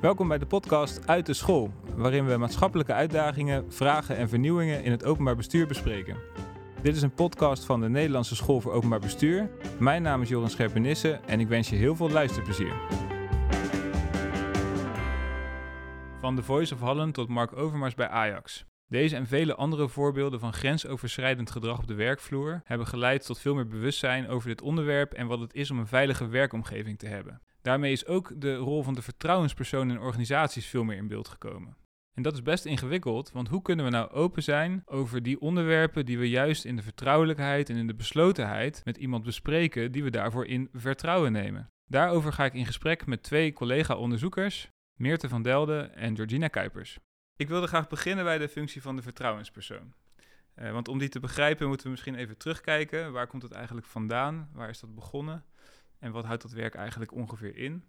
Welkom 0.00 0.28
bij 0.28 0.38
de 0.38 0.46
podcast 0.46 1.06
Uit 1.06 1.26
de 1.26 1.34
School, 1.34 1.72
waarin 1.96 2.26
we 2.26 2.36
maatschappelijke 2.36 2.92
uitdagingen, 2.92 3.72
vragen 3.72 4.16
en 4.16 4.28
vernieuwingen 4.28 4.84
in 4.84 4.90
het 4.90 5.04
openbaar 5.04 5.36
bestuur 5.36 5.66
bespreken. 5.66 6.16
Dit 6.82 6.96
is 6.96 7.02
een 7.02 7.14
podcast 7.14 7.64
van 7.64 7.80
de 7.80 7.88
Nederlandse 7.88 8.36
School 8.36 8.60
voor 8.60 8.72
Openbaar 8.72 9.00
Bestuur. 9.00 9.50
Mijn 9.78 10.02
naam 10.02 10.22
is 10.22 10.28
Joran 10.28 10.50
Scherpenisse 10.50 11.20
en 11.26 11.40
ik 11.40 11.48
wens 11.48 11.68
je 11.68 11.76
heel 11.76 11.96
veel 11.96 12.10
luisterplezier. 12.10 12.72
Van 16.20 16.36
The 16.36 16.42
Voice 16.42 16.74
of 16.74 16.80
Holland 16.80 17.14
tot 17.14 17.28
Mark 17.28 17.56
Overmars 17.56 17.94
bij 17.94 18.08
Ajax. 18.08 18.64
Deze 18.88 19.16
en 19.16 19.26
vele 19.26 19.54
andere 19.54 19.88
voorbeelden 19.88 20.40
van 20.40 20.52
grensoverschrijdend 20.52 21.50
gedrag 21.50 21.78
op 21.78 21.86
de 21.86 21.94
werkvloer 21.94 22.60
hebben 22.64 22.86
geleid 22.86 23.26
tot 23.26 23.38
veel 23.38 23.54
meer 23.54 23.68
bewustzijn 23.68 24.28
over 24.28 24.48
dit 24.48 24.62
onderwerp 24.62 25.12
en 25.12 25.26
wat 25.26 25.40
het 25.40 25.54
is 25.54 25.70
om 25.70 25.78
een 25.78 25.86
veilige 25.86 26.28
werkomgeving 26.28 26.98
te 26.98 27.06
hebben. 27.06 27.40
Daarmee 27.68 27.92
is 27.92 28.06
ook 28.06 28.32
de 28.40 28.56
rol 28.56 28.82
van 28.82 28.94
de 28.94 29.02
vertrouwenspersoon 29.02 29.90
in 29.90 30.00
organisaties 30.00 30.66
veel 30.66 30.84
meer 30.84 30.96
in 30.96 31.08
beeld 31.08 31.28
gekomen. 31.28 31.76
En 32.14 32.22
dat 32.22 32.34
is 32.34 32.42
best 32.42 32.64
ingewikkeld, 32.64 33.32
want 33.32 33.48
hoe 33.48 33.62
kunnen 33.62 33.84
we 33.84 33.90
nou 33.90 34.10
open 34.10 34.42
zijn 34.42 34.82
over 34.86 35.22
die 35.22 35.40
onderwerpen 35.40 36.06
die 36.06 36.18
we 36.18 36.28
juist 36.28 36.64
in 36.64 36.76
de 36.76 36.82
vertrouwelijkheid 36.82 37.70
en 37.70 37.76
in 37.76 37.86
de 37.86 37.94
beslotenheid 37.94 38.80
met 38.84 38.96
iemand 38.96 39.24
bespreken 39.24 39.92
die 39.92 40.02
we 40.02 40.10
daarvoor 40.10 40.46
in 40.46 40.68
vertrouwen 40.72 41.32
nemen? 41.32 41.70
Daarover 41.86 42.32
ga 42.32 42.44
ik 42.44 42.54
in 42.54 42.66
gesprek 42.66 43.06
met 43.06 43.22
twee 43.22 43.52
collega-onderzoekers, 43.52 44.70
Meerte 44.94 45.28
van 45.28 45.42
Delden 45.42 45.94
en 45.94 46.16
Georgina 46.16 46.48
Kuipers. 46.48 46.98
Ik 47.36 47.48
wilde 47.48 47.66
graag 47.66 47.88
beginnen 47.88 48.24
bij 48.24 48.38
de 48.38 48.48
functie 48.48 48.82
van 48.82 48.96
de 48.96 49.02
vertrouwenspersoon. 49.02 49.94
Uh, 50.56 50.72
want 50.72 50.88
om 50.88 50.98
die 50.98 51.08
te 51.08 51.20
begrijpen 51.20 51.66
moeten 51.66 51.86
we 51.86 51.92
misschien 51.92 52.14
even 52.14 52.36
terugkijken. 52.36 53.12
Waar 53.12 53.26
komt 53.26 53.42
het 53.42 53.52
eigenlijk 53.52 53.86
vandaan? 53.86 54.48
Waar 54.52 54.68
is 54.68 54.80
dat 54.80 54.94
begonnen? 54.94 55.44
En 55.98 56.12
wat 56.12 56.24
houdt 56.24 56.42
dat 56.42 56.52
werk 56.52 56.74
eigenlijk 56.74 57.12
ongeveer 57.12 57.56
in? 57.56 57.84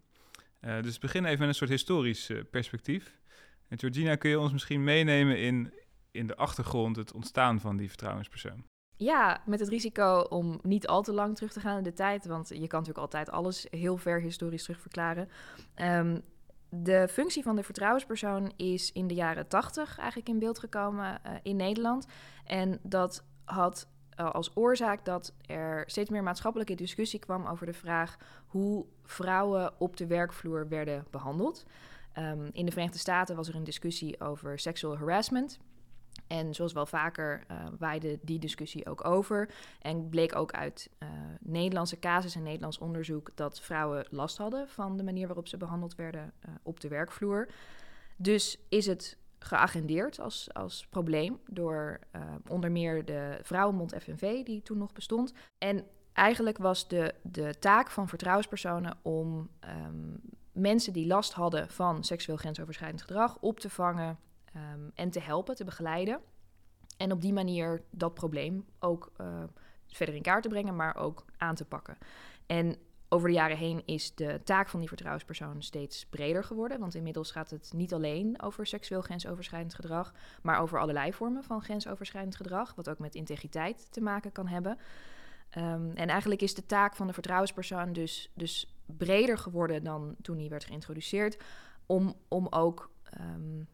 Uh, 0.61 0.81
dus 0.81 0.99
begin 0.99 1.25
even 1.25 1.39
met 1.39 1.47
een 1.47 1.55
soort 1.55 1.69
historisch 1.69 2.29
uh, 2.29 2.43
perspectief. 2.51 3.19
En 3.67 3.79
Georgina, 3.79 4.15
kun 4.15 4.29
je 4.29 4.39
ons 4.39 4.51
misschien 4.51 4.83
meenemen 4.83 5.39
in, 5.39 5.73
in 6.11 6.27
de 6.27 6.35
achtergrond, 6.35 6.95
het 6.95 7.13
ontstaan 7.13 7.59
van 7.59 7.77
die 7.77 7.87
vertrouwenspersoon? 7.87 8.63
Ja, 8.95 9.41
met 9.45 9.59
het 9.59 9.69
risico 9.69 10.19
om 10.19 10.59
niet 10.61 10.87
al 10.87 11.01
te 11.01 11.13
lang 11.13 11.35
terug 11.35 11.51
te 11.51 11.59
gaan 11.59 11.77
in 11.77 11.83
de 11.83 11.93
tijd, 11.93 12.25
want 12.25 12.47
je 12.47 12.55
kan 12.55 12.79
natuurlijk 12.79 12.97
altijd 12.97 13.29
alles 13.29 13.67
heel 13.69 13.97
ver 13.97 14.21
historisch 14.21 14.63
terugverklaren. 14.63 15.29
Um, 15.75 16.21
de 16.69 17.07
functie 17.07 17.43
van 17.43 17.55
de 17.55 17.63
vertrouwenspersoon 17.63 18.51
is 18.55 18.91
in 18.91 19.07
de 19.07 19.13
jaren 19.13 19.47
tachtig 19.47 19.97
eigenlijk 19.97 20.29
in 20.29 20.39
beeld 20.39 20.59
gekomen 20.59 21.21
uh, 21.25 21.31
in 21.43 21.55
Nederland. 21.55 22.07
En 22.45 22.79
dat 22.83 23.25
had 23.45 23.87
uh, 24.19 24.31
als 24.31 24.51
oorzaak 24.55 25.05
dat 25.05 25.33
er 25.45 25.83
steeds 25.85 26.09
meer 26.09 26.23
maatschappelijke 26.23 26.75
discussie 26.75 27.19
kwam 27.19 27.45
over 27.45 27.65
de 27.65 27.73
vraag 27.73 28.17
hoe 28.47 28.85
vrouwen 29.03 29.73
op 29.77 29.97
de 29.97 30.07
werkvloer 30.07 30.67
werden 30.67 31.05
behandeld. 31.09 31.65
Um, 32.17 32.49
in 32.51 32.65
de 32.65 32.71
Verenigde 32.71 32.99
Staten 32.99 33.35
was 33.35 33.47
er 33.47 33.55
een 33.55 33.63
discussie 33.63 34.21
over 34.21 34.59
sexual 34.59 34.97
harassment. 34.97 35.59
En 36.27 36.53
zoals 36.53 36.73
wel 36.73 36.85
vaker 36.85 37.43
uh, 37.51 37.57
waaide 37.79 38.19
die 38.21 38.39
discussie 38.39 38.85
ook 38.85 39.05
over. 39.05 39.49
En 39.81 40.09
bleek 40.09 40.35
ook 40.35 40.51
uit 40.51 40.89
uh, 40.99 41.09
Nederlandse 41.39 41.99
casus 41.99 42.35
en 42.35 42.43
Nederlands 42.43 42.77
onderzoek 42.77 43.31
dat 43.35 43.59
vrouwen 43.59 44.05
last 44.09 44.37
hadden 44.37 44.69
van 44.69 44.97
de 44.97 45.03
manier 45.03 45.27
waarop 45.27 45.47
ze 45.47 45.57
behandeld 45.57 45.95
werden 45.95 46.33
op 46.63 46.79
de 46.79 46.87
werkvloer. 46.87 47.49
Dus 48.15 48.57
is 48.69 48.85
het 48.85 49.17
geagendeerd 49.39 50.19
als, 50.19 50.53
als 50.53 50.87
probleem 50.89 51.39
door 51.47 51.99
onder 52.47 52.71
meer 52.71 53.05
de 53.05 53.39
Vrouwenbond 53.41 53.95
FNV, 53.99 54.43
die 54.43 54.61
toen 54.61 54.77
nog 54.77 54.93
bestond. 54.93 55.33
En 55.57 55.85
eigenlijk 56.13 56.57
was 56.57 56.87
de, 56.87 57.13
de 57.21 57.55
taak 57.59 57.89
van 57.89 58.07
vertrouwenspersonen 58.07 58.97
om 59.01 59.49
um, 59.87 60.21
mensen 60.51 60.93
die 60.93 61.07
last 61.07 61.33
hadden 61.33 61.69
van 61.69 62.03
seksueel 62.03 62.37
grensoverschrijdend 62.37 63.01
gedrag 63.01 63.37
op 63.39 63.59
te 63.59 63.69
vangen, 63.69 64.19
um, 64.55 64.91
en 64.93 65.09
te 65.09 65.19
helpen, 65.19 65.55
te 65.55 65.63
begeleiden. 65.63 66.19
En 66.97 67.11
op 67.11 67.21
die 67.21 67.33
manier 67.33 67.81
dat 67.89 68.13
probleem 68.13 68.65
ook 68.79 69.11
uh, 69.21 69.43
verder 69.87 70.15
in 70.15 70.21
kaart 70.21 70.43
te 70.43 70.49
brengen, 70.49 70.75
maar 70.75 70.95
ook 70.95 71.25
aan 71.37 71.55
te 71.55 71.65
pakken. 71.65 71.97
En 72.45 72.75
over 73.09 73.27
de 73.27 73.33
jaren 73.33 73.57
heen 73.57 73.81
is 73.85 74.15
de 74.15 74.41
taak 74.43 74.69
van 74.69 74.79
die 74.79 74.87
vertrouwenspersoon 74.87 75.61
steeds 75.61 76.05
breder 76.05 76.43
geworden. 76.43 76.79
Want 76.79 76.95
inmiddels 76.95 77.31
gaat 77.31 77.49
het 77.49 77.71
niet 77.75 77.93
alleen 77.93 78.41
over 78.41 78.67
seksueel 78.67 79.01
grensoverschrijdend 79.01 79.73
gedrag, 79.73 80.13
maar 80.41 80.59
over 80.59 80.79
allerlei 80.79 81.13
vormen 81.13 81.43
van 81.43 81.61
grensoverschrijdend 81.61 82.35
gedrag, 82.35 82.75
wat 82.75 82.89
ook 82.89 82.99
met 82.99 83.15
integriteit 83.15 83.91
te 83.91 84.01
maken 84.01 84.31
kan 84.31 84.47
hebben. 84.47 84.77
Um, 85.57 85.91
en 85.95 86.07
eigenlijk 86.07 86.41
is 86.41 86.53
de 86.53 86.65
taak 86.65 86.95
van 86.95 87.07
de 87.07 87.13
vertrouwenspersoon 87.13 87.93
dus, 87.93 88.31
dus 88.33 88.75
breder 88.85 89.37
geworden 89.37 89.83
dan 89.83 90.15
toen 90.21 90.37
die 90.37 90.49
werd 90.49 90.65
geïntroduceerd, 90.65 91.37
om, 91.85 92.15
om 92.27 92.47
ook 92.49 92.91
um, 93.19 93.67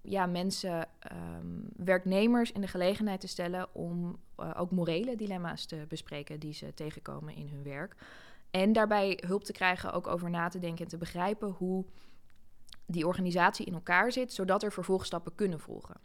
ja, 0.00 0.26
mensen, 0.26 0.88
um, 1.12 1.68
werknemers 1.76 2.52
in 2.52 2.60
de 2.60 2.66
gelegenheid 2.66 3.20
te 3.20 3.28
stellen 3.28 3.74
om 3.74 4.18
uh, 4.40 4.50
ook 4.56 4.70
morele 4.70 5.16
dilemma's 5.16 5.66
te 5.66 5.84
bespreken 5.88 6.40
die 6.40 6.52
ze 6.52 6.74
tegenkomen 6.74 7.34
in 7.34 7.48
hun 7.48 7.62
werk. 7.62 7.96
En 8.54 8.72
daarbij 8.72 9.18
hulp 9.26 9.44
te 9.44 9.52
krijgen, 9.52 9.92
ook 9.92 10.06
over 10.06 10.30
na 10.30 10.48
te 10.48 10.58
denken 10.58 10.84
en 10.84 10.90
te 10.90 10.96
begrijpen 10.96 11.48
hoe 11.48 11.84
die 12.86 13.06
organisatie 13.06 13.66
in 13.66 13.74
elkaar 13.74 14.12
zit, 14.12 14.32
zodat 14.32 14.62
er 14.62 14.72
vervolgstappen 14.72 15.34
kunnen 15.34 15.60
volgen. 15.60 15.96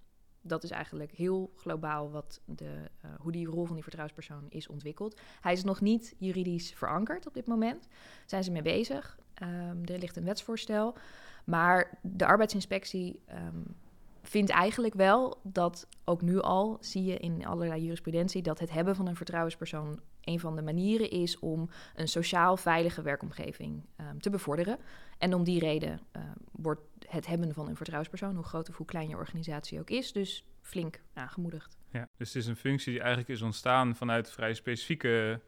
Dat 0.42 0.64
is 0.64 0.70
eigenlijk 0.70 1.12
heel 1.12 1.52
globaal 1.56 2.12
wat 2.12 2.42
de, 2.46 2.90
uh, 3.06 3.12
hoe 3.20 3.32
die 3.32 3.48
rol 3.48 3.66
van 3.66 3.74
die 3.74 3.84
vertrouwenspersoon 3.84 4.46
is 4.50 4.68
ontwikkeld. 4.68 5.20
Hij 5.42 5.54
is 5.54 5.64
nog 5.64 5.82
niet 5.82 6.16
juridisch 6.18 6.74
verankerd 6.74 7.28
op 7.28 7.34
dit 7.34 7.48
moment. 7.48 7.88
Zijn 8.26 8.44
ze 8.44 8.52
mee 8.52 8.62
bezig? 8.62 9.20
Um, 9.42 9.86
er 9.86 10.00
ligt 10.00 10.18
een 10.18 10.24
wetsvoorstel. 10.24 10.98
Maar 11.46 12.00
de 12.02 12.26
arbeidsinspectie 12.26 13.20
um, 13.30 13.76
vindt 14.22 14.50
eigenlijk 14.50 14.94
wel 14.94 15.40
dat 15.44 15.88
ook 16.06 16.22
nu 16.22 16.40
al 16.40 16.78
zie 16.80 17.04
je 17.04 17.18
in 17.18 17.46
allerlei 17.46 17.82
jurisprudentie 17.82 18.42
dat 18.42 18.60
het 18.60 18.72
hebben 18.72 18.96
van 18.96 19.08
een 19.08 19.16
vertrouwenspersoon 19.16 20.00
een 20.30 20.40
van 20.40 20.56
de 20.56 20.62
manieren 20.62 21.10
is 21.10 21.40
om 21.40 21.70
een 21.96 22.08
sociaal 22.08 22.58
veilige 22.58 23.02
werkomgeving 23.02 23.86
um, 24.02 24.22
te 24.22 24.30
bevorderen. 24.30 24.78
En 25.18 25.34
om 25.34 25.44
die 25.44 25.60
reden 25.60 26.00
uh, 26.16 26.22
wordt 26.52 26.82
het 27.08 27.26
hebben 27.28 27.54
van 27.54 27.68
een 27.68 27.76
vertrouwenspersoon, 27.76 28.36
hoe 28.36 28.44
groot 28.44 28.70
of 28.70 28.78
hoe 28.78 28.86
klein 28.86 29.10
je 29.10 29.16
organisatie 29.16 29.80
ook 29.80 29.90
is, 29.90 30.12
dus 30.12 30.46
flink 30.62 31.02
aangemoedigd. 31.14 31.78
Ja, 31.92 32.08
dus 32.18 32.28
het 32.34 32.44
is 32.44 32.48
een 32.48 32.56
functie 32.56 32.92
die 32.92 33.02
eigenlijk 33.02 33.30
is 33.30 33.42
ontstaan 33.42 33.96
vanuit 33.96 34.32
vrij 34.32 34.54
specifieke 34.54 35.42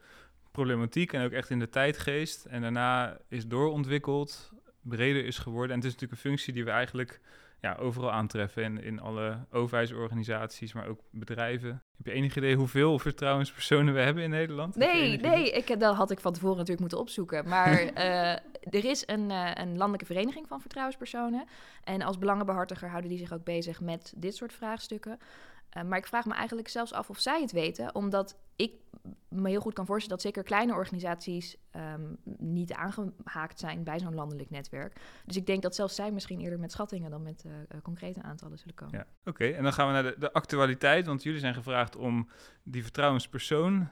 problematiek 0.50 1.12
en 1.12 1.24
ook 1.24 1.32
echt 1.32 1.50
in 1.50 1.58
de 1.58 1.68
tijdgeest. 1.68 2.44
En 2.44 2.60
daarna 2.60 3.18
is 3.28 3.46
doorontwikkeld, 3.46 4.52
breder 4.80 5.24
is 5.24 5.38
geworden. 5.38 5.70
En 5.70 5.76
het 5.76 5.84
is 5.84 5.92
natuurlijk 5.92 6.22
een 6.22 6.30
functie 6.30 6.52
die 6.52 6.64
we 6.64 6.70
eigenlijk 6.70 7.20
ja, 7.62 7.74
overal 7.74 8.12
aantreffen. 8.12 8.62
In, 8.62 8.82
in 8.82 9.00
alle 9.00 9.46
overheidsorganisaties, 9.50 10.72
maar 10.72 10.86
ook 10.86 11.00
bedrijven. 11.10 11.82
Heb 11.96 12.06
je 12.06 12.12
enig 12.12 12.36
idee 12.36 12.56
hoeveel 12.56 12.98
vertrouwenspersonen 12.98 13.94
we 13.94 14.00
hebben 14.00 14.22
in 14.22 14.30
Nederland? 14.30 14.76
Nee, 14.76 15.18
nee 15.18 15.50
ik, 15.50 15.80
dat 15.80 15.96
had 15.96 16.10
ik 16.10 16.20
van 16.20 16.32
tevoren 16.32 16.56
natuurlijk 16.56 16.80
moeten 16.80 16.98
opzoeken. 16.98 17.48
Maar 17.48 17.82
uh, 17.82 18.30
er 18.78 18.84
is 18.84 19.02
een, 19.06 19.30
uh, 19.30 19.50
een 19.54 19.76
landelijke 19.76 20.06
vereniging 20.06 20.48
van 20.48 20.60
vertrouwenspersonen. 20.60 21.44
En 21.84 22.02
als 22.02 22.18
belangenbehartiger 22.18 22.88
houden 22.88 23.10
die 23.10 23.18
zich 23.18 23.32
ook 23.32 23.44
bezig 23.44 23.80
met 23.80 24.12
dit 24.16 24.34
soort 24.34 24.52
vraagstukken. 24.52 25.18
Uh, 25.76 25.82
maar 25.82 25.98
ik 25.98 26.06
vraag 26.06 26.24
me 26.24 26.34
eigenlijk 26.34 26.68
zelfs 26.68 26.92
af 26.92 27.10
of 27.10 27.20
zij 27.20 27.40
het 27.40 27.52
weten, 27.52 27.94
omdat 27.94 28.36
ik 28.56 28.72
me 29.28 29.48
heel 29.48 29.60
goed 29.60 29.74
kan 29.74 29.86
voorstellen 29.86 30.16
dat 30.16 30.26
zeker 30.26 30.42
kleine 30.42 30.74
organisaties 30.74 31.56
um, 31.76 32.16
niet 32.38 32.72
aangehaakt 32.72 33.58
zijn 33.58 33.84
bij 33.84 33.98
zo'n 33.98 34.14
landelijk 34.14 34.50
netwerk. 34.50 35.00
Dus 35.26 35.36
ik 35.36 35.46
denk 35.46 35.62
dat 35.62 35.74
zelfs 35.74 35.94
zij 35.94 36.10
misschien 36.10 36.40
eerder 36.40 36.58
met 36.58 36.72
schattingen 36.72 37.10
dan 37.10 37.22
met 37.22 37.44
uh, 37.46 37.52
concrete 37.82 38.22
aantallen 38.22 38.58
zullen 38.58 38.74
komen. 38.74 38.98
Ja, 38.98 39.06
oké. 39.24 39.44
En 39.44 39.62
dan 39.62 39.72
gaan 39.72 39.86
we 39.86 39.92
naar 39.92 40.02
de, 40.02 40.14
de, 40.18 40.32
actualiteit, 40.32 41.06
want 41.06 41.22
jullie 41.22 41.40
zijn 41.40 41.54
gevraagd 41.54 41.96
om 41.96 42.28
die 42.62 42.82
vertrouwenspersoon, 42.82 43.88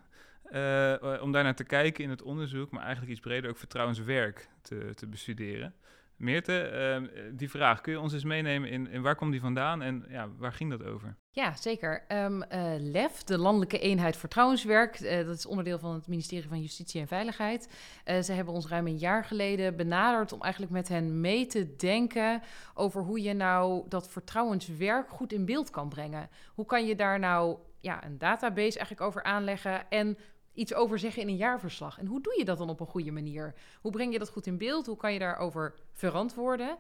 om 1.21 1.33
daar 1.33 1.43
naar 1.43 1.55
te 1.55 1.65
kijken 1.65 2.05
in 2.05 2.11
het 2.11 2.23
onderzoek, 2.23 2.71
maar 2.71 2.83
eigenlijk 2.83 3.13
iets 3.13 3.21
breder 3.21 3.51
ook 3.51 3.57
vertrouwenswerk 3.57 4.49
te, 4.63 4.93
te 4.95 5.07
bestuderen. 5.07 5.75
Meerte, 6.21 7.01
uh, 7.03 7.09
die 7.33 7.51
vraag, 7.51 7.81
kun 7.81 7.93
je 7.93 8.01
ons 8.01 8.13
eens 8.13 8.25
meenemen 8.25 8.69
in, 8.69 9.03
waar 9.03 9.15
komt 9.15 9.33
die 9.33 9.41
vandaan 9.41 9.83
en 9.83 10.05
ja, 10.09 10.29
waar 10.39 10.53
ging 10.53 10.71
dat 10.71 10.85
over? 10.85 11.17
Ja, 11.31 11.57
zeker. 11.57 12.05
Um, 12.09 12.45
LEF, 12.79 13.23
de 13.23 13.39
Landelijke 13.39 13.79
Eenheid 13.79 14.17
Vertrouwenswerk, 14.17 15.01
uh, 15.01 15.17
dat 15.17 15.37
is 15.37 15.47
onderdeel 15.47 15.79
van 15.79 15.95
het 15.95 16.07
ministerie 16.07 16.49
van 16.49 16.61
Justitie 16.61 17.01
en 17.01 17.07
Veiligheid. 17.07 17.69
Uh, 18.05 18.21
ze 18.21 18.33
hebben 18.33 18.55
ons 18.55 18.69
ruim 18.69 18.87
een 18.87 18.99
jaar 18.99 19.25
geleden 19.25 19.77
benaderd 19.77 20.33
om 20.33 20.43
eigenlijk 20.43 20.73
met 20.73 20.89
hen 20.89 21.21
mee 21.21 21.47
te 21.47 21.77
denken 21.77 22.43
over 22.75 23.03
hoe 23.03 23.23
je 23.23 23.33
nou 23.33 23.85
dat 23.89 24.11
vertrouwenswerk 24.11 25.09
goed 25.09 25.33
in 25.33 25.45
beeld 25.45 25.71
kan 25.71 25.89
brengen. 25.89 26.29
Hoe 26.55 26.67
kan 26.67 26.87
je 26.87 26.95
daar 26.95 27.19
nou 27.19 27.59
ja, 27.81 28.05
een 28.05 28.19
database 28.19 28.79
eigenlijk 28.79 29.01
over 29.01 29.23
aanleggen 29.23 29.91
en 29.91 30.19
iets 30.61 30.75
over 30.75 30.99
zeggen 30.99 31.23
in 31.23 31.29
een 31.29 31.37
jaarverslag. 31.37 31.99
En 31.99 32.07
hoe 32.07 32.21
doe 32.21 32.35
je 32.39 32.45
dat 32.45 32.59
dan 32.59 32.69
op 32.69 32.81
een 32.81 32.87
goede 32.87 33.11
manier? 33.11 33.55
Hoe 33.81 33.93
breng 33.93 34.13
je 34.13 34.19
dat 34.19 34.31
goed 34.31 34.47
in 34.47 34.59
beeld? 34.59 34.87
Hoe 34.87 34.97
kan 34.97 35.13
je 35.13 35.19
daarover 35.19 35.75
verantwoorden? 35.93 36.77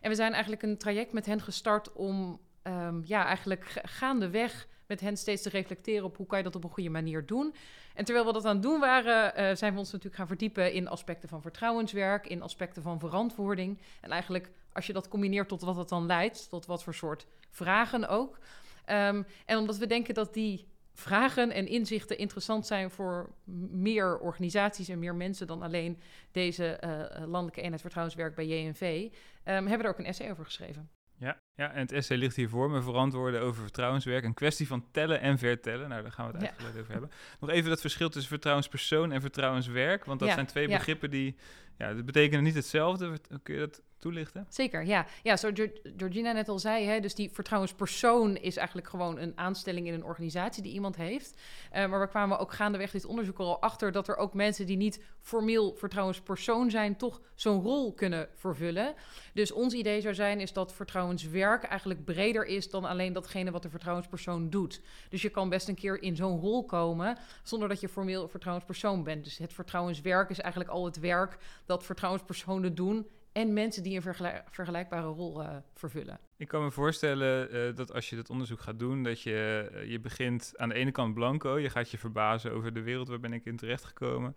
En 0.00 0.08
we 0.08 0.14
zijn 0.14 0.32
eigenlijk 0.32 0.62
een 0.62 0.78
traject 0.78 1.12
met 1.12 1.26
hen 1.26 1.40
gestart 1.40 1.92
om 1.92 2.40
um, 2.62 3.02
ja, 3.04 3.24
eigenlijk 3.24 3.80
gaandeweg 3.82 4.68
met 4.86 5.00
hen 5.00 5.16
steeds 5.16 5.42
te 5.42 5.48
reflecteren 5.48 6.04
op 6.04 6.16
hoe 6.16 6.26
kan 6.26 6.38
je 6.38 6.44
dat 6.44 6.54
op 6.56 6.64
een 6.64 6.70
goede 6.70 6.90
manier 6.90 7.26
doen. 7.26 7.54
En 7.94 8.04
terwijl 8.04 8.26
we 8.26 8.32
dat 8.32 8.44
aan 8.44 8.54
het 8.54 8.62
doen 8.62 8.80
waren, 8.80 9.34
eh, 9.34 9.56
zijn 9.56 9.72
we 9.72 9.78
ons 9.78 9.88
natuurlijk 9.90 10.16
gaan 10.16 10.26
verdiepen 10.26 10.72
in 10.72 10.88
aspecten 10.88 11.28
van 11.28 11.42
vertrouwenswerk, 11.42 12.26
in 12.26 12.42
aspecten 12.42 12.82
van 12.82 12.98
verantwoording. 12.98 13.80
En 14.00 14.10
eigenlijk, 14.10 14.50
als 14.72 14.86
je 14.86 14.92
dat 14.92 15.08
combineert 15.08 15.48
tot 15.48 15.60
wat 15.60 15.76
het 15.76 15.88
dan 15.88 16.06
leidt, 16.06 16.48
tot 16.48 16.66
wat 16.66 16.82
voor 16.82 16.94
soort 16.94 17.26
vragen 17.50 18.08
ook. 18.08 18.38
Ehm, 18.84 19.22
en 19.46 19.58
omdat 19.58 19.76
we 19.76 19.86
denken 19.86 20.14
dat 20.14 20.34
die 20.34 20.69
vragen 21.00 21.50
en 21.50 21.66
inzichten 21.66 22.18
interessant 22.18 22.66
zijn 22.66 22.90
voor 22.90 23.30
meer 23.70 24.18
organisaties 24.18 24.88
en 24.88 24.98
meer 24.98 25.14
mensen 25.14 25.46
dan 25.46 25.62
alleen 25.62 25.98
deze 26.30 26.80
uh, 26.84 27.26
landelijke 27.26 27.60
eenheid 27.60 27.80
vertrouwenswerk 27.80 28.34
bij 28.34 28.46
JNV, 28.46 29.08
ehm, 29.42 29.54
hebben 29.54 29.78
we 29.78 29.84
er 29.84 29.90
ook 29.90 29.98
een 29.98 30.04
essay 30.04 30.30
over 30.30 30.44
geschreven. 30.44 30.90
Ja, 31.16 31.38
ja, 31.60 31.72
en 31.72 31.80
het 31.80 31.92
essay 31.92 32.16
ligt 32.16 32.36
hier 32.36 32.48
voor 32.48 32.70
me, 32.70 32.82
verantwoorden 32.82 33.40
over 33.40 33.62
vertrouwenswerk. 33.62 34.24
Een 34.24 34.34
kwestie 34.34 34.66
van 34.66 34.84
tellen 34.90 35.20
en 35.20 35.38
vertellen. 35.38 35.88
Nou, 35.88 36.02
daar 36.02 36.12
gaan 36.12 36.26
we 36.26 36.32
het 36.32 36.42
eigenlijk 36.42 36.78
over 36.78 36.92
hebben. 36.92 37.10
Nog 37.40 37.50
even 37.50 37.70
dat 37.70 37.80
verschil 37.80 38.08
tussen 38.08 38.30
vertrouwenspersoon 38.30 39.12
en 39.12 39.20
vertrouwenswerk. 39.20 40.04
Want 40.04 40.20
dat 40.20 40.30
zijn 40.30 40.46
twee 40.46 40.68
begrippen 40.68 41.10
die, 41.10 41.36
ja, 41.78 41.94
dat 41.94 42.04
betekenen 42.04 42.44
niet 42.44 42.54
hetzelfde. 42.54 43.18
Kun 43.42 43.54
je 43.54 43.60
dat 43.60 43.82
toelichten? 44.00 44.46
Zeker, 44.48 44.84
ja. 44.84 45.06
Ja, 45.22 45.36
zoals 45.36 45.60
Georgina 45.96 46.32
net 46.32 46.48
al 46.48 46.58
zei, 46.58 46.84
hè, 46.84 47.00
dus 47.00 47.14
die 47.14 47.30
vertrouwenspersoon 47.32 48.36
is 48.36 48.56
eigenlijk 48.56 48.88
gewoon 48.88 49.18
een 49.18 49.32
aanstelling 49.36 49.86
in 49.86 49.94
een 49.94 50.04
organisatie 50.04 50.62
die 50.62 50.72
iemand 50.72 50.96
heeft. 50.96 51.40
Uh, 51.72 51.86
maar 51.86 52.00
we 52.00 52.08
kwamen 52.08 52.38
ook 52.38 52.52
gaandeweg 52.52 52.90
dit 52.90 53.04
onderzoek 53.04 53.38
al 53.38 53.60
achter 53.60 53.92
dat 53.92 54.08
er 54.08 54.16
ook 54.16 54.34
mensen 54.34 54.66
die 54.66 54.76
niet 54.76 55.02
formeel 55.20 55.74
vertrouwenspersoon 55.74 56.70
zijn, 56.70 56.96
toch 56.96 57.20
zo'n 57.34 57.62
rol 57.62 57.94
kunnen 57.94 58.28
vervullen. 58.34 58.94
Dus 59.34 59.52
ons 59.52 59.74
idee 59.74 60.00
zou 60.00 60.14
zijn, 60.14 60.40
is 60.40 60.52
dat 60.52 60.74
vertrouwenswerk 60.74 61.49
eigenlijk 61.58 62.04
breder 62.04 62.46
is 62.46 62.70
dan 62.70 62.84
alleen 62.84 63.12
datgene 63.12 63.50
wat 63.50 63.62
de 63.62 63.70
vertrouwenspersoon 63.70 64.50
doet. 64.50 64.80
Dus 65.08 65.22
je 65.22 65.28
kan 65.28 65.48
best 65.48 65.68
een 65.68 65.74
keer 65.74 66.02
in 66.02 66.16
zo'n 66.16 66.40
rol 66.40 66.64
komen 66.64 67.18
zonder 67.42 67.68
dat 67.68 67.80
je 67.80 67.88
formeel 67.88 68.28
vertrouwenspersoon 68.28 69.02
bent. 69.02 69.24
Dus 69.24 69.38
het 69.38 69.52
vertrouwenswerk 69.52 70.30
is 70.30 70.40
eigenlijk 70.40 70.72
al 70.72 70.84
het 70.84 70.98
werk 70.98 71.38
dat 71.66 71.84
vertrouwenspersonen 71.84 72.74
doen 72.74 73.08
en 73.32 73.52
mensen 73.52 73.82
die 73.82 73.96
een 73.96 74.14
vergelijkbare 74.50 75.06
rol 75.06 75.42
uh, 75.42 75.56
vervullen. 75.74 76.29
Ik 76.40 76.48
kan 76.48 76.62
me 76.62 76.70
voorstellen 76.70 77.54
uh, 77.54 77.76
dat 77.76 77.92
als 77.92 78.10
je 78.10 78.16
dit 78.16 78.30
onderzoek 78.30 78.60
gaat 78.60 78.78
doen, 78.78 79.02
dat 79.02 79.22
je, 79.22 79.70
uh, 79.74 79.90
je 79.90 80.00
begint 80.00 80.52
aan 80.56 80.68
de 80.68 80.74
ene 80.74 80.90
kant 80.90 81.14
blanco. 81.14 81.58
Je 81.58 81.70
gaat 81.70 81.90
je 81.90 81.98
verbazen 81.98 82.52
over 82.52 82.72
de 82.72 82.82
wereld 82.82 83.08
waar 83.08 83.20
ben 83.20 83.32
ik 83.32 83.44
in 83.44 83.56
terecht 83.56 83.84
gekomen. 83.84 84.36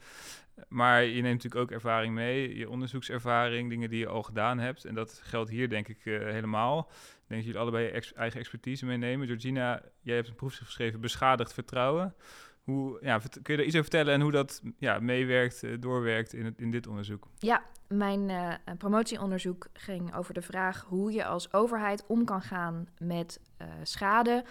Maar 0.68 1.04
je 1.04 1.22
neemt 1.22 1.44
natuurlijk 1.44 1.62
ook 1.62 1.72
ervaring 1.72 2.14
mee, 2.14 2.58
je 2.58 2.70
onderzoekservaring, 2.70 3.70
dingen 3.70 3.90
die 3.90 4.00
je 4.00 4.08
al 4.08 4.24
gedaan 4.24 4.60
hebt. 4.60 4.86
En 4.86 4.96
dat 4.96 5.22
geldt 5.24 5.50
hier 5.50 5.70
denk 5.70 5.88
ik 5.88 5.98
helemaal. 6.04 6.80
Ik 6.80 7.28
denk 7.28 7.42
dat 7.42 7.44
jullie 7.44 7.60
allebei 7.60 7.86
je 7.86 8.14
eigen 8.16 8.40
expertise 8.40 8.86
meenemen. 8.86 9.28
Georgina, 9.28 9.82
jij 10.02 10.16
hebt 10.16 10.28
een 10.28 10.36
proefschrift 10.36 10.70
geschreven, 10.70 11.02
Beschadigd 11.02 11.54
Vertrouwen. 11.54 12.16
Hoe, 12.64 13.00
ja, 13.02 13.20
kun 13.42 13.56
je 13.56 13.62
er 13.62 13.66
iets 13.66 13.76
over 13.76 13.90
vertellen 13.90 14.14
en 14.14 14.22
hoe 14.22 14.32
dat 14.32 14.62
ja, 14.78 15.00
meewerkt, 15.00 15.82
doorwerkt 15.82 16.34
in, 16.34 16.46
het, 16.46 16.60
in 16.60 16.72
dit 16.72 16.88
onderzoek? 16.88 17.28
Ja, 17.38 17.64
mijn 17.88 18.30
uh, 18.30 18.54
promotieonderzoek 18.78 19.68
ging 19.74 20.16
over 20.16 20.34
de 20.34 20.42
vraag 20.42 20.86
hoe 20.88 21.12
je 21.12 21.26
als 21.26 21.54
overheid 21.54 22.04
om 22.08 22.26
kan 22.26 22.42
gaan 22.42 22.88
met 22.98 23.40
uh, 23.62 23.68
schade 23.84 24.44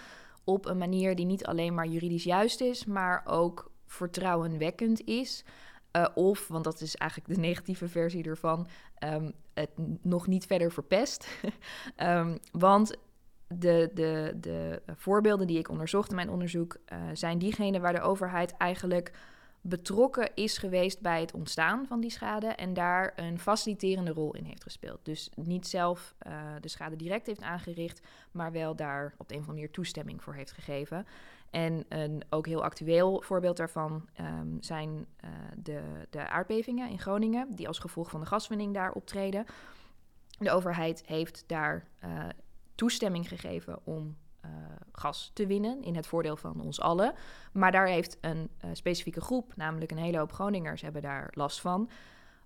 op 0.44 0.66
een 0.66 0.78
manier 0.78 1.16
die 1.16 1.26
niet 1.26 1.46
alleen 1.46 1.74
maar 1.74 1.86
juridisch 1.86 2.24
juist 2.24 2.60
is, 2.60 2.84
maar 2.84 3.22
ook 3.24 3.70
vertrouwenwekkend 3.86 5.04
is. 5.04 5.44
Of, 6.14 6.48
want 6.48 6.64
dat 6.64 6.80
is 6.80 6.96
eigenlijk 6.96 7.34
de 7.34 7.40
negatieve 7.40 7.88
versie 7.88 8.24
ervan, 8.24 8.66
um, 9.04 9.32
het 9.54 9.70
nog 10.02 10.26
niet 10.26 10.46
verder 10.46 10.72
verpest. 10.72 11.38
um, 11.96 12.38
want 12.52 12.96
de, 13.58 13.90
de, 13.94 14.36
de 14.40 14.82
voorbeelden 14.96 15.46
die 15.46 15.58
ik 15.58 15.68
onderzocht 15.68 16.10
in 16.10 16.16
mijn 16.16 16.30
onderzoek 16.30 16.76
zijn 17.12 17.38
diegene 17.38 17.80
waar 17.80 17.92
de 17.92 18.00
overheid 18.00 18.56
eigenlijk 18.56 19.12
betrokken 19.64 20.30
is 20.34 20.58
geweest 20.58 21.00
bij 21.00 21.20
het 21.20 21.32
ontstaan 21.32 21.86
van 21.86 22.00
die 22.00 22.10
schade 22.10 22.46
en 22.46 22.74
daar 22.74 23.12
een 23.16 23.38
faciliterende 23.38 24.12
rol 24.12 24.34
in 24.34 24.44
heeft 24.44 24.62
gespeeld. 24.62 24.98
Dus 25.02 25.30
niet 25.34 25.66
zelf 25.66 26.14
uh, 26.26 26.32
de 26.60 26.68
schade 26.68 26.96
direct 26.96 27.26
heeft 27.26 27.42
aangericht, 27.42 28.00
maar 28.30 28.52
wel 28.52 28.76
daar 28.76 29.14
op 29.16 29.28
de 29.28 29.34
een 29.34 29.40
of 29.40 29.46
andere 29.46 29.52
manier 29.52 29.70
toestemming 29.70 30.22
voor 30.22 30.34
heeft 30.34 30.52
gegeven. 30.52 31.06
En 31.50 31.84
een 31.88 32.22
ook 32.30 32.46
heel 32.46 32.62
actueel 32.62 33.22
voorbeeld 33.24 33.56
daarvan 33.56 34.08
um, 34.20 34.56
zijn 34.60 35.06
uh, 35.24 35.30
de, 35.56 35.82
de 36.10 36.28
aardbevingen 36.28 36.90
in 36.90 36.98
Groningen, 36.98 37.54
die 37.54 37.68
als 37.68 37.78
gevolg 37.78 38.10
van 38.10 38.20
de 38.20 38.26
gaswinning 38.26 38.74
daar 38.74 38.92
optreden. 38.92 39.44
De 40.38 40.50
overheid 40.50 41.02
heeft 41.06 41.44
daar 41.46 41.88
uh, 42.04 42.24
toestemming 42.82 43.28
gegeven 43.28 43.78
om 43.84 44.16
uh, 44.44 44.50
gas 44.92 45.30
te 45.34 45.46
winnen 45.46 45.82
in 45.82 45.96
het 45.96 46.06
voordeel 46.06 46.36
van 46.36 46.60
ons 46.60 46.80
allen. 46.80 47.14
Maar 47.52 47.72
daar 47.72 47.86
heeft 47.86 48.18
een 48.20 48.50
uh, 48.64 48.70
specifieke 48.72 49.20
groep, 49.20 49.56
namelijk 49.56 49.90
een 49.90 49.98
hele 49.98 50.18
hoop 50.18 50.32
Groningers, 50.32 50.82
hebben 50.82 51.02
daar 51.02 51.30
last 51.34 51.60
van. 51.60 51.90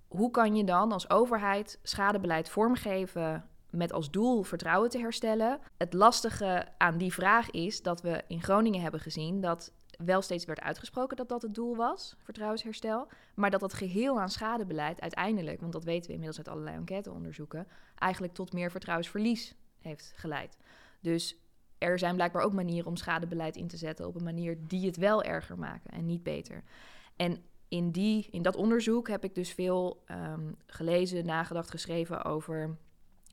Hoe 0.09 0.31
kan 0.31 0.57
je 0.57 0.65
dan 0.65 0.93
als 0.93 1.11
overheid 1.11 1.79
schadebeleid 1.83 2.49
vormgeven 2.49 3.49
met 3.71 3.93
als 3.93 4.11
doel 4.11 4.43
vertrouwen 4.43 4.91
te 4.91 4.99
herstellen? 4.99 5.61
Het 5.77 5.93
lastige 5.93 6.69
aan 6.79 6.99
die 6.99 7.13
vraag 7.13 7.51
is 7.51 7.83
dat 7.83 8.01
we 8.01 8.23
in 8.27 8.43
Groningen 8.43 8.81
hebben 8.81 9.01
gezien 9.01 9.41
dat 9.41 9.73
wel 10.05 10.23
steeds 10.23 10.45
werd 10.45 10.61
uitgesproken 10.61 11.17
dat 11.17 11.29
dat 11.29 11.43
het 11.43 11.55
doel 11.55 11.77
was, 11.77 12.17
vertrouwensherstel. 12.19 13.09
Maar 13.35 13.51
dat 13.51 13.61
dat 13.61 13.75
geheel 13.75 14.21
aan 14.21 14.31
schadebeleid 14.31 15.01
uiteindelijk, 15.01 15.61
want 15.61 15.73
dat 15.73 15.85
weten 15.85 16.07
we 16.07 16.13
inmiddels 16.13 16.39
uit 16.39 16.49
allerlei 16.49 16.77
enquêteonderzoeken, 16.77 17.67
eigenlijk 17.95 18.35
tot 18.35 18.53
meer 18.53 18.71
vertrouwensverlies 18.71 19.55
heeft 19.87 20.13
geleid. 20.17 20.57
Dus 21.01 21.37
er 21.79 21.99
zijn 21.99 22.15
blijkbaar 22.15 22.43
ook 22.43 22.53
manieren 22.53 22.87
om 22.87 22.97
schadebeleid 22.97 23.57
in 23.57 23.69
te 23.69 23.77
zetten 23.77 24.07
op 24.07 24.15
een 24.15 24.25
manier 24.25 24.59
die 24.67 24.87
het 24.87 24.97
wel 24.97 25.23
erger 25.23 25.59
maken 25.59 25.91
en 25.91 26.07
niet 26.07 26.23
beter. 26.23 26.63
En 27.17 27.43
in, 27.69 27.91
die, 27.91 28.29
in 28.31 28.43
dat 28.43 28.57
onderzoek 28.57 29.09
heb 29.09 29.25
ik 29.25 29.35
dus 29.35 29.53
veel 29.53 30.03
um, 30.11 30.57
gelezen, 30.67 31.27
nagedacht, 31.27 31.71
geschreven 31.71 32.25
over 32.25 32.77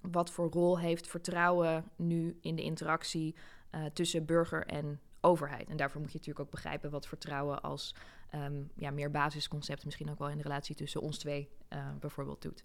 wat 0.02 0.32
voor 0.32 0.50
rol 0.50 0.80
heeft 0.80 1.08
vertrouwen 1.08 1.86
nu 1.96 2.38
in 2.42 2.56
de 2.56 2.62
interactie 2.62 3.36
uh, 3.72 3.86
tussen 3.86 4.26
burger 4.26 4.66
en 4.66 5.00
overheid. 5.22 5.70
En 5.70 5.78
daarvoor 5.78 6.02
moet 6.02 6.12
je 6.12 6.18
natuurlijk 6.18 6.46
ook 6.46 6.52
begrijpen 6.52 6.92
wat 6.92 7.08
vertrouwen 7.08 7.62
als 7.62 7.96
um, 8.36 8.72
ja, 8.76 8.92
meer 8.92 9.12
basisconcept 9.12 9.86
misschien 9.86 10.12
ook 10.12 10.20
wel 10.20 10.30
in 10.30 10.38
de 10.38 10.44
relatie 10.44 10.76
tussen 10.76 11.02
ons 11.02 11.18
twee 11.18 11.50
uh, 11.70 11.88
bijvoorbeeld 12.00 12.42
doet. 12.42 12.64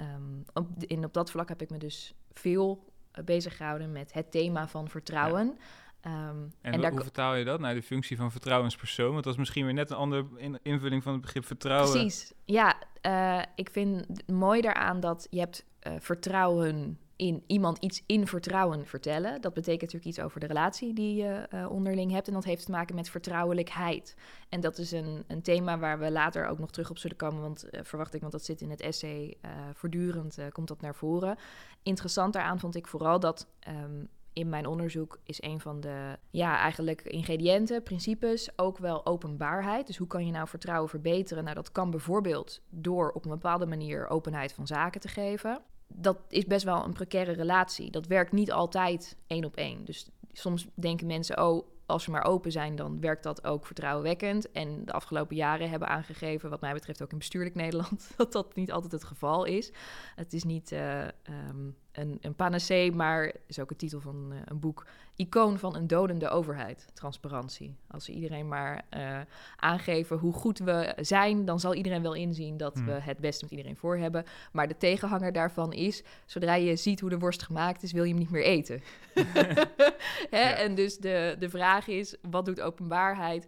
Um, 0.00 0.42
op, 0.52 0.68
in, 0.78 1.04
op 1.04 1.14
dat 1.14 1.30
vlak 1.30 1.48
heb 1.48 1.62
ik 1.62 1.70
me 1.70 1.78
dus 1.78 2.14
veel 2.32 2.84
eh, 2.86 2.89
bezig 3.24 3.56
gehouden 3.56 3.92
met 3.92 4.12
het 4.12 4.30
thema 4.30 4.68
van 4.68 4.88
vertrouwen. 4.88 5.58
Um, 6.06 6.52
en, 6.60 6.72
en 6.72 6.80
daar... 6.80 6.90
hoe 6.90 7.00
vertaal 7.00 7.34
je 7.34 7.44
dat 7.44 7.60
naar 7.60 7.74
de 7.74 7.82
functie 7.82 8.16
van 8.16 8.30
vertrouwenspersoon? 8.30 9.12
Want 9.12 9.24
dat 9.24 9.32
is 9.32 9.38
misschien 9.38 9.64
weer 9.64 9.74
net 9.74 9.90
een 9.90 9.96
andere 9.96 10.26
invulling 10.62 11.02
van 11.02 11.12
het 11.12 11.20
begrip 11.20 11.46
vertrouwen. 11.46 11.90
Precies, 11.90 12.32
ja. 12.44 12.76
Uh, 13.06 13.42
ik 13.54 13.70
vind 13.70 14.06
het 14.08 14.28
mooi 14.28 14.60
daaraan 14.60 15.00
dat 15.00 15.26
je 15.30 15.38
hebt 15.38 15.64
uh, 15.86 15.92
vertrouwen 15.98 16.98
in 17.20 17.42
iemand 17.46 17.78
iets 17.78 18.02
in 18.06 18.26
vertrouwen 18.26 18.86
vertellen. 18.86 19.40
Dat 19.40 19.54
betekent 19.54 19.80
natuurlijk 19.80 20.08
iets 20.08 20.20
over 20.20 20.40
de 20.40 20.46
relatie 20.46 20.94
die 20.94 21.14
je 21.14 21.48
uh, 21.54 21.70
onderling 21.70 22.10
hebt. 22.10 22.28
En 22.28 22.34
dat 22.34 22.44
heeft 22.44 22.64
te 22.64 22.70
maken 22.70 22.94
met 22.94 23.10
vertrouwelijkheid. 23.10 24.16
En 24.48 24.60
dat 24.60 24.78
is 24.78 24.92
een, 24.92 25.24
een 25.26 25.42
thema 25.42 25.78
waar 25.78 25.98
we 25.98 26.10
later 26.10 26.46
ook 26.46 26.58
nog 26.58 26.70
terug 26.70 26.90
op 26.90 26.98
zullen 26.98 27.16
komen. 27.16 27.40
Want 27.40 27.64
uh, 27.70 27.80
verwacht 27.82 28.14
ik, 28.14 28.20
want 28.20 28.32
dat 28.32 28.44
zit 28.44 28.60
in 28.60 28.70
het 28.70 28.80
essay 28.80 29.36
uh, 29.44 29.50
voortdurend, 29.74 30.38
komt 30.52 30.68
dat 30.68 30.80
naar 30.80 30.94
voren. 30.94 31.36
Interessant 31.82 32.32
daaraan 32.32 32.60
vond 32.60 32.76
ik 32.76 32.86
vooral 32.86 33.20
dat. 33.20 33.46
Um, 33.68 34.08
in 34.32 34.48
mijn 34.48 34.66
onderzoek 34.66 35.18
is 35.24 35.42
een 35.42 35.60
van 35.60 35.80
de 35.80 36.18
ja, 36.30 36.58
eigenlijk 36.58 37.02
ingrediënten, 37.02 37.82
principes, 37.82 38.58
ook 38.58 38.78
wel 38.78 39.06
openbaarheid. 39.06 39.86
Dus 39.86 39.96
hoe 39.96 40.06
kan 40.06 40.26
je 40.26 40.32
nou 40.32 40.48
vertrouwen 40.48 40.88
verbeteren? 40.88 41.44
Nou, 41.44 41.56
dat 41.56 41.72
kan 41.72 41.90
bijvoorbeeld 41.90 42.60
door 42.68 43.10
op 43.10 43.24
een 43.24 43.30
bepaalde 43.30 43.66
manier 43.66 44.08
openheid 44.08 44.52
van 44.52 44.66
zaken 44.66 45.00
te 45.00 45.08
geven 45.08 45.62
dat 45.94 46.18
is 46.28 46.44
best 46.44 46.64
wel 46.64 46.84
een 46.84 46.92
precaire 46.92 47.32
relatie. 47.32 47.90
Dat 47.90 48.06
werkt 48.06 48.32
niet 48.32 48.52
altijd 48.52 49.16
één 49.26 49.44
op 49.44 49.56
één. 49.56 49.84
Dus 49.84 50.10
soms 50.32 50.66
denken 50.74 51.06
mensen, 51.06 51.42
oh, 51.46 51.66
als 51.86 52.06
we 52.06 52.12
maar 52.12 52.24
open 52.24 52.52
zijn, 52.52 52.76
dan 52.76 53.00
werkt 53.00 53.22
dat 53.22 53.44
ook 53.44 53.66
vertrouwenwekkend. 53.66 54.52
En 54.52 54.84
de 54.84 54.92
afgelopen 54.92 55.36
jaren 55.36 55.70
hebben 55.70 55.88
aangegeven, 55.88 56.50
wat 56.50 56.60
mij 56.60 56.72
betreft 56.72 57.02
ook 57.02 57.12
in 57.12 57.18
bestuurlijk 57.18 57.54
Nederland, 57.54 58.10
dat 58.16 58.32
dat 58.32 58.54
niet 58.54 58.72
altijd 58.72 58.92
het 58.92 59.04
geval 59.04 59.44
is. 59.44 59.72
Het 60.14 60.32
is 60.32 60.44
niet 60.44 60.72
uh, 60.72 61.00
um, 61.48 61.76
een, 61.92 62.18
een 62.20 62.34
panacee, 62.34 62.92
maar 62.92 63.34
is 63.46 63.58
ook 63.58 63.70
een 63.70 63.76
titel 63.76 64.00
van 64.00 64.28
uh, 64.32 64.38
een 64.44 64.60
boek. 64.60 64.86
Icoon 65.20 65.58
van 65.58 65.76
een 65.76 65.86
dodende 65.86 66.28
overheid, 66.28 66.86
transparantie. 66.94 67.76
Als 67.88 68.06
we 68.06 68.12
iedereen 68.12 68.48
maar 68.48 68.84
uh, 68.96 69.20
aangeven 69.56 70.18
hoe 70.18 70.32
goed 70.32 70.58
we 70.58 70.92
zijn, 71.00 71.44
dan 71.44 71.60
zal 71.60 71.74
iedereen 71.74 72.02
wel 72.02 72.14
inzien 72.14 72.56
dat 72.56 72.76
mm. 72.76 72.84
we 72.84 72.92
het 72.92 73.18
beste 73.18 73.44
met 73.44 73.52
iedereen 73.52 73.76
voor 73.76 73.96
hebben. 73.96 74.24
Maar 74.52 74.68
de 74.68 74.76
tegenhanger 74.76 75.32
daarvan 75.32 75.72
is, 75.72 76.02
zodra 76.26 76.54
je 76.54 76.76
ziet 76.76 77.00
hoe 77.00 77.10
de 77.10 77.18
worst 77.18 77.42
gemaakt 77.42 77.82
is, 77.82 77.92
wil 77.92 78.04
je 78.04 78.10
hem 78.10 78.18
niet 78.18 78.30
meer 78.30 78.44
eten. 78.44 78.82
Hè? 80.30 80.40
Ja. 80.40 80.54
En 80.54 80.74
dus 80.74 80.98
de, 80.98 81.36
de 81.38 81.48
vraag 81.48 81.88
is, 81.88 82.16
wat 82.30 82.44
doet 82.44 82.60
openbaarheid 82.60 83.46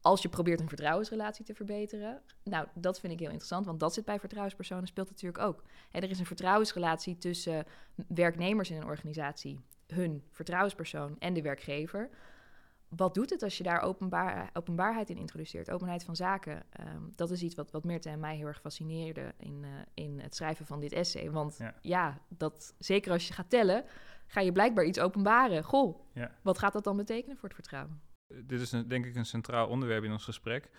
als 0.00 0.22
je 0.22 0.28
probeert 0.28 0.60
een 0.60 0.68
vertrouwensrelatie 0.68 1.44
te 1.44 1.54
verbeteren. 1.54 2.22
Nou, 2.44 2.66
dat 2.74 3.00
vind 3.00 3.12
ik 3.12 3.18
heel 3.18 3.28
interessant, 3.28 3.66
want 3.66 3.80
dat 3.80 3.94
zit 3.94 4.04
bij 4.04 4.18
vertrouwenspersonen, 4.18 4.86
speelt 4.86 5.10
natuurlijk 5.10 5.42
ook. 5.42 5.62
Hè, 5.90 6.00
er 6.00 6.10
is 6.10 6.18
een 6.18 6.26
vertrouwensrelatie 6.26 7.18
tussen 7.18 7.64
werknemers 8.08 8.70
in 8.70 8.76
een 8.76 8.84
organisatie, 8.84 9.60
hun 9.86 10.22
vertrouwenspersoon 10.30 11.16
en 11.18 11.34
de 11.34 11.42
werkgever. 11.42 12.08
wat 12.88 13.14
doet 13.14 13.30
het 13.30 13.42
als 13.42 13.58
je 13.58 13.62
daar 13.62 13.80
openbaar, 13.80 14.50
openbaarheid 14.52 15.10
in 15.10 15.16
introduceert? 15.16 15.70
Openheid 15.70 16.04
van 16.04 16.16
zaken. 16.16 16.62
Ehm, 16.70 17.02
dat 17.14 17.30
is 17.30 17.42
iets 17.42 17.54
wat, 17.54 17.70
wat 17.70 17.84
Meerte 17.84 18.08
en 18.08 18.20
mij 18.20 18.36
heel 18.36 18.46
erg 18.46 18.60
fascineerde 18.60 19.34
in, 19.38 19.62
uh, 19.62 19.68
in 19.94 20.20
het 20.20 20.34
schrijven 20.34 20.66
van 20.66 20.80
dit 20.80 20.92
essay. 20.92 21.30
Want 21.30 21.56
ja. 21.58 21.74
ja, 21.80 22.20
dat, 22.28 22.74
zeker 22.78 23.12
als 23.12 23.26
je 23.26 23.32
gaat 23.32 23.50
tellen, 23.50 23.84
ga 24.26 24.40
je 24.40 24.52
blijkbaar 24.52 24.84
iets 24.84 24.98
openbaren. 24.98 25.64
Goh, 25.64 26.00
ja. 26.12 26.30
wat 26.42 26.58
gaat 26.58 26.72
dat 26.72 26.84
dan 26.84 26.96
betekenen 26.96 27.36
voor 27.36 27.48
het 27.48 27.58
vertrouwen? 27.58 28.00
Dit 28.44 28.60
is 28.60 28.72
een, 28.72 28.88
denk 28.88 29.06
ik 29.06 29.16
een 29.16 29.26
centraal 29.26 29.68
onderwerp 29.68 30.04
in 30.04 30.12
ons 30.12 30.24
gesprek. 30.24 30.70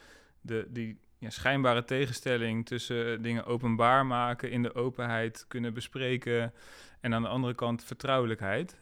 De, 0.41 0.67
die 0.69 0.99
ja, 1.17 1.29
schijnbare 1.29 1.83
tegenstelling 1.83 2.65
tussen 2.65 3.21
dingen 3.21 3.45
openbaar 3.45 4.05
maken, 4.05 4.51
in 4.51 4.63
de 4.63 4.75
openheid 4.75 5.45
kunnen 5.47 5.73
bespreken 5.73 6.53
en 6.99 7.13
aan 7.13 7.21
de 7.21 7.27
andere 7.27 7.55
kant 7.55 7.83
vertrouwelijkheid. 7.83 8.77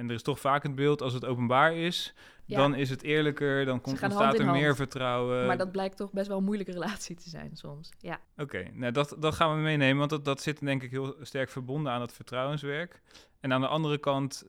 En 0.00 0.08
er 0.08 0.14
is 0.14 0.22
toch 0.22 0.40
vaak 0.40 0.62
het 0.62 0.74
beeld, 0.74 1.02
als 1.02 1.12
het 1.12 1.24
openbaar 1.24 1.74
is, 1.74 2.14
dan 2.46 2.74
is 2.74 2.90
het 2.90 3.02
eerlijker, 3.02 3.64
dan 3.64 3.80
komt, 3.80 4.02
ontstaat 4.02 4.38
er 4.38 4.50
meer 4.50 4.76
vertrouwen. 4.76 5.46
Maar 5.46 5.58
dat 5.58 5.72
blijkt 5.72 5.96
toch 5.96 6.12
best 6.12 6.28
wel 6.28 6.38
een 6.38 6.44
moeilijke 6.44 6.72
relatie 6.72 7.16
te 7.16 7.28
zijn 7.28 7.56
soms. 7.56 7.90
Ja. 7.98 8.20
Oké, 8.36 8.70
nou 8.72 8.92
dat, 8.92 9.16
dat 9.18 9.34
gaan 9.34 9.56
we 9.56 9.62
meenemen, 9.62 9.98
want 9.98 10.10
dat, 10.10 10.24
dat 10.24 10.40
zit 10.42 10.60
denk 10.60 10.82
ik 10.82 10.90
heel 10.90 11.16
sterk 11.20 11.50
verbonden 11.50 11.92
aan 11.92 12.00
het 12.00 12.12
vertrouwenswerk. 12.12 13.00
En 13.40 13.52
aan 13.52 13.60
de 13.60 13.66
andere 13.66 13.98
kant 13.98 14.44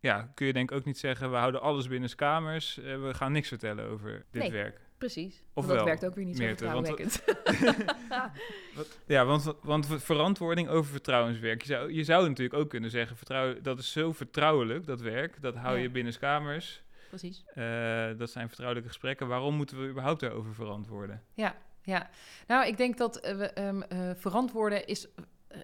ja, 0.00 0.30
kun 0.34 0.46
je 0.46 0.52
denk 0.52 0.70
ik 0.70 0.76
ook 0.76 0.84
niet 0.84 0.98
zeggen, 0.98 1.30
we 1.30 1.36
houden 1.36 1.60
alles 1.60 1.88
binnen 1.88 2.14
kamers, 2.14 2.78
uh, 2.78 2.84
we 3.02 3.14
gaan 3.14 3.32
niks 3.32 3.48
vertellen 3.48 3.88
over 3.88 4.24
dit 4.30 4.42
nee, 4.42 4.52
werk. 4.52 4.80
Precies, 5.00 5.42
of 5.52 5.66
dat 5.66 5.84
werkt 5.84 6.04
ook 6.04 6.14
weer 6.14 6.24
niet 6.24 6.36
zo 6.36 6.44
vertrouwenwekkend. 6.44 7.22
ja, 9.06 9.24
want, 9.24 9.52
want 9.62 9.86
verantwoording 9.86 10.68
over 10.68 10.90
vertrouwenswerk. 10.90 11.62
Je 11.62 11.66
zou, 11.66 11.92
je 11.92 12.04
zou 12.04 12.28
natuurlijk 12.28 12.58
ook 12.58 12.68
kunnen 12.68 12.90
zeggen, 12.90 13.16
vertrouwen, 13.16 13.62
dat 13.62 13.78
is 13.78 13.92
zo 13.92 14.12
vertrouwelijk, 14.12 14.86
dat 14.86 15.00
werk, 15.00 15.42
dat 15.42 15.54
hou 15.54 15.78
je 15.78 15.90
binnen 15.90 16.18
kamers. 16.18 16.82
Precies. 17.08 17.44
Uh, 17.54 17.64
dat 18.18 18.30
zijn 18.30 18.46
vertrouwelijke 18.46 18.88
gesprekken. 18.88 19.28
Waarom 19.28 19.54
moeten 19.54 19.80
we 19.80 19.88
überhaupt 19.88 20.20
daarover 20.20 20.54
verantwoorden? 20.54 21.22
Ja, 21.34 21.56
ja. 21.82 22.10
Nou, 22.46 22.66
ik 22.66 22.76
denk 22.76 22.98
dat 22.98 23.26
uh, 23.26 23.36
we, 23.36 23.60
um, 23.60 23.84
verantwoorden 24.16 24.86
is 24.86 25.08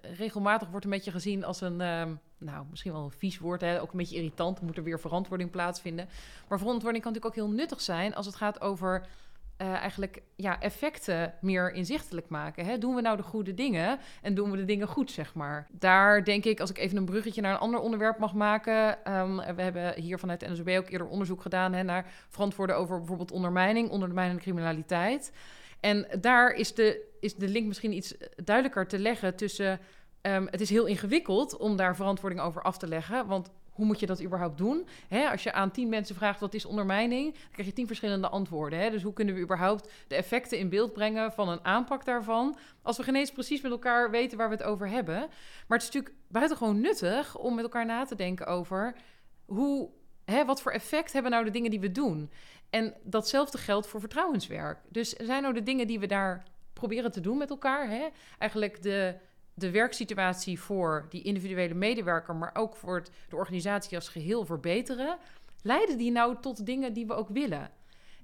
regelmatig 0.01 0.69
wordt 0.69 0.85
een 0.85 0.91
beetje 0.91 1.11
gezien 1.11 1.43
als 1.43 1.61
een, 1.61 1.81
ehm, 1.81 2.13
nou, 2.37 2.65
misschien 2.69 2.91
wel 2.91 3.03
een 3.03 3.11
vies 3.11 3.37
woord, 3.37 3.61
hè, 3.61 3.81
ook 3.81 3.91
een 3.91 3.97
beetje 3.97 4.15
irritant, 4.15 4.61
moet 4.61 4.77
er 4.77 4.83
weer 4.83 4.99
verantwoording 4.99 5.51
plaatsvinden. 5.51 6.07
Maar 6.47 6.57
verantwoording 6.57 7.03
kan 7.03 7.13
natuurlijk 7.13 7.39
ook 7.39 7.45
heel 7.45 7.55
nuttig 7.55 7.81
zijn 7.81 8.15
als 8.15 8.25
het 8.25 8.35
gaat 8.35 8.61
over 8.61 9.07
uh, 9.61 9.67
eigenlijk 9.67 10.21
ja, 10.35 10.59
effecten 10.59 11.33
meer 11.41 11.71
inzichtelijk 11.71 12.29
maken. 12.29 12.65
Hè? 12.65 12.77
Doen 12.77 12.95
we 12.95 13.01
nou 13.01 13.17
de 13.17 13.23
goede 13.23 13.53
dingen 13.53 13.99
en 14.21 14.33
doen 14.33 14.51
we 14.51 14.57
de 14.57 14.65
dingen 14.65 14.87
goed, 14.87 15.11
zeg 15.11 15.33
maar. 15.33 15.67
Daar 15.71 16.23
denk 16.23 16.45
ik, 16.45 16.59
als 16.59 16.69
ik 16.69 16.77
even 16.77 16.97
een 16.97 17.05
bruggetje 17.05 17.41
naar 17.41 17.53
een 17.53 17.59
ander 17.59 17.79
onderwerp 17.79 18.17
mag 18.17 18.33
maken. 18.33 19.13
Um, 19.13 19.35
we 19.55 19.61
hebben 19.61 20.01
hier 20.01 20.19
vanuit 20.19 20.39
de 20.39 20.49
NSB 20.49 20.75
ook 20.77 20.89
eerder 20.89 21.07
onderzoek 21.07 21.41
gedaan 21.41 21.73
hè, 21.73 21.83
naar 21.83 22.11
verantwoorden 22.29 22.77
over 22.77 22.97
bijvoorbeeld 22.97 23.31
ondermijning, 23.31 23.89
ondermijnende 23.89 24.41
criminaliteit. 24.41 25.31
En 25.79 26.07
daar 26.21 26.51
is 26.51 26.73
de, 26.73 27.07
is 27.19 27.35
de 27.35 27.47
link 27.47 27.67
misschien 27.67 27.93
iets 27.93 28.15
duidelijker 28.43 28.87
te 28.87 28.99
leggen 28.99 29.35
tussen. 29.35 29.79
Um, 30.21 30.47
het 30.51 30.61
is 30.61 30.69
heel 30.69 30.85
ingewikkeld 30.85 31.57
om 31.57 31.75
daar 31.75 31.95
verantwoording 31.95 32.41
over 32.41 32.61
af 32.61 32.77
te 32.77 32.87
leggen. 32.87 33.27
Want 33.27 33.49
hoe 33.77 33.85
moet 33.85 33.99
je 33.99 34.05
dat 34.05 34.23
überhaupt 34.23 34.57
doen? 34.57 34.87
Als 35.31 35.43
je 35.43 35.53
aan 35.53 35.71
tien 35.71 35.89
mensen 35.89 36.15
vraagt 36.15 36.39
wat 36.39 36.53
is 36.53 36.65
ondermijning, 36.65 37.33
dan 37.33 37.51
krijg 37.51 37.67
je 37.67 37.73
tien 37.73 37.87
verschillende 37.87 38.29
antwoorden. 38.29 38.91
Dus 38.91 39.03
hoe 39.03 39.13
kunnen 39.13 39.35
we 39.35 39.41
überhaupt 39.41 39.89
de 40.07 40.15
effecten 40.15 40.57
in 40.57 40.69
beeld 40.69 40.93
brengen 40.93 41.31
van 41.31 41.49
een 41.49 41.65
aanpak 41.65 42.05
daarvan, 42.05 42.57
als 42.81 42.97
we 42.97 43.03
geen 43.03 43.29
precies 43.33 43.61
met 43.61 43.71
elkaar 43.71 44.11
weten 44.11 44.37
waar 44.37 44.49
we 44.49 44.55
het 44.55 44.63
over 44.63 44.89
hebben? 44.89 45.17
Maar 45.67 45.77
het 45.77 45.87
is 45.87 45.93
natuurlijk 45.93 46.15
buitengewoon 46.27 46.81
nuttig 46.81 47.37
om 47.37 47.55
met 47.55 47.63
elkaar 47.63 47.85
na 47.85 48.05
te 48.05 48.15
denken 48.15 48.47
over 48.47 48.95
hoe, 49.45 49.89
wat 50.45 50.61
voor 50.61 50.71
effect 50.71 51.13
hebben 51.13 51.31
nou 51.31 51.45
de 51.45 51.51
dingen 51.51 51.69
die 51.69 51.79
we 51.79 51.91
doen? 51.91 52.31
En 52.69 52.93
datzelfde 53.03 53.57
geldt 53.57 53.87
voor 53.87 53.99
vertrouwenswerk. 53.99 54.79
Dus 54.89 55.09
zijn 55.09 55.41
nou 55.41 55.53
de 55.53 55.63
dingen 55.63 55.87
die 55.87 55.99
we 55.99 56.07
daar 56.07 56.43
proberen 56.73 57.11
te 57.11 57.21
doen 57.21 57.37
met 57.37 57.49
elkaar, 57.49 57.89
hè? 57.89 58.07
eigenlijk 58.37 58.81
de 58.81 59.15
de 59.57 59.71
werksituatie 59.71 60.59
voor 60.59 61.05
die 61.09 61.21
individuele 61.21 61.73
medewerker, 61.73 62.35
maar 62.35 62.51
ook 62.53 62.75
voor 62.75 63.03
de 63.29 63.35
organisatie 63.35 63.97
als 63.97 64.09
geheel 64.09 64.45
verbeteren, 64.45 65.17
leiden 65.61 65.97
die 65.97 66.11
nou 66.11 66.35
tot 66.41 66.65
dingen 66.65 66.93
die 66.93 67.07
we 67.07 67.13
ook 67.13 67.29
willen? 67.29 67.69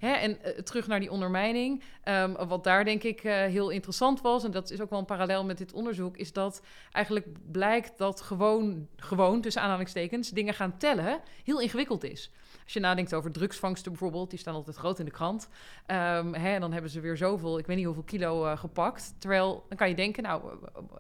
Hè, 0.03 0.11
en 0.11 0.31
uh, 0.31 0.51
terug 0.51 0.87
naar 0.87 0.99
die 0.99 1.11
ondermijning. 1.11 1.83
Um, 2.05 2.35
wat 2.47 2.63
daar 2.63 2.85
denk 2.85 3.03
ik 3.03 3.23
uh, 3.23 3.33
heel 3.33 3.69
interessant 3.69 4.21
was, 4.21 4.43
en 4.43 4.51
dat 4.51 4.71
is 4.71 4.81
ook 4.81 4.89
wel 4.89 4.99
een 4.99 5.05
parallel 5.05 5.45
met 5.45 5.57
dit 5.57 5.73
onderzoek, 5.73 6.17
is 6.17 6.33
dat 6.33 6.61
eigenlijk 6.91 7.27
blijkt 7.51 7.97
dat 7.97 8.21
gewoon, 8.21 8.87
gewoon 8.95 9.41
tussen 9.41 9.61
aanhalingstekens, 9.61 10.29
dingen 10.29 10.53
gaan 10.53 10.77
tellen 10.77 11.21
heel 11.43 11.59
ingewikkeld 11.59 12.03
is. 12.03 12.31
Als 12.63 12.73
je 12.73 12.79
nadenkt 12.79 13.13
over 13.13 13.31
drugsvangsten 13.31 13.91
bijvoorbeeld, 13.91 14.29
die 14.29 14.39
staan 14.39 14.53
altijd 14.53 14.75
groot 14.75 14.99
in 14.99 15.05
de 15.05 15.11
krant. 15.11 15.49
Um, 15.87 16.33
hè, 16.33 16.59
dan 16.59 16.71
hebben 16.73 16.91
ze 16.91 16.99
weer 16.99 17.17
zoveel, 17.17 17.59
ik 17.59 17.65
weet 17.65 17.77
niet 17.77 17.85
hoeveel 17.85 18.03
kilo 18.03 18.45
uh, 18.45 18.57
gepakt. 18.57 19.15
Terwijl, 19.19 19.65
dan 19.67 19.77
kan 19.77 19.89
je 19.89 19.95
denken, 19.95 20.23
nou, 20.23 20.43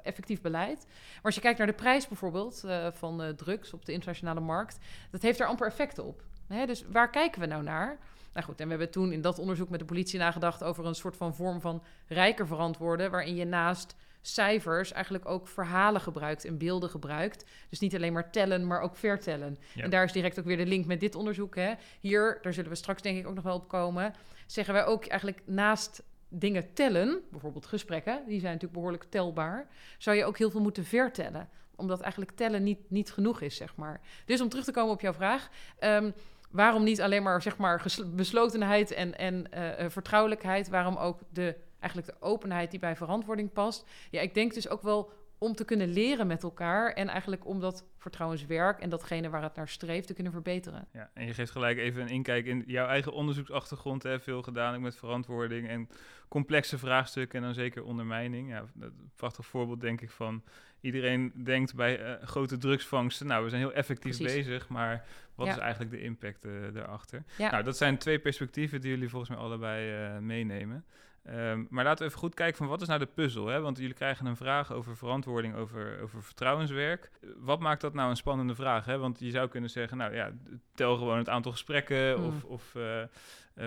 effectief 0.03 0.41
beleid. 0.41 0.85
Maar 0.87 1.23
als 1.23 1.35
je 1.35 1.41
kijkt 1.41 1.57
naar 1.57 1.67
de 1.67 1.73
prijs 1.73 2.07
bijvoorbeeld 2.07 2.63
van 2.93 3.33
drugs 3.35 3.73
op 3.73 3.85
de 3.85 3.91
internationale 3.91 4.39
markt, 4.39 4.77
dat 5.11 5.21
heeft 5.21 5.39
er 5.39 5.47
amper 5.47 5.67
effect 5.67 5.99
op. 5.99 6.23
Hè, 6.47 6.65
dus 6.65 6.85
waar 6.91 7.09
kijken 7.09 7.41
we 7.41 7.47
nou 7.47 7.63
naar? 7.63 7.97
Nou 8.33 8.45
goed, 8.45 8.59
en 8.59 8.63
we 8.63 8.69
hebben 8.69 8.91
toen 8.91 9.11
in 9.11 9.21
dat 9.21 9.39
onderzoek 9.39 9.69
met 9.69 9.79
de 9.79 9.85
politie 9.85 10.19
nagedacht 10.19 10.63
over 10.63 10.85
een 10.85 10.95
soort 10.95 11.17
van 11.17 11.35
vorm 11.35 11.61
van 11.61 11.83
rijker 12.07 12.47
verantwoorden, 12.47 13.11
waarin 13.11 13.35
je 13.35 13.45
naast 13.45 13.95
cijfers 14.21 14.91
eigenlijk 14.91 15.29
ook 15.29 15.47
verhalen 15.47 16.01
gebruikt 16.01 16.45
en 16.45 16.57
beelden 16.57 16.89
gebruikt. 16.89 17.45
Dus 17.69 17.79
niet 17.79 17.95
alleen 17.95 18.13
maar 18.13 18.31
tellen, 18.31 18.67
maar 18.67 18.81
ook 18.81 18.95
vertellen. 18.95 19.57
En 19.75 19.89
daar 19.89 20.03
is 20.03 20.11
direct 20.11 20.39
ook 20.39 20.45
weer 20.45 20.57
de 20.57 20.65
link 20.65 20.85
met 20.85 20.99
dit 20.99 21.15
onderzoek. 21.15 21.55
Hè. 21.55 21.73
Hier, 21.99 22.39
daar 22.41 22.53
zullen 22.53 22.69
we 22.69 22.75
straks 22.75 23.01
denk 23.01 23.17
ik 23.17 23.27
ook 23.27 23.35
nog 23.35 23.43
wel 23.43 23.55
op 23.55 23.67
komen, 23.67 24.13
zeggen 24.45 24.73
wij 24.73 24.85
ook 24.85 25.05
eigenlijk 25.05 25.41
naast 25.45 26.03
dingen 26.27 26.73
tellen, 26.73 27.21
bijvoorbeeld 27.31 27.65
gesprekken, 27.65 28.21
die 28.27 28.39
zijn 28.39 28.53
natuurlijk 28.53 28.73
behoorlijk 28.73 29.05
telbaar, 29.09 29.67
zou 29.97 30.17
je 30.17 30.25
ook 30.25 30.37
heel 30.37 30.51
veel 30.51 30.61
moeten 30.61 30.85
vertellen 30.85 31.49
omdat 31.75 32.01
eigenlijk 32.01 32.31
tellen 32.31 32.63
niet, 32.63 32.79
niet 32.87 33.11
genoeg 33.11 33.41
is, 33.41 33.55
zeg 33.55 33.75
maar. 33.75 34.01
Dus 34.25 34.41
om 34.41 34.49
terug 34.49 34.65
te 34.65 34.71
komen 34.71 34.93
op 34.93 35.01
jouw 35.01 35.13
vraag. 35.13 35.49
Um, 35.79 36.13
waarom 36.53 36.83
niet 36.83 37.01
alleen 37.01 37.23
maar, 37.23 37.41
zeg 37.41 37.57
maar 37.57 37.85
beslotenheid 38.07 38.91
en, 38.91 39.17
en 39.17 39.45
uh, 39.53 39.89
vertrouwelijkheid? 39.89 40.69
Waarom 40.69 40.95
ook 40.95 41.19
de 41.29 41.55
eigenlijk 41.79 42.07
de 42.07 42.25
openheid 42.25 42.71
die 42.71 42.79
bij 42.79 42.95
verantwoording 42.95 43.53
past. 43.53 43.85
Ja, 44.09 44.21
ik 44.21 44.33
denk 44.33 44.53
dus 44.53 44.69
ook 44.69 44.81
wel 44.81 45.11
om 45.43 45.55
te 45.55 45.65
kunnen 45.65 45.89
leren 45.89 46.27
met 46.27 46.43
elkaar 46.43 46.93
en 46.93 47.07
eigenlijk 47.07 47.45
om 47.45 47.59
dat 47.59 47.85
vertrouwenswerk 47.97 48.79
en 48.79 48.89
datgene 48.89 49.29
waar 49.29 49.43
het 49.43 49.55
naar 49.55 49.67
streeft 49.67 50.07
te 50.07 50.13
kunnen 50.13 50.31
verbeteren. 50.31 50.87
Ja, 50.93 51.09
en 51.13 51.25
je 51.25 51.33
geeft 51.33 51.51
gelijk 51.51 51.77
even 51.77 52.01
een 52.01 52.07
inkijk 52.07 52.45
in 52.45 52.63
jouw 52.67 52.87
eigen 52.87 53.11
onderzoeksachtergrond. 53.11 54.03
Hè, 54.03 54.19
veel 54.19 54.41
gedaan 54.41 54.75
ook 54.75 54.81
met 54.81 54.95
verantwoording 54.95 55.67
en 55.67 55.89
complexe 56.27 56.77
vraagstukken 56.77 57.39
en 57.39 57.45
dan 57.45 57.53
zeker 57.53 57.83
ondermijning. 57.83 58.49
Ja, 58.49 58.63
een 58.79 59.11
prachtig 59.15 59.45
voorbeeld 59.45 59.81
denk 59.81 60.01
ik 60.01 60.09
van 60.09 60.43
iedereen 60.81 61.31
denkt 61.43 61.75
bij 61.75 61.99
uh, 61.99 62.27
grote 62.27 62.57
drugsvangsten, 62.57 63.27
nou 63.27 63.43
we 63.43 63.49
zijn 63.49 63.61
heel 63.61 63.73
effectief 63.73 64.17
bezig, 64.17 64.67
maar 64.67 65.05
wat 65.35 65.47
is 65.47 65.57
eigenlijk 65.57 65.91
de 65.91 66.01
impact 66.01 66.45
uh, 66.45 66.73
daarachter? 66.73 67.23
Ja. 67.37 67.51
Nou, 67.51 67.63
dat 67.63 67.77
zijn 67.77 67.97
twee 67.97 68.19
perspectieven 68.19 68.81
die 68.81 68.89
jullie 68.89 69.09
volgens 69.09 69.31
mij 69.31 69.39
allebei 69.39 70.13
uh, 70.15 70.17
meenemen. 70.17 70.85
Um, 71.29 71.67
maar 71.69 71.83
laten 71.83 71.99
we 71.99 72.05
even 72.05 72.19
goed 72.19 72.33
kijken 72.33 72.57
van 72.57 72.67
wat 72.67 72.81
is 72.81 72.87
nou 72.87 72.99
de 72.99 73.05
puzzel? 73.05 73.47
Hè? 73.47 73.61
Want 73.61 73.77
jullie 73.77 73.93
krijgen 73.93 74.25
een 74.25 74.35
vraag 74.35 74.73
over 74.73 74.97
verantwoording, 74.97 75.55
over, 75.55 76.01
over 76.01 76.23
vertrouwenswerk. 76.23 77.11
Wat 77.37 77.59
maakt 77.59 77.81
dat 77.81 77.93
nou 77.93 78.09
een 78.09 78.15
spannende 78.15 78.55
vraag? 78.55 78.85
Hè? 78.85 78.97
Want 78.97 79.19
je 79.19 79.29
zou 79.29 79.47
kunnen 79.47 79.69
zeggen, 79.69 79.97
nou 79.97 80.15
ja, 80.15 80.31
tel 80.73 80.97
gewoon 80.97 81.17
het 81.17 81.29
aantal 81.29 81.51
gesprekken 81.51 82.19
mm. 82.19 82.25
of, 82.25 82.43
of 82.43 82.75
uh, 82.75 83.01
uh, 83.01 83.05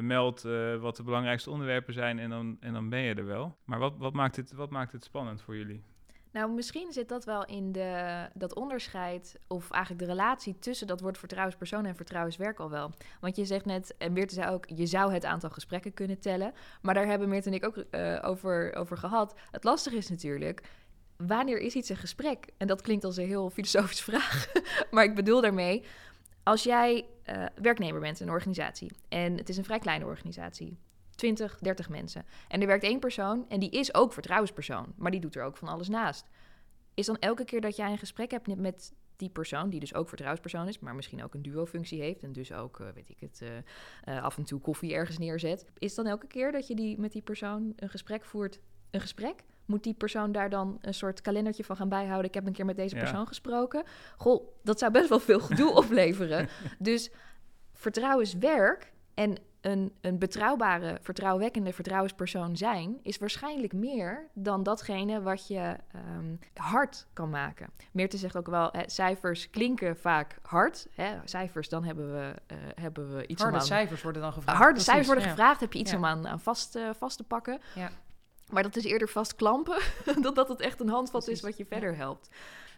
meld 0.01 0.45
uh, 0.45 0.77
wat 0.77 0.97
de 0.97 1.03
belangrijkste 1.03 1.51
onderwerpen 1.51 1.95
zijn 1.95 2.19
en 2.19 2.31
dan, 2.31 2.57
en 2.61 2.73
dan 2.73 2.89
ben 2.89 3.01
je 3.01 3.15
er 3.15 3.27
wel. 3.27 3.57
Maar 3.65 3.79
wat, 3.79 3.95
wat, 3.97 4.13
maakt 4.13 4.37
het, 4.37 4.53
wat 4.53 4.71
maakt 4.71 4.93
het 4.93 5.05
spannend 5.05 5.43
voor 5.43 5.57
jullie? 5.57 5.83
Nou, 6.37 6.53
misschien 6.53 6.93
zit 6.93 7.09
dat 7.09 7.25
wel 7.25 7.45
in 7.45 7.73
de, 7.73 8.29
dat 8.35 8.55
onderscheid, 8.55 9.39
of 9.47 9.71
eigenlijk 9.71 10.05
de 10.05 10.11
relatie 10.11 10.59
tussen 10.59 10.87
dat 10.87 11.01
woord 11.01 11.19
vertrouwenspersoon 11.19 11.85
en 11.85 11.97
vertrouwenswerk 11.97 12.59
al 12.59 12.71
wel. 12.71 12.91
Want 13.21 13.37
je 13.37 13.45
zegt 13.45 13.65
net, 13.65 13.95
en 13.99 14.13
Meerte 14.13 14.35
zei 14.35 14.51
ook, 14.51 14.65
je 14.75 14.87
zou 14.87 15.13
het 15.13 15.25
aantal 15.25 15.51
gesprekken 15.51 15.95
kunnen 15.95 16.21
tellen. 16.21 16.53
Maar 16.83 16.95
daar 16.95 17.07
hebben 17.07 17.29
Meerte 17.29 17.49
en 17.49 17.55
ik 17.55 17.67
ook 17.67 17.85
uh, 17.91 18.19
over, 18.23 18.75
over 18.75 18.97
gehad. 18.97 19.35
Het 19.51 19.65
lastige 19.65 19.97
is 19.97 20.09
natuurlijk, 20.09 20.63
wanneer 21.17 21.59
is 21.59 21.75
iets 21.75 21.89
een 21.89 21.97
gesprek? 21.97 22.47
En 22.57 22.67
dat 22.67 22.83
klinkt 22.83 23.05
als 23.05 23.17
een 23.17 23.27
heel 23.27 23.51
filosofische 23.51 24.05
vraag. 24.11 24.53
maar 24.91 25.05
ik 25.05 25.15
bedoel 25.15 25.41
daarmee, 25.41 25.85
als 26.43 26.63
jij 26.63 27.07
uh, 27.27 27.45
werknemer 27.55 28.01
bent 28.01 28.21
in 28.21 28.27
een 28.27 28.33
organisatie, 28.33 28.91
en 29.09 29.37
het 29.37 29.49
is 29.49 29.57
een 29.57 29.65
vrij 29.65 29.79
kleine 29.79 30.05
organisatie, 30.05 30.79
20, 31.17 31.59
30 31.59 31.89
mensen. 31.89 32.25
En 32.49 32.61
er 32.61 32.67
werkt 32.67 32.85
één 32.85 33.01
persoon 33.01 33.49
en 33.49 33.61
die 33.61 33.71
is 33.71 33.95
ook 33.95 34.13
vertrouwenspersoon, 34.13 34.93
maar 34.97 35.11
die 35.11 35.21
doet 35.21 35.37
er 35.37 35.43
ook 35.43 35.57
van 35.57 35.69
alles 35.69 35.89
naast. 35.89 36.27
Is 36.95 37.07
dan 37.07 37.19
elke 37.19 37.45
keer 37.45 37.61
dat 37.61 37.77
jij 37.77 37.91
een 37.91 37.99
gesprek 37.99 38.31
hebt 38.31 38.57
met 38.57 38.93
die 39.17 39.31
persoon, 39.31 39.71
die 39.71 39.81
dus 39.81 39.95
ook 39.95 40.09
vertrouwenspersoon 40.09 40.69
is, 40.69 40.79
maar 40.79 40.95
misschien 40.95 41.25
ook 41.25 41.35
een 41.35 41.43
duo-functie 41.43 42.01
heeft 42.01 42.23
en 42.23 42.33
dus 42.33 42.53
ook, 42.53 42.79
uh, 42.79 42.87
weet 42.95 43.09
ik 43.09 43.21
het, 43.21 43.41
uh, 43.43 43.49
uh, 44.15 44.23
af 44.23 44.37
en 44.37 44.45
toe 44.45 44.61
koffie 44.61 44.95
ergens 44.95 45.19
neerzet, 45.19 45.67
is 45.79 45.95
dan 45.95 46.07
elke 46.07 46.27
keer 46.27 46.53
dat 46.53 46.67
je 46.67 46.75
die, 46.75 46.99
met 46.99 47.13
die 47.13 47.23
persoon 47.23 47.73
een 47.77 47.89
gesprek 47.89 48.25
voert, 48.25 48.61
een 48.91 49.01
gesprek? 49.01 49.45
Moet 49.65 49.83
die 49.83 49.95
persoon 49.95 50.33
daar 50.33 50.51
dan 50.51 50.79
een 50.81 50.95
soort 50.95 51.21
kalendertje 51.21 51.65
van 51.65 51.77
gaan 51.77 51.89
bijhouden? 51.89 52.29
Ik 52.29 52.35
heb 52.35 52.47
een 52.47 52.53
keer 52.53 52.65
met 52.65 52.77
deze 52.77 52.97
persoon 52.97 53.27
gesproken. 53.27 53.85
Goh, 54.17 54.49
dat 54.63 54.79
zou 54.79 54.93
best 54.93 55.09
wel 55.09 55.21
veel 55.21 55.41
gedoe 55.41 55.75
opleveren. 55.83 56.49
Dus 56.79 57.11
vertrouwenswerk 57.73 58.93
En 59.15 59.37
een, 59.61 59.93
een 60.01 60.19
betrouwbare, 60.19 60.99
vertrouwenwekkende 61.03 61.73
vertrouwenspersoon 61.73 62.57
zijn, 62.57 62.99
is 63.03 63.19
waarschijnlijk 63.19 63.73
meer 63.73 64.29
dan 64.33 64.63
datgene 64.63 65.23
wat 65.23 65.47
je 65.47 65.77
um, 66.17 66.39
hard 66.55 67.07
kan 67.13 67.31
maken. 67.31 67.71
Meerte 67.93 68.17
zegt 68.17 68.37
ook 68.37 68.47
wel, 68.47 68.69
hè, 68.73 68.83
cijfers 68.87 69.51
klinken 69.51 69.97
vaak 69.97 70.39
hard. 70.43 70.87
Hè, 70.95 71.17
cijfers, 71.25 71.69
dan 71.69 71.85
hebben 71.85 72.13
we, 72.13 72.35
uh, 72.53 72.59
hebben 72.75 73.17
we 73.17 73.27
iets 73.27 73.43
harde 73.43 73.57
om 73.57 73.61
aan... 73.61 73.67
cijfers 73.67 74.03
worden 74.03 74.23
dan 74.23 74.33
gevraagd. 74.33 74.59
Harde 74.59 74.81
cijfers 74.81 75.07
worden 75.07 75.25
gevraagd, 75.25 75.61
heb 75.61 75.73
je 75.73 75.79
iets 75.79 75.95
om 75.95 76.05
aan, 76.05 76.29
aan 76.29 76.41
vast, 76.41 76.77
uh, 76.77 76.91
vast 76.99 77.17
te 77.17 77.25
pakken. 77.25 77.61
Ja. 77.75 77.91
Maar 78.51 78.63
dat 78.63 78.77
is 78.77 78.85
eerder 78.85 79.09
vastklampen 79.09 79.79
dan 80.23 80.35
dat 80.35 80.49
het 80.49 80.61
echt 80.61 80.81
een 80.81 80.89
handvat 80.89 81.25
Precies. 81.25 81.43
is 81.43 81.49
wat 81.49 81.57
je 81.57 81.67
verder 81.67 81.97
helpt. 81.97 82.29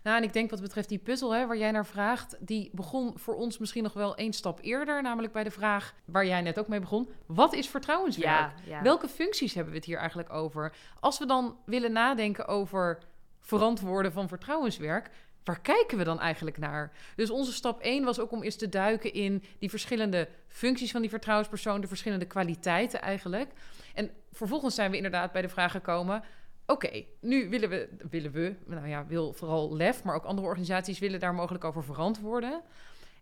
Nou, 0.09 0.21
en 0.21 0.27
ik 0.27 0.33
denk 0.33 0.51
wat 0.51 0.61
betreft 0.61 0.89
die 0.89 0.99
puzzel 0.99 1.35
hè, 1.35 1.47
waar 1.47 1.57
jij 1.57 1.71
naar 1.71 1.87
vraagt, 1.87 2.37
die 2.41 2.71
begon 2.73 3.19
voor 3.19 3.35
ons 3.35 3.59
misschien 3.59 3.83
nog 3.83 3.93
wel 3.93 4.17
één 4.17 4.33
stap 4.33 4.59
eerder, 4.63 5.03
namelijk 5.03 5.33
bij 5.33 5.45
de 5.45 5.51
vraag 5.51 5.95
waar 6.05 6.27
jij 6.27 6.41
net 6.41 6.59
ook 6.59 6.69
mee 6.69 6.81
begon: 6.81 7.09
wat 7.27 7.53
is 7.53 7.69
vertrouwenswerk? 7.69 8.53
Welke 8.83 9.09
functies 9.09 9.55
hebben 9.55 9.73
we 9.73 9.79
het 9.79 9.87
hier 9.87 9.99
eigenlijk 9.99 10.33
over? 10.33 10.73
Als 11.01 11.19
we 11.19 11.27
dan 11.27 11.57
willen 11.65 11.93
nadenken 11.93 12.47
over 12.47 12.99
verantwoorden 13.41 14.13
van 14.13 14.29
vertrouwenswerk, 14.29 15.11
waar 15.45 15.61
kijken 15.61 15.99
we 15.99 16.05
dan 16.05 16.21
eigenlijk 16.21 16.59
naar? 16.59 16.93
Dus 17.17 17.31
onze 17.31 17.53
stap 17.53 17.81
1 17.81 18.05
was 18.05 18.21
ook 18.21 18.33
om 18.33 18.43
eens 18.43 18.57
te 18.57 18.69
duiken 18.69 19.13
in 19.13 19.45
die 19.59 19.71
verschillende 19.71 20.29
functies 20.47 20.91
van 20.91 21.01
die 21.01 21.11
vertrouwenspersoon, 21.11 21.81
de 21.81 21.89
verschillende 21.89 22.27
kwaliteiten 22.27 23.03
eigenlijk. 23.03 23.53
En 23.95 24.11
vervolgens 24.33 24.75
zijn 24.75 24.91
we 24.91 24.97
inderdaad 24.97 25.33
bij 25.33 25.43
de 25.43 25.49
vraag 25.49 25.73
gekomen: 25.73 26.23
Oké, 26.71 27.05
nu 27.21 27.49
willen 27.49 27.69
we, 27.69 27.89
willen 28.11 28.33
we, 28.33 28.57
nou 28.67 28.89
ja, 28.89 29.07
wil 29.07 29.33
vooral 29.33 29.77
LEF, 29.77 30.05
maar 30.05 30.15
ook 30.15 30.25
andere 30.25 30.47
organisaties 30.47 30.99
willen 30.99 31.21
daar 31.21 31.35
mogelijk 31.35 31.65
over 31.65 31.85
verantwoorden. 31.85 32.63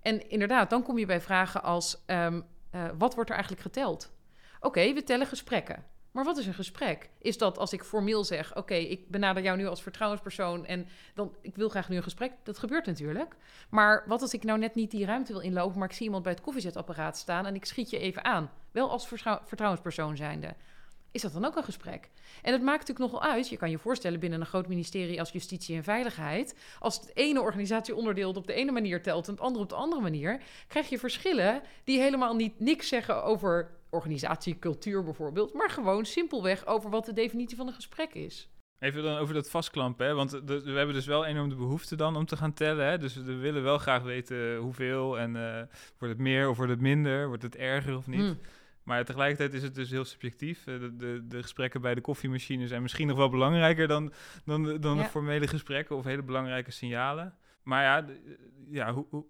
En 0.03 0.31
inderdaad, 0.31 0.71
dan 0.71 0.83
kom 0.83 0.99
je 0.99 1.07
bij 1.07 1.21
vragen 1.21 1.63
als: 1.63 2.03
um, 2.07 2.45
uh, 2.75 2.85
wat 2.99 3.15
wordt 3.15 3.31
er 3.31 3.37
eigenlijk 3.37 3.67
geteld? 3.67 4.13
Oké, 4.61 4.93
we 4.93 5.03
tellen 5.05 5.27
gesprekken. 5.27 5.85
Maar 6.11 6.25
wat 6.25 6.37
is 6.37 6.47
een 6.47 6.55
gesprek? 6.55 7.11
Is 7.19 7.39
dat 7.39 7.59
als 7.59 7.73
ik 7.73 7.83
formeel 7.83 8.25
zeg: 8.25 8.57
Oké, 8.57 8.75
ik 8.75 9.11
benader 9.11 9.43
jou 9.43 9.57
nu 9.57 9.67
als 9.67 9.83
vertrouwenspersoon 9.83 10.67
en 10.67 10.87
dan 11.15 11.37
ik 11.41 11.57
wil 11.57 11.69
graag 11.69 11.89
nu 11.89 11.97
een 11.97 12.03
gesprek? 12.03 12.33
Dat 12.43 12.59
gebeurt 12.59 12.87
natuurlijk. 12.87 13.37
Maar 13.71 14.05
wat 14.07 14.23
als 14.23 14.35
ik 14.35 14.45
nou 14.45 14.59
net 14.59 14.75
niet 14.75 14.91
die 14.91 15.07
ruimte 15.07 15.33
wil 15.33 15.43
inlopen, 15.43 15.79
maar 15.79 15.89
ik 15.89 15.95
zie 15.95 16.05
iemand 16.05 16.23
bij 16.23 16.33
het 16.33 16.41
koffiezetapparaat 16.41 17.19
staan 17.19 17.47
en 17.47 17.55
ik 17.55 17.65
schiet 17.65 17.91
je 17.91 17.99
even 17.99 18.25
aan? 18.25 18.51
Wel 18.71 18.91
als 18.91 19.09
vertrouwenspersoon 19.45 20.17
zijnde 20.17 20.55
is 21.17 21.23
dat 21.23 21.33
dan 21.33 21.45
ook 21.45 21.57
een 21.57 21.65
gesprek? 21.65 22.11
En 22.43 22.53
het 22.53 22.63
maakt 22.63 22.89
natuurlijk 22.89 23.13
nogal 23.13 23.31
uit. 23.31 23.49
Je 23.49 23.57
kan 23.57 23.71
je 23.71 23.79
voorstellen 23.79 24.21
binnen 24.21 24.41
een 24.41 24.47
groot 24.47 24.69
ministerie 24.69 25.21
als 25.21 25.31
Justitie 25.31 25.77
en 25.77 25.85
Veiligheid. 25.85 26.57
Als 26.79 26.97
het 27.01 27.11
ene 27.15 27.41
organisatieonderdeel 27.41 28.33
op 28.33 28.47
de 28.47 28.53
ene 28.53 28.73
manier 28.73 29.03
telt 29.03 29.27
en 29.27 29.33
het 29.33 29.43
andere 29.43 29.63
op 29.63 29.69
de 29.69 29.75
andere 29.75 30.03
manier, 30.03 30.41
krijg 30.69 30.89
je 30.89 30.99
verschillen 30.99 31.63
die 31.85 32.01
helemaal 32.01 32.35
niet 32.35 32.61
niks 32.61 32.89
zeggen 32.89 33.25
over 33.25 33.71
organisatiecultuur 33.91 35.05
bijvoorbeeld, 35.05 35.55
maar 35.55 35.71
gewoon 35.71 36.05
simpelweg 36.05 36.67
over 36.67 36.91
wat 36.91 37.05
de 37.05 37.13
definitie 37.13 37.57
van 37.57 37.67
een 37.67 37.73
gesprek 37.73 38.15
is. 38.15 38.51
Even 38.79 39.03
dan 39.03 39.17
over 39.19 39.35
dat 39.35 39.51
vastklampen, 39.51 40.07
hè? 40.07 40.15
want 40.15 40.31
we 40.31 40.73
hebben 40.75 40.95
dus 40.95 41.07
wel 41.07 41.25
enorm 41.25 41.49
de 41.49 41.55
behoefte 41.55 41.97
dan 41.97 42.17
om 42.17 42.27
te 42.27 42.37
gaan 42.37 42.53
tellen. 42.53 42.87
Hè? 42.87 42.99
Dus 42.99 43.15
we 43.15 43.35
willen 43.35 43.63
wel 43.63 43.79
graag 43.79 44.03
weten 44.03 44.57
hoeveel 44.57 45.19
en 45.19 45.35
uh, 45.35 45.57
wordt 45.99 46.15
het 46.15 46.19
meer 46.19 46.49
of 46.49 46.57
wordt 46.57 46.73
het 46.73 46.81
minder, 46.81 47.27
wordt 47.29 47.43
het 47.43 47.57
erger 47.57 47.97
of 47.97 48.07
niet. 48.07 48.21
Hmm. 48.21 48.39
Maar 48.87 49.05
tegelijkertijd 49.05 49.55
is 49.55 49.63
het 49.63 49.75
dus 49.75 49.91
heel 49.91 50.05
subjectief. 50.05 50.67
Eh, 50.67 50.81
de, 50.81 50.97
de, 50.97 51.27
de, 51.27 51.43
gesprekken 51.43 51.81
bij 51.81 51.95
de 51.95 52.01
koffiemachine 52.01 52.67
zijn 52.67 52.83
misschien 52.83 53.07
nog 53.07 53.17
wel 53.17 53.29
belangrijker 53.29 53.89
dan, 53.89 54.13
dan, 54.45 54.81
dan 54.81 54.97
de 54.97 55.05
formele 55.05 55.47
gesprekken 55.47 55.97
of 55.97 56.05
hele 56.05 56.23
belangrijke 56.23 56.71
signalen. 56.71 57.35
Maar 57.63 57.83
ja, 57.83 58.05
ja 58.71 58.93
hoe, 58.93 59.07
hoe, 59.11 59.27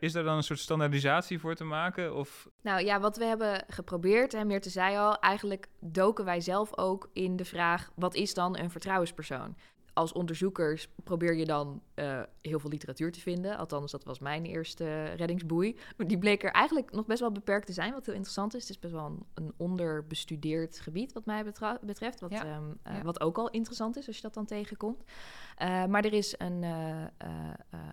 is 0.00 0.14
er 0.14 0.24
dan 0.24 0.36
een 0.36 0.42
soort 0.42 0.58
standaardisatie 0.58 1.38
voor 1.38 1.54
te 1.54 1.64
maken? 1.64 2.14
Of? 2.14 2.48
Nou 2.62 2.84
ja, 2.84 3.00
wat 3.00 3.16
we 3.16 3.24
hebben 3.24 3.64
geprobeerd, 3.68 4.34
en 4.34 4.46
Meerte 4.46 4.70
zei 4.70 4.96
al, 4.96 5.18
eigenlijk 5.18 5.68
doken 5.80 6.24
wij 6.24 6.40
zelf 6.40 6.78
ook 6.78 7.10
in 7.12 7.36
de 7.36 7.44
vraag: 7.44 7.90
wat 7.94 8.14
is 8.14 8.34
dan 8.34 8.58
een 8.58 8.70
vertrouwenspersoon? 8.70 9.56
als 9.92 10.12
onderzoekers 10.12 10.88
probeer 11.04 11.34
je 11.34 11.44
dan 11.44 11.82
uh, 12.00 12.20
heel 12.42 12.58
veel 12.58 12.70
literatuur 12.70 13.12
te 13.12 13.20
vinden. 13.20 13.56
Althans, 13.56 13.90
dat 13.90 14.04
was 14.04 14.18
mijn 14.18 14.44
eerste 14.44 15.04
reddingsboei. 15.04 15.76
Die 15.96 16.18
bleek 16.18 16.42
er 16.42 16.50
eigenlijk 16.50 16.92
nog 16.92 17.06
best 17.06 17.20
wel 17.20 17.32
beperkt 17.32 17.66
te 17.66 17.72
zijn, 17.72 17.92
wat 17.92 18.06
heel 18.06 18.14
interessant 18.14 18.54
is. 18.54 18.60
Het 18.60 18.70
is 18.70 18.78
best 18.78 18.92
wel 18.92 19.06
een, 19.06 19.24
een 19.34 19.52
onderbestudeerd 19.56 20.80
gebied 20.80 21.12
wat 21.12 21.26
mij 21.26 21.44
betreft. 21.80 22.20
Wat, 22.20 22.30
ehm, 22.30 22.62
eh, 22.82 23.00
wat 23.02 23.20
ook 23.20 23.38
al 23.38 23.50
interessant 23.50 23.96
is 23.96 24.06
als 24.06 24.16
je 24.16 24.22
dat 24.22 24.34
dan 24.34 24.46
tegenkomt. 24.46 25.02
Uh, 25.02 25.84
maar 25.84 26.04
er 26.04 26.12
is 26.12 26.34
een, 26.38 26.62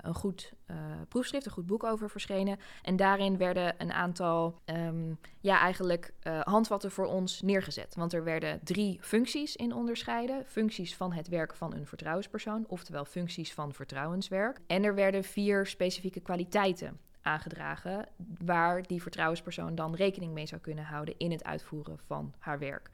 een 0.01 0.15
goed 0.15 0.53
proefschrift, 1.07 1.45
een 1.45 1.51
goed 1.51 1.65
boek 1.65 1.83
over 1.83 2.09
verschenen. 2.09 2.59
En 2.81 2.95
daarin 2.95 3.37
werden 3.37 3.75
een 3.77 3.91
aantal, 3.91 4.59
um, 4.65 5.19
ja, 5.39 5.59
eigenlijk 5.59 6.13
handvatten 6.43 6.91
voor 6.91 7.05
ons 7.05 7.41
neergezet. 7.41 7.95
Want 7.95 8.13
er 8.13 8.23
werden 8.23 8.59
drie 8.63 8.97
functies 9.01 9.55
in 9.55 9.73
onderscheiden. 9.73 10.45
Functies 10.45 10.95
van 10.95 11.13
het 11.13 11.27
werk 11.27 11.53
van 11.53 11.73
een 11.73 11.87
vertrouwenspersoon, 11.87 12.65
oftewel 12.67 13.05
functies 13.05 13.53
van 13.53 13.73
En 14.67 14.83
er 14.83 14.95
werden 14.95 15.23
vier 15.23 15.65
specifieke 15.65 16.19
kwaliteiten 16.19 16.99
aangedragen 17.21 18.07
waar 18.45 18.83
die 18.83 19.01
vertrouwenspersoon 19.01 19.75
dan 19.75 19.95
rekening 19.95 20.33
mee 20.33 20.47
zou 20.47 20.61
kunnen 20.61 20.83
houden 20.83 21.17
in 21.17 21.31
het 21.31 21.43
uitvoeren 21.43 21.99
van 22.05 22.33
haar 22.37 22.59
werk. 22.59 22.89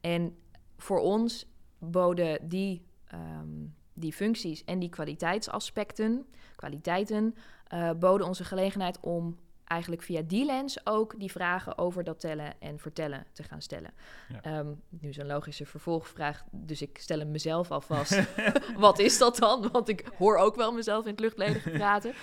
En 0.00 0.36
voor 0.76 1.00
ons 1.00 1.46
boden 1.78 2.48
die, 2.48 2.86
ehm, 3.06 3.66
die 3.92 4.12
functies 4.12 4.64
en 4.64 4.78
die 4.78 4.88
kwaliteitsaspecten, 4.88 6.26
kwaliteiten, 6.56 7.34
uh, 7.74 7.90
boden 7.92 8.26
onze 8.26 8.44
gelegenheid 8.44 9.00
om 9.00 9.38
eigenlijk 9.66 10.02
via 10.02 10.22
die 10.22 10.44
lens 10.44 10.86
ook 10.86 11.18
die 11.18 11.30
vragen 11.30 11.78
over 11.78 12.04
dat 12.04 12.20
tellen 12.20 12.60
en 12.60 12.78
vertellen 12.78 13.26
te 13.32 13.42
gaan 13.42 13.62
stellen. 13.62 13.94
Ehm, 14.42 14.72
nu 14.88 15.08
is 15.08 15.16
een 15.16 15.26
logische 15.26 15.66
vervolgvraag, 15.66 16.44
dus 16.50 16.82
ik 16.82 16.98
stel 16.98 17.18
hem 17.18 17.30
mezelf 17.30 17.70
alvast. 17.70 18.22
Wat 18.76 18.98
is 18.98 19.18
dat 19.18 19.36
dan? 19.36 19.68
Want 19.72 19.88
ik 19.88 20.10
hoor 20.18 20.36
ook 20.36 20.56
wel 20.56 20.72
mezelf 20.72 21.04
in 21.04 21.10
het 21.10 21.20
luchtledige 21.20 21.70
praten. 21.80 22.14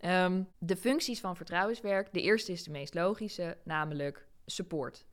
Um, 0.00 0.48
de 0.58 0.76
functies 0.76 1.20
van 1.20 1.36
vertrouwenswerk, 1.36 2.12
de 2.12 2.22
eerste 2.22 2.52
is 2.52 2.62
de 2.62 2.70
meest 2.70 2.94
logische, 2.94 3.56
namelijk 3.64 4.26
support. 4.46 5.04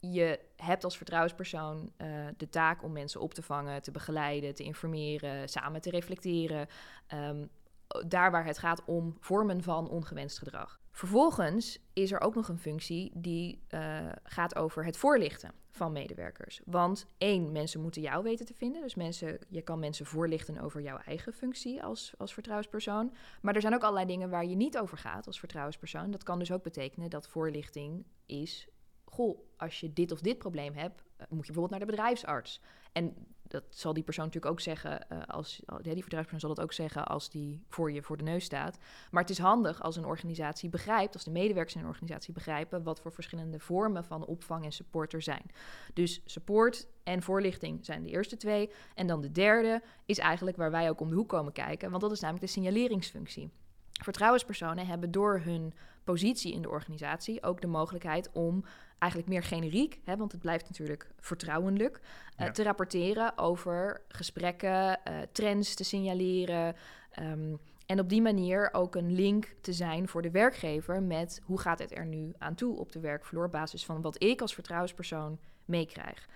Je 0.00 0.40
hebt 0.56 0.84
als 0.84 0.96
vertrouwenspersoon 0.96 1.92
uh, 1.98 2.26
de 2.36 2.48
taak 2.48 2.82
om 2.82 2.92
mensen 2.92 3.20
op 3.20 3.34
te 3.34 3.42
vangen, 3.42 3.82
te 3.82 3.90
begeleiden, 3.90 4.54
te 4.54 4.62
informeren, 4.62 5.48
samen 5.48 5.80
te 5.80 5.90
reflecteren. 5.90 6.66
Um, 7.14 7.50
daar 8.06 8.30
waar 8.30 8.44
het 8.44 8.58
gaat 8.58 8.84
om 8.84 9.16
vormen 9.20 9.62
van 9.62 9.88
ongewenst 9.88 10.38
gedrag. 10.38 10.80
Vervolgens 10.98 11.78
is 11.92 12.12
er 12.12 12.20
ook 12.20 12.34
nog 12.34 12.48
een 12.48 12.58
functie 12.58 13.10
die 13.14 13.62
uh, 13.74 14.06
gaat 14.22 14.56
over 14.56 14.84
het 14.84 14.96
voorlichten 14.96 15.52
van 15.70 15.92
medewerkers. 15.92 16.60
Want 16.64 17.06
één, 17.18 17.52
mensen 17.52 17.80
moeten 17.80 18.02
jou 18.02 18.22
weten 18.22 18.46
te 18.46 18.54
vinden. 18.54 18.82
Dus 18.82 18.94
mensen, 18.94 19.38
je 19.48 19.62
kan 19.62 19.78
mensen 19.78 20.06
voorlichten 20.06 20.58
over 20.58 20.80
jouw 20.80 20.96
eigen 20.96 21.32
functie 21.32 21.82
als, 21.82 22.14
als 22.16 22.34
vertrouwenspersoon. 22.34 23.14
Maar 23.42 23.54
er 23.54 23.60
zijn 23.60 23.74
ook 23.74 23.82
allerlei 23.82 24.06
dingen 24.06 24.30
waar 24.30 24.46
je 24.46 24.56
niet 24.56 24.78
over 24.78 24.98
gaat 24.98 25.26
als 25.26 25.38
vertrouwenspersoon. 25.38 26.10
Dat 26.10 26.22
kan 26.22 26.38
dus 26.38 26.52
ook 26.52 26.62
betekenen 26.62 27.10
dat 27.10 27.28
voorlichting 27.28 28.04
is... 28.26 28.68
Goh, 29.04 29.38
als 29.56 29.80
je 29.80 29.92
dit 29.92 30.12
of 30.12 30.20
dit 30.20 30.38
probleem 30.38 30.74
hebt, 30.74 31.02
eh, 31.16 31.26
moet 31.28 31.46
je 31.46 31.52
bijvoorbeeld 31.52 31.70
naar 31.70 31.88
de 31.88 31.96
bedrijfsarts. 31.96 32.60
En 32.92 33.14
dat 33.48 33.64
zal 33.68 33.92
die 33.92 34.02
persoon 34.02 34.24
natuurlijk 34.24 34.52
ook 34.52 34.60
zeggen, 34.60 35.06
uh, 35.12 35.18
als, 35.26 35.62
die 35.82 35.94
bedrijfspersoon 35.94 36.40
zal 36.40 36.54
dat 36.54 36.60
ook 36.60 36.72
zeggen 36.72 37.06
als 37.06 37.30
die 37.30 37.64
voor 37.68 37.92
je 37.92 38.02
voor 38.02 38.16
de 38.16 38.24
neus 38.24 38.44
staat. 38.44 38.78
Maar 39.10 39.22
het 39.22 39.30
is 39.30 39.38
handig 39.38 39.82
als 39.82 39.96
een 39.96 40.04
organisatie 40.04 40.68
begrijpt, 40.68 41.14
als 41.14 41.24
de 41.24 41.30
medewerkers 41.30 41.74
in 41.74 41.80
een 41.80 41.86
organisatie 41.86 42.32
begrijpen, 42.32 42.82
wat 42.82 43.00
voor 43.00 43.12
verschillende 43.12 43.58
vormen 43.58 44.04
van 44.04 44.24
opvang 44.24 44.64
en 44.64 44.72
support 44.72 45.12
er 45.12 45.22
zijn. 45.22 45.50
Dus 45.94 46.22
support 46.24 46.86
en 47.02 47.22
voorlichting 47.22 47.84
zijn 47.84 48.02
de 48.02 48.10
eerste 48.10 48.36
twee. 48.36 48.70
En 48.94 49.06
dan 49.06 49.20
de 49.20 49.32
derde 49.32 49.82
is 50.06 50.18
eigenlijk 50.18 50.56
waar 50.56 50.70
wij 50.70 50.88
ook 50.88 51.00
om 51.00 51.08
de 51.08 51.14
hoek 51.14 51.28
komen 51.28 51.52
kijken, 51.52 51.90
want 51.90 52.02
dat 52.02 52.12
is 52.12 52.20
namelijk 52.20 52.46
de 52.46 52.52
signaleringsfunctie. 52.52 53.50
Vertrouwenspersonen 54.02 54.86
hebben 54.86 55.10
door 55.10 55.40
hun 55.40 55.74
positie 56.04 56.52
in 56.52 56.62
de 56.62 56.68
organisatie 56.68 57.42
ook 57.42 57.60
de 57.60 57.66
mogelijkheid 57.66 58.30
om 58.32 58.64
eigenlijk 58.98 59.32
meer 59.32 59.42
generiek, 59.42 60.00
hè, 60.04 60.16
want 60.16 60.32
het 60.32 60.40
blijft 60.40 60.68
natuurlijk 60.68 61.10
vertrouwelijk, 61.20 62.00
uh, 62.40 62.46
te 62.46 62.62
rapporteren 62.62 63.38
over 63.38 64.02
gesprekken, 64.08 65.00
uh, 65.08 65.18
trends 65.32 65.74
te 65.74 65.84
signaleren. 65.84 66.76
Um, 67.20 67.58
en 67.86 68.00
op 68.00 68.08
die 68.08 68.22
manier 68.22 68.68
ook 68.72 68.94
een 68.94 69.12
link 69.12 69.54
te 69.60 69.72
zijn 69.72 70.08
voor 70.08 70.22
de 70.22 70.30
werkgever 70.30 71.02
met 71.02 71.40
hoe 71.44 71.60
gaat 71.60 71.78
het 71.78 71.96
er 71.96 72.06
nu 72.06 72.32
aan 72.38 72.54
toe 72.54 72.78
op 72.78 72.92
de 72.92 73.00
werkvloer, 73.00 73.44
op 73.44 73.52
basis 73.52 73.84
van 73.84 74.02
wat 74.02 74.22
ik 74.22 74.40
als 74.40 74.54
vertrouwenspersoon 74.54 75.38
meekrijg. 75.64 76.28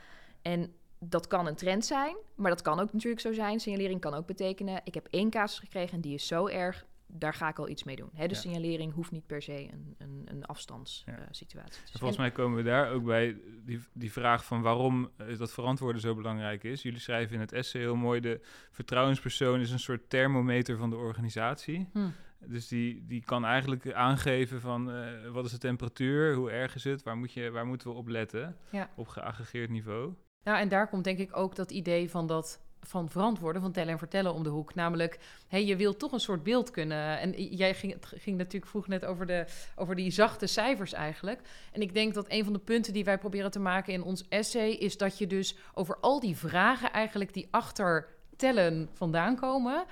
En 0.43 0.75
dat 0.99 1.27
kan 1.27 1.47
een 1.47 1.55
trend 1.55 1.85
zijn, 1.85 2.17
maar 2.35 2.51
dat 2.51 2.63
kan 2.63 2.81
ook 2.81 2.93
natuurlijk 2.93 3.21
zo 3.21 3.33
zijn. 3.33 3.61
Signalering 3.61 4.01
kan 4.01 4.15
ook 4.15 4.27
betekenen: 4.27 4.81
ik 4.85 4.95
heb 4.95 5.07
één 5.11 5.31
casus 5.31 5.59
gekregen 5.59 5.95
en 5.95 6.01
die 6.01 6.15
is 6.15 6.27
zo 6.27 6.47
erg 6.47 6.87
daar 7.15 7.35
ga 7.35 7.49
ik 7.49 7.59
al 7.59 7.69
iets 7.69 7.85
mee 7.85 7.97
doen. 7.97 8.11
Hè? 8.15 8.27
De 8.27 8.35
signalering 8.35 8.93
hoeft 8.93 9.11
niet 9.11 9.27
per 9.27 9.43
se 9.43 9.69
een, 9.73 9.95
een, 9.99 10.23
een 10.25 10.45
afstandssituatie 10.45 11.81
ja. 11.85 11.91
uh, 11.93 11.99
Volgens 11.99 12.19
mij 12.19 12.31
komen 12.31 12.57
we 12.57 12.63
daar 12.63 12.91
ook 12.91 13.05
bij 13.05 13.37
die, 13.65 13.81
die 13.93 14.13
vraag 14.13 14.45
van 14.45 14.63
waarom 14.63 15.11
uh, 15.21 15.39
dat 15.39 15.53
verantwoorden 15.53 16.01
zo 16.01 16.15
belangrijk 16.15 16.65
is. 16.65 16.83
Jullie 16.83 17.01
schrijven 17.01 17.35
in 17.35 17.41
het 17.41 17.53
essay 17.53 17.81
heel 17.81 17.97
mooi, 17.97 18.21
de 18.21 18.41
vertrouwenspersoon 18.71 19.61
is 19.61 19.71
een 19.71 19.79
soort 19.79 20.11
thermometer 20.11 20.77
van 20.77 20.91
de 20.91 20.97
organisatie. 20.97 21.89
Hm. 21.93 22.09
Dus 22.47 22.69
die, 22.69 23.07
die 23.07 23.25
kan 23.25 23.45
eigenlijk 23.45 23.93
aangeven 23.93 24.61
van 24.61 24.91
eh, 24.93 25.31
wat 25.31 25.45
is 25.45 25.51
de 25.51 25.59
temperatuur, 25.59 26.35
hoe 26.35 26.51
erg 26.51 26.75
is 26.75 26.85
het, 26.85 27.03
waar, 27.03 27.17
moet 27.17 27.33
je, 27.33 27.51
waar 27.51 27.67
moeten 27.67 27.91
we 27.91 27.97
op 27.97 28.09
letten 28.09 28.57
Ja. 28.71 28.91
op 28.97 29.09
geaggregeerd 29.09 29.71
niveau. 29.71 30.15
Nou, 30.45 30.59
en 30.59 30.69
daar 30.69 30.89
komt 30.89 31.05
denk 31.05 31.19
ik 31.19 31.37
ook 31.37 31.57
dat 31.57 31.71
idee 31.71 32.11
van 32.11 32.27
dat 32.27 32.61
van 32.83 33.09
verantwoorden, 33.09 33.63
van 33.63 33.73
tellen 33.73 33.93
en 33.93 33.99
vertellen 33.99 34.35
om 34.35 34.43
de 34.43 34.49
hoek. 34.49 34.75
Namelijk, 34.75 35.19
hey, 35.49 35.65
je 35.65 35.77
wilt 35.77 35.99
toch 35.99 36.13
een 36.13 36.21
soort 36.21 36.43
beeld 36.43 36.71
kunnen. 36.71 37.19
En 37.19 37.33
jij 37.43 37.75
ging, 37.75 37.97
ging 38.01 38.37
natuurlijk 38.37 38.71
vroeg 38.71 38.87
net 38.87 39.05
over, 39.05 39.27
de, 39.27 39.47
over 39.77 39.95
die 39.95 40.11
zachte 40.11 40.47
cijfers 40.47 40.93
eigenlijk. 40.93 41.41
En 41.73 41.81
ik 41.81 41.95
denk 41.95 42.15
dat 42.15 42.27
een 42.29 42.45
van 42.45 42.53
de 42.53 42.59
punten 42.59 42.93
die 42.93 43.05
wij 43.05 43.19
proberen 43.19 43.51
te 43.51 43.61
maken 43.61 43.93
in 43.93 44.03
ons 44.03 44.29
essay 44.29 44.71
is 44.71 44.97
dat 44.97 45.19
je 45.19 45.27
dus 45.27 45.57
over 45.75 45.97
al 46.01 46.21
die 46.21 46.37
vragen 46.37 46.93
eigenlijk 46.93 47.35
die 47.35 47.49
achter 47.51 48.09
tellen 48.37 48.89
vandaan 48.93 49.37
komen, 49.37 49.85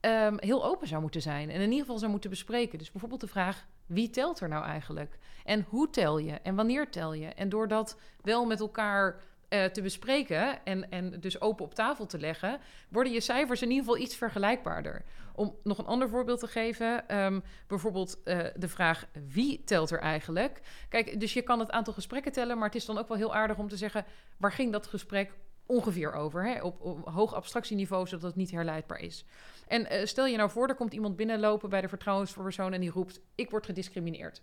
ehm, 0.00 0.34
heel 0.36 0.64
open 0.64 0.88
zou 0.88 1.00
moeten 1.00 1.22
zijn. 1.22 1.50
En 1.50 1.60
in 1.60 1.68
ieder 1.68 1.80
geval 1.80 1.98
zou 1.98 2.10
moeten 2.10 2.30
bespreken. 2.30 2.78
Dus 2.78 2.90
bijvoorbeeld 2.90 3.20
de 3.20 3.26
vraag: 3.26 3.66
wie 3.86 4.10
telt 4.10 4.40
er 4.40 4.48
nou 4.48 4.64
eigenlijk? 4.64 5.18
En 5.44 5.66
hoe 5.68 5.90
tel 5.90 6.18
je? 6.18 6.32
En 6.32 6.54
wanneer 6.54 6.90
tel 6.90 7.12
je? 7.12 7.26
En 7.26 7.48
door 7.48 7.68
dat 7.68 7.98
wel 8.22 8.44
met 8.44 8.60
elkaar 8.60 9.20
eh, 9.48 9.64
te 9.64 9.82
bespreken 9.82 10.64
en, 10.64 10.90
en 10.90 11.20
dus 11.20 11.40
open 11.40 11.64
op 11.64 11.74
tafel 11.74 12.06
te 12.06 12.18
leggen, 12.18 12.60
worden 12.88 13.12
je 13.12 13.20
cijfers 13.20 13.62
in 13.62 13.70
ieder 13.70 13.84
geval 13.84 14.02
iets 14.02 14.16
vergelijkbaarder. 14.16 15.04
Om 15.34 15.56
nog 15.62 15.78
een 15.78 15.86
ander 15.86 16.08
voorbeeld 16.08 16.40
te 16.40 16.46
geven, 16.46 17.08
ehm, 17.08 17.40
bijvoorbeeld 17.66 18.22
eh, 18.22 18.38
de 18.56 18.68
vraag 18.68 19.06
wie 19.32 19.64
telt 19.64 19.90
er 19.90 19.98
eigenlijk? 19.98 20.60
Kijk, 20.88 21.20
dus 21.20 21.32
je 21.32 21.42
kan 21.42 21.58
het 21.58 21.70
aantal 21.70 21.92
gesprekken 21.92 22.32
tellen, 22.32 22.56
maar 22.56 22.66
het 22.66 22.74
is 22.74 22.84
dan 22.84 22.98
ook 22.98 23.08
wel 23.08 23.16
heel 23.16 23.34
aardig 23.34 23.58
om 23.58 23.68
te 23.68 23.76
zeggen 23.76 24.04
waar 24.36 24.52
ging 24.52 24.72
dat 24.72 24.86
gesprek 24.86 25.32
ongeveer 25.66 26.12
over, 26.12 26.44
hè? 26.44 26.62
Op, 26.62 26.80
op 26.80 27.08
hoog 27.08 27.34
abstractieniveau, 27.34 28.06
zodat 28.06 28.22
het 28.22 28.36
niet 28.36 28.50
herleidbaar 28.50 29.00
is. 29.00 29.24
En 29.66 29.90
eh, 29.90 30.06
stel 30.06 30.26
je 30.26 30.36
nou 30.36 30.50
voor, 30.50 30.68
er 30.68 30.74
komt 30.74 30.92
iemand 30.92 31.16
binnenlopen 31.16 31.70
bij 31.70 31.80
de 31.80 31.88
vertrouwenspersoon 31.88 32.72
en 32.72 32.80
die 32.80 32.90
roept: 32.90 33.20
Ik 33.34 33.50
word 33.50 33.66
gediscrimineerd. 33.66 34.42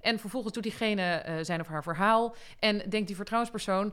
En 0.00 0.18
vervolgens 0.18 0.52
doet 0.52 0.62
diegene 0.62 1.38
zijn 1.42 1.60
of 1.60 1.66
haar 1.66 1.82
verhaal 1.82 2.34
en 2.58 2.78
denkt 2.88 3.06
die 3.06 3.16
vertrouwenspersoon. 3.16 3.92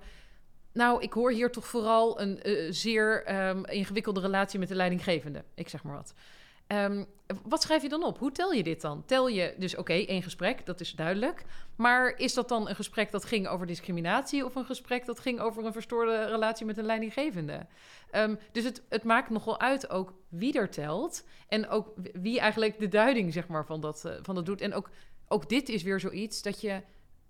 Nou, 0.71 1.01
ik 1.01 1.13
hoor 1.13 1.31
hier 1.31 1.51
toch 1.51 1.67
vooral 1.67 2.21
een 2.21 2.41
eh, 2.41 2.67
zeer 2.69 3.23
ehm, 3.23 3.63
ingewikkelde 3.63 4.19
relatie 4.19 4.59
met 4.59 4.67
de 4.67 4.75
leidinggevende. 4.75 5.43
Ik 5.55 5.69
zeg 5.69 5.83
maar 5.83 5.95
wat. 5.95 6.13
Ehm, 6.67 7.03
wat 7.43 7.61
schrijf 7.61 7.81
je 7.81 7.89
dan 7.89 8.03
op? 8.03 8.17
Hoe 8.17 8.31
tel 8.31 8.51
je 8.51 8.63
dit 8.63 8.81
dan? 8.81 9.05
Tel 9.05 9.27
je 9.27 9.53
dus, 9.57 9.75
oké, 9.75 9.93
één 9.93 10.23
gesprek, 10.23 10.65
dat 10.65 10.79
is 10.79 10.91
duidelijk. 10.91 11.43
Maar 11.75 12.13
is 12.17 12.33
dat 12.33 12.49
dan 12.49 12.69
een 12.69 12.75
gesprek 12.75 13.11
dat 13.11 13.25
ging 13.25 13.47
over 13.47 13.65
discriminatie... 13.67 14.45
of 14.45 14.55
een 14.55 14.65
gesprek 14.65 15.05
dat 15.05 15.19
ging 15.19 15.39
over 15.39 15.65
een 15.65 15.73
verstoorde 15.73 16.25
relatie 16.25 16.65
met 16.65 16.77
een 16.77 16.85
leidinggevende? 16.85 17.65
Ehm, 18.11 18.35
dus 18.51 18.63
het, 18.63 18.81
het 18.89 19.03
maakt 19.03 19.29
nogal 19.29 19.59
uit 19.59 19.89
ook 19.89 20.13
wie 20.29 20.53
er 20.53 20.69
telt... 20.69 21.23
en 21.47 21.69
ook 21.69 21.93
wie 22.13 22.39
eigenlijk 22.39 22.79
de 22.79 22.87
duiding 22.87 23.33
zeg 23.33 23.47
maar, 23.47 23.65
van, 23.65 23.81
dat, 23.81 24.05
eh, 24.05 24.13
van 24.21 24.35
dat 24.35 24.45
doet. 24.45 24.61
En 24.61 24.73
ook, 24.73 24.89
ook 25.27 25.49
dit 25.49 25.69
is 25.69 25.83
weer 25.83 25.99
zoiets 25.99 26.41
dat 26.41 26.61
je 26.61 26.81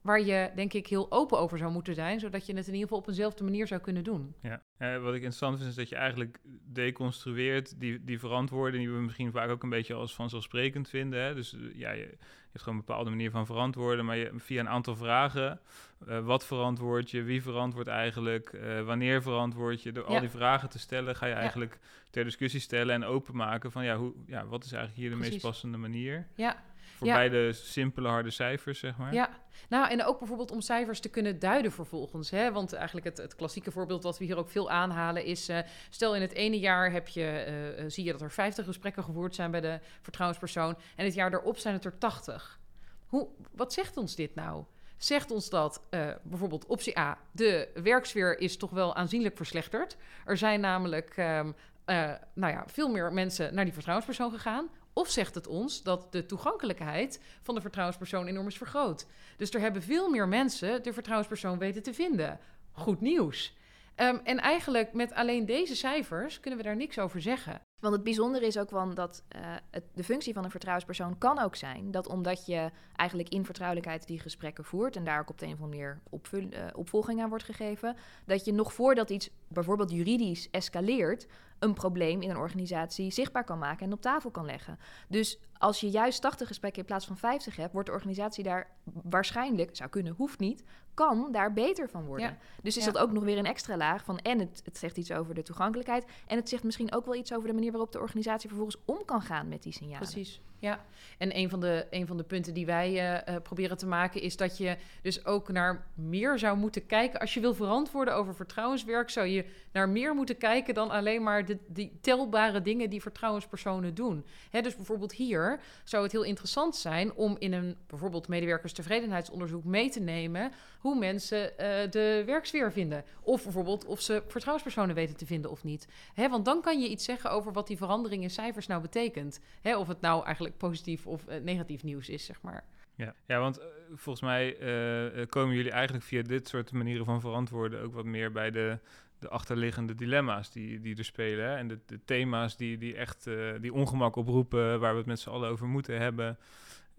waar 0.08 0.22
je 0.22 0.52
denk 0.56 0.74
ik 0.74 0.88
heel 0.88 1.12
open 1.12 1.40
over 1.40 1.58
zou 1.58 1.72
moeten 1.72 1.96
zijn, 1.96 2.20
zodat 2.20 2.46
je 2.46 2.56
het 2.56 2.68
in 2.68 2.74
ieder 2.74 2.88
geval 2.88 2.98
op 2.98 3.08
eenzelfde 3.08 3.44
manier 3.44 3.68
zou 3.68 3.82
kunnen 3.82 4.04
doen. 4.04 4.36
Ja, 4.42 4.62
eh, 4.78 4.98
wat 4.98 5.10
ik 5.10 5.14
interessant 5.14 5.58
vind 5.58 5.70
is 5.70 5.76
dat 5.76 5.90
je 5.90 5.96
eigenlijk 5.96 6.40
deconstrueert 6.64 7.80
die, 7.80 8.04
die 8.04 8.20
verantwoording 8.20 8.84
die 8.84 8.94
we 8.94 9.02
misschien 9.02 9.32
vaak 9.32 9.50
ook 9.50 9.64
een 9.64 9.70
beetje 9.70 9.94
als 9.94 10.16
vanzelfsprekend 10.16 10.90
vinden. 10.90 11.22
Hè? 11.22 11.34
Dus 11.34 11.54
eh, 11.54 11.60
ja, 11.74 11.92
je, 11.92 12.00
je 12.00 12.18
hebt 12.52 12.64
gewoon 12.64 12.80
een 12.80 12.86
bepaalde 12.86 13.10
manier 13.10 13.32
van 13.32 13.46
verantwoorden, 13.46 14.06
maar 14.06 14.18
je, 14.18 14.32
via 14.36 14.60
een 14.60 14.70
aantal 14.70 14.96
vragen, 14.96 15.60
uh, 16.08 16.20
wat 16.20 16.46
verantwoord 16.46 17.12
je, 17.12 17.24
wie 17.24 17.42
verantwoordt 17.42 17.90
eigenlijk, 17.90 18.54
uh, 18.54 18.82
wanneer 18.82 19.22
verantwoord 19.22 19.84
je, 19.84 19.92
door 19.92 20.04
al 20.04 20.20
die 20.20 20.30
vragen 20.30 20.70
te 20.70 20.80
stellen, 20.80 21.16
ga 21.16 21.26
je 21.26 21.34
eigenlijk 21.34 21.80
ter 22.10 22.24
discussie 22.24 22.60
stellen 22.60 22.96
en 22.96 23.04
openmaken 23.04 23.72
van 23.72 23.84
ja, 23.84 23.98
hoe, 23.98 24.14
ja, 24.26 24.46
wat 24.46 24.64
is 24.64 24.72
eigenlijk 24.72 25.02
hier 25.02 25.10
de 25.10 25.30
meest 25.30 25.42
passende 25.42 25.78
manier. 25.78 26.28
Ja, 26.36 26.64
Voor 26.98 27.08
Ja. 27.08 27.14
beide 27.16 27.54
simpele 27.54 28.08
harde 28.08 28.30
cijfers, 28.30 28.80
zeg 28.80 28.98
maar. 28.98 29.14
Ja, 29.14 29.30
nou 29.70 29.90
en 29.90 30.04
ook 30.04 30.18
bijvoorbeeld 30.20 30.52
om 30.52 30.62
cijfers 30.62 31.00
te 31.00 31.10
kunnen 31.10 31.40
duiden 31.40 31.72
vervolgens. 31.72 32.30
Hè? 32.30 32.52
Want 32.52 32.74
eigenlijk 32.74 33.06
het, 33.06 33.18
het 33.18 33.36
klassieke 33.36 33.72
voorbeeld 33.72 34.04
wat 34.04 34.18
we 34.18 34.26
hier 34.26 34.38
ook 34.38 34.50
veel 34.50 34.70
aanhalen 34.70 35.26
is... 35.26 35.50
eh, 35.50 35.60
stel 35.90 36.16
in 36.16 36.22
het 36.22 36.34
ene 36.34 36.60
jaar 36.60 36.92
heb 36.92 37.08
je, 37.08 37.22
eh, 37.22 37.80
eh, 37.80 37.90
zie 37.90 38.04
je 38.04 38.12
dat 38.12 38.22
er 38.22 38.32
50 38.32 38.66
gesprekken 38.66 39.04
gevoerd 39.04 39.36
zijn 39.36 39.52
bij 39.52 39.62
de 39.62 39.80
vertrouwenspersoon... 40.02 40.78
en 40.96 41.06
het 41.06 41.14
jaar 41.14 41.32
daarop 41.32 41.58
zijn 41.58 41.74
het 41.74 41.86
er 41.86 41.98
80. 41.98 42.60
Hoe, 43.06 43.28
wat 43.52 43.74
zegt 43.74 43.98
ons 43.98 44.16
dit 44.16 44.36
nou? 44.36 44.64
Zegt 44.98 45.32
ons 45.32 45.50
dat 45.50 45.82
bijvoorbeeld 46.24 46.66
optie 46.66 47.00
A, 47.00 47.18
de 47.32 47.70
werksfeer 47.84 48.40
is 48.40 48.58
toch 48.58 48.72
wel 48.72 48.96
aanzienlijk 48.96 49.38
verslechterd. 49.38 49.98
Er 50.26 50.38
zijn 50.38 50.60
namelijk 50.60 51.14
ehm, 51.18 51.52
eh, 51.88 52.12
nou 52.34 52.54
ja, 52.54 52.64
veel 52.68 52.90
meer 52.90 53.14
mensen 53.14 53.54
naar 53.54 53.64
die 53.64 53.74
vertrouwenspersoon 53.74 54.32
gegaan. 54.32 54.70
Of 54.98 55.10
zegt 55.10 55.36
het 55.36 55.48
ons 55.48 55.84
dat 55.84 56.12
de 56.12 56.26
toegankelijkheid 56.26 57.22
van 57.42 57.56
de 57.56 57.62
vertrouwenspersoon 57.62 58.28
enorm 58.28 58.48
is 58.48 58.58
vergroot. 58.58 59.06
Dus 59.38 59.50
er 59.50 59.60
hebben 59.60 59.82
veel 59.82 60.10
meer 60.10 60.28
mensen 60.28 60.84
de 60.84 60.94
vertrouwenspersoon 60.94 61.58
weten 61.58 61.84
te 61.84 61.94
vinden. 61.94 62.40
Goed 62.72 63.02
nieuws. 63.02 63.58
Ehm, 63.98 64.18
en 64.24 64.40
eigenlijk 64.40 64.94
met 64.94 65.14
alleen 65.14 65.46
deze 65.46 65.76
cijfers 65.76 66.40
kunnen 66.40 66.60
we 66.60 66.66
daar 66.66 66.76
niks 66.76 67.00
over 67.00 67.22
zeggen. 67.22 67.62
Want 67.82 67.94
het 67.94 68.04
bijzondere 68.04 68.46
is 68.46 68.58
ook 68.58 68.70
wel 68.72 68.94
dat 68.94 69.24
eh, 69.28 69.42
het, 69.72 69.84
de 69.94 70.04
functie 70.04 70.34
van 70.34 70.44
een 70.44 70.52
vertrouwenspersoon 70.52 71.18
kan 71.18 71.40
ook 71.40 71.56
zijn 71.56 71.92
dat 71.92 72.08
omdat 72.08 72.46
je 72.46 72.72
eigenlijk 72.96 73.30
in 73.30 73.46
vertrouwelijkheid 73.46 74.08
die 74.08 74.20
gesprekken 74.20 74.64
voert 74.64 74.96
en 74.96 75.04
daar 75.04 75.20
ook 75.20 75.30
op 75.30 75.40
de 75.40 75.46
een 75.46 75.54
of 75.54 75.62
andere 75.62 76.00
manier 76.12 76.52
eh, 76.52 76.66
opvolging 76.74 77.22
aan 77.22 77.30
wordt 77.30 77.44
gegeven, 77.44 77.96
dat 78.26 78.46
je 78.46 78.54
nog 78.54 78.74
voordat 78.74 79.10
iets 79.10 79.30
bijvoorbeeld 79.48 79.92
juridisch 79.92 80.50
escaleert, 80.52 81.28
een 81.60 81.74
probleem 81.74 82.22
in 82.22 82.30
een 82.30 82.38
organisatie 82.38 83.12
zichtbaar 83.12 83.44
kan 83.44 83.60
maken 83.60 83.86
en 83.86 83.94
op 83.94 84.02
tafel 84.02 84.32
kan 84.32 84.46
leggen. 84.46 84.80
Dus 85.08 85.40
als 85.58 85.80
je 85.80 85.90
juist 85.90 86.22
80 86.22 86.48
gesprekken 86.48 86.82
in 86.82 86.88
plaats 86.88 87.06
van 87.06 87.18
50 87.18 87.56
hebt, 87.56 87.74
wordt 87.74 87.88
de 87.88 87.94
organisatie 87.94 88.44
daar 88.44 88.72
waarschijnlijk, 89.04 89.76
zou 89.76 89.90
kunnen, 89.90 90.14
hoeft 90.14 90.40
niet, 90.40 90.64
kan 90.98 91.32
daar 91.32 91.54
beter 91.54 91.90
van 91.90 92.06
worden. 92.06 92.26
Ja. 92.28 92.38
Dus 92.62 92.78
is 92.78 92.86
Ja. 92.86 92.92
dat 92.92 93.02
ook 93.02 93.12
nog 93.12 93.24
weer 93.24 93.38
een 93.38 93.46
extra 93.46 93.78
laag 93.78 94.04
van 94.04 94.18
en 94.18 94.40
het, 94.40 94.62
het 94.64 94.78
zegt 94.78 94.98
iets 94.98 95.12
over 95.12 95.34
de 95.36 95.44
toegankelijkheid 95.44 96.06
en 96.28 96.38
het 96.38 96.50
zegt 96.50 96.64
misschien 96.64 96.94
ook 96.94 97.06
wel 97.06 97.16
iets 97.16 97.34
over 97.34 97.48
de 97.48 97.54
manier 97.54 97.72
waarop 97.72 97.92
de 97.92 98.00
organisatie 98.00 98.48
vervolgens 98.48 98.82
om 98.86 99.06
kan 99.06 99.22
gaan 99.22 99.48
met 99.48 99.64
die 99.64 99.74
signalen. 99.74 99.98
Precies, 100.10 100.42
ja. 100.60 100.86
En 101.18 101.38
een 101.38 101.50
van 101.50 101.60
de, 101.60 101.88
een 101.90 102.08
van 102.08 102.18
de 102.18 102.24
punten 102.24 102.54
die 102.54 102.66
wij 102.66 102.88
eh, 102.88 103.36
eh, 103.36 103.42
proberen 103.42 103.78
te 103.78 103.88
maken 103.88 104.22
is 104.22 104.38
dat 104.38 104.58
je 104.58 104.78
dus 105.02 105.26
ook 105.26 105.52
naar 105.52 105.86
meer 105.94 106.40
zou 106.40 106.58
moeten 106.58 106.86
kijken. 106.86 107.20
Als 107.20 107.34
je 107.34 107.40
wil 107.40 107.54
verantwoorden 107.54 108.16
over 108.16 108.36
vertrouwenswerk, 108.36 109.10
zou 109.10 109.28
je 109.28 109.46
naar 109.72 109.90
meer 109.90 110.16
moeten 110.16 110.38
kijken 110.38 110.74
dan 110.74 110.90
alleen 110.90 111.24
maar 111.24 111.46
de, 111.46 111.58
die 111.68 111.98
telbare 112.02 112.62
dingen 112.62 112.90
die 112.90 113.02
vertrouwenspersonen 113.02 113.96
doen. 113.96 114.26
Hè, 114.50 114.62
dus 114.62 114.76
bijvoorbeeld 114.76 115.14
hier 115.14 115.60
zou 115.84 116.04
het 116.04 116.12
heel 116.12 116.24
interessant 116.24 116.76
zijn 116.76 117.14
om 117.14 117.36
in 117.40 117.54
een 117.54 117.78
bijvoorbeeld 117.88 118.28
medewerkerstevredenheidsonderzoek 118.28 119.64
mee 119.64 119.90
te 119.90 120.00
nemen 120.00 120.52
hoe 120.80 120.98
mensen 120.98 121.58
eh, 121.58 121.92
de 121.92 122.24
werksfeer 122.26 122.72
vinden. 122.72 123.04
Of 123.22 123.44
bijvoorbeeld 123.44 123.86
of 123.86 124.02
ze 124.02 124.24
vertrouwenspersonen 124.28 124.96
weten 124.96 125.16
te 125.16 125.26
vinden 125.26 125.52
of 125.52 125.64
niet. 125.64 125.88
Hè, 126.14 126.30
want 126.30 126.46
dan 126.46 126.62
kan 126.62 126.82
je 126.82 126.90
iets 126.90 127.06
zeggen 127.06 127.32
over 127.32 127.54
wat 127.54 127.68
die 127.68 127.78
verandering 127.78 128.24
in 128.24 128.30
cijfers 128.30 128.68
nou 128.68 128.82
betekent. 128.82 129.40
Hè, 129.62 129.78
of 129.78 129.88
het 129.88 130.02
nou 130.02 130.26
eigenlijk 130.26 130.47
positief 130.52 131.08
of 131.08 131.28
eh, 131.28 131.42
negatief 131.42 131.84
nieuws 131.84 132.10
is, 132.10 132.26
zeg 132.26 132.42
maar. 132.42 132.64
Ja, 132.96 133.14
ja 133.26 133.40
want 133.40 133.60
eh, 133.60 133.66
volgens 133.96 134.26
mij 134.26 134.58
eh, 134.58 135.28
komen 135.28 135.56
jullie 135.56 135.72
eigenlijk 135.72 136.06
via 136.06 136.22
dit 136.22 136.48
soort 136.48 136.72
manieren 136.72 137.06
van 137.06 137.22
verantwoorden 137.22 137.82
ook 137.82 137.94
wat 137.94 138.06
meer 138.06 138.32
bij 138.32 138.52
de, 138.52 138.80
de 139.20 139.30
achterliggende 139.30 139.96
dilemma's 139.96 140.52
die, 140.52 140.80
die 140.80 140.98
er 140.98 141.06
spelen. 141.06 141.46
Hè? 141.46 141.56
En 141.56 141.68
de, 141.68 141.80
de 141.86 142.00
thema's 142.06 142.58
die, 142.58 142.78
die 142.78 142.96
echt 142.96 143.30
die 143.62 143.74
ongemak 143.74 144.16
oproepen, 144.16 144.80
waar 144.80 144.92
we 144.92 144.98
het 144.98 145.08
met 145.08 145.20
z'n 145.20 145.30
allen 145.30 145.50
over 145.50 145.68
moeten 145.68 146.00
hebben. 146.00 146.38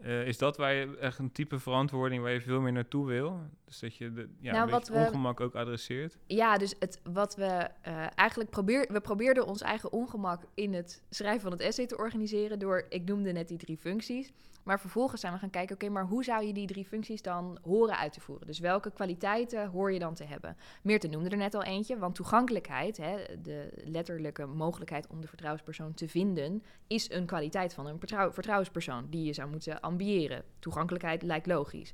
Eh, 0.03 0.27
is 0.27 0.39
dat 0.39 0.57
waar 0.57 0.75
je 0.75 0.97
echt 0.99 1.19
een 1.19 1.33
type 1.33 1.59
verantwoording 1.59 2.23
waar 2.23 2.33
je 2.33 2.41
veel 2.41 2.61
meer 2.61 2.73
naartoe 2.73 3.07
wil? 3.07 3.41
Dus 3.65 3.79
dat 3.79 3.97
je 3.97 4.13
de, 4.13 4.29
ja, 4.41 4.53
Nou, 4.53 4.71
wat 4.71 4.89
we- 4.89 4.95
ongemak 4.99 5.41
ook 5.41 5.55
adresseert? 5.55 6.19
Ja, 6.27 6.59
dus 6.59 6.75
het, 6.79 7.01
wat 7.13 7.37
we 7.37 7.69
eh, 7.83 8.07
eigenlijk 8.15 8.51
probeer, 8.51 8.87
we 8.93 9.01
probeerden 9.01 9.47
ons 9.47 9.61
eigen 9.63 9.93
ongemak 9.93 10.43
in 10.55 10.75
het 10.75 11.03
schrijven 11.11 11.41
van 11.41 11.53
het 11.53 11.61
essay 11.61 11.87
te 11.87 11.97
organiseren 11.97 12.59
door, 12.59 12.87
ik 12.89 13.05
noemde 13.05 13.33
net 13.33 13.49
die 13.49 13.59
drie 13.59 13.77
functies. 13.79 14.33
Maar 14.69 14.81
vervolgens 14.81 15.21
zijn 15.21 15.33
we 15.33 15.39
gaan 15.39 15.51
kijken, 15.51 15.75
oké, 15.75 15.89
maar 15.89 16.07
hoe 16.07 16.25
zou 16.25 16.47
je 16.47 16.53
die 16.53 16.67
drie 16.67 16.85
functies 16.85 17.23
dan 17.23 17.59
horen 17.63 17.99
uit 17.99 18.13
te 18.13 18.21
voeren? 18.21 18.47
Dus 18.47 18.59
welke 18.59 18.91
kwaliteiten 18.91 19.69
hoor 19.69 19.93
je 19.93 19.99
dan 19.99 20.15
te 20.15 20.25
hebben? 20.25 20.57
Meerte 20.83 21.09
noemde 21.09 21.29
er 21.29 21.37
net 21.37 21.55
al 21.55 21.63
eentje, 21.63 21.99
want 21.99 22.15
toegankelijkheid, 22.15 22.97
hè, 22.97 23.41
de 23.43 23.83
letterlijke 23.85 24.47
mogelijkheid 24.47 25.07
om 25.07 25.21
de 25.21 25.27
vertrouwenspersoon 25.27 25.95
te 25.95 26.09
vinden, 26.09 26.63
is 26.87 27.11
een 27.11 27.27
kwaliteit 27.27 27.75
van 27.75 27.87
een 27.87 27.99
vertrouw- 27.99 28.33
vertrouwenspersoon 28.33 29.07
die 29.11 29.25
je 29.25 29.33
zou 29.33 29.51
moeten 29.51 29.81
ambiëren. 29.81 30.45
Toegankelijkheid 30.59 31.23
lijkt 31.23 31.47
logisch. 31.47 31.93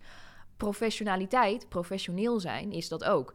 Professionaliteit, 0.57 1.69
professioneel 1.69 2.41
zijn, 2.41 2.73
is 2.73 2.89
dat 2.89 3.05
ook. 3.05 3.35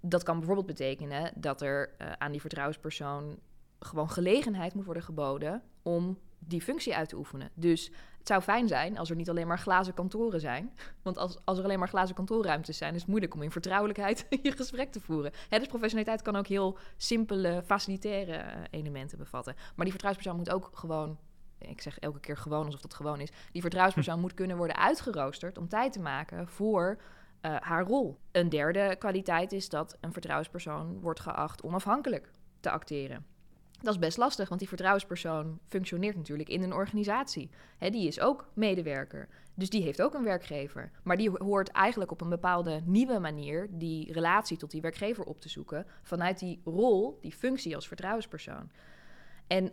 Dat 0.00 0.22
kan 0.22 0.36
bijvoorbeeld 0.36 0.66
betekenen 0.66 1.32
dat 1.34 1.62
er 1.62 1.94
eh, 1.98 2.12
aan 2.12 2.32
die 2.32 2.40
vertrouwenspersoon 2.40 3.38
gewoon 3.78 4.10
gelegenheid 4.10 4.74
moet 4.74 4.84
worden 4.84 5.02
geboden 5.02 5.62
om 5.82 6.18
die 6.38 6.62
functie 6.62 6.96
uit 6.96 7.08
te 7.08 7.16
oefenen. 7.16 7.50
Dus 7.54 7.90
het 8.18 8.26
zou 8.26 8.42
fijn 8.42 8.68
zijn 8.68 8.98
als 8.98 9.10
er 9.10 9.16
niet 9.16 9.28
alleen 9.28 9.46
maar 9.46 9.58
glazen 9.58 9.94
kantoren 9.94 10.40
zijn. 10.40 10.72
Want 11.02 11.18
als, 11.18 11.38
als 11.44 11.58
er 11.58 11.64
alleen 11.64 11.78
maar 11.78 11.88
glazen 11.88 12.14
kantoorruimtes 12.14 12.76
zijn, 12.76 12.94
is 12.94 13.00
het 13.00 13.08
moeilijk 13.08 13.34
om 13.34 13.42
in 13.42 13.50
vertrouwelijkheid 13.50 14.26
je 14.42 14.52
gesprek 14.52 14.92
te 14.92 15.00
voeren. 15.00 15.32
Hè, 15.48 15.58
dus 15.58 15.68
professionaliteit 15.68 16.22
kan 16.22 16.36
ook 16.36 16.46
heel 16.46 16.78
simpele, 16.96 17.62
facilitaire 17.66 18.32
eh, 18.32 18.60
elementen 18.70 19.18
bevatten. 19.18 19.54
Maar 19.54 19.84
die 19.84 19.94
vertrouwenspersoon 19.94 20.36
moet 20.36 20.50
ook 20.50 20.70
gewoon 20.72 21.18
ik 21.58 21.80
zeg 21.80 21.98
elke 21.98 22.20
keer 22.20 22.36
gewoon 22.36 22.64
alsof 22.64 22.80
dat 22.80 22.94
gewoon 22.94 23.20
is, 23.20 23.30
die 23.52 23.60
vertrouwenspersoon 23.60 24.20
moet 24.20 24.34
kunnen 24.34 24.56
worden 24.56 24.76
uitgeroosterd 24.76 25.58
om 25.58 25.68
tijd 25.68 25.92
te 25.92 26.00
maken 26.00 26.48
voor 26.48 26.98
uh, 27.42 27.56
haar 27.60 27.86
rol. 27.86 28.18
Een 28.32 28.48
derde 28.48 28.96
kwaliteit 28.98 29.52
is 29.52 29.68
dat 29.68 29.96
een 30.00 30.12
vertrouwenspersoon 30.12 31.00
wordt 31.00 31.20
geacht 31.20 31.62
onafhankelijk 31.62 32.30
te 32.60 32.70
acteren. 32.70 33.26
Dat 33.80 33.92
is 33.94 33.98
best 33.98 34.16
lastig, 34.16 34.48
want 34.48 34.60
die 34.60 34.68
vertrouwenspersoon 34.68 35.58
functioneert 35.66 36.16
natuurlijk 36.16 36.48
in 36.48 36.62
een 36.62 36.72
organisatie. 36.72 37.50
die 37.78 38.06
is 38.06 38.20
ook 38.20 38.48
medewerker, 38.54 39.28
dus 39.54 39.70
die 39.70 39.82
heeft 39.82 40.02
ook 40.02 40.14
een 40.14 40.24
werkgever. 40.24 40.90
Maar 41.02 41.16
die 41.16 41.30
hoort 41.30 41.68
eigenlijk 41.68 42.10
op 42.10 42.20
een 42.20 42.28
bepaalde 42.28 42.80
nieuwe 42.84 43.18
manier 43.18 43.68
die 43.70 44.12
relatie 44.12 44.56
tot 44.56 44.70
die 44.70 44.80
werkgever 44.80 45.24
op 45.24 45.40
te 45.40 45.48
zoeken 45.48 45.86
vanuit 46.02 46.38
die 46.38 46.60
rol, 46.64 47.18
die 47.20 47.32
functie 47.32 47.74
als 47.74 47.88
vertrouwenspersoon. 47.88 48.70
En 49.46 49.72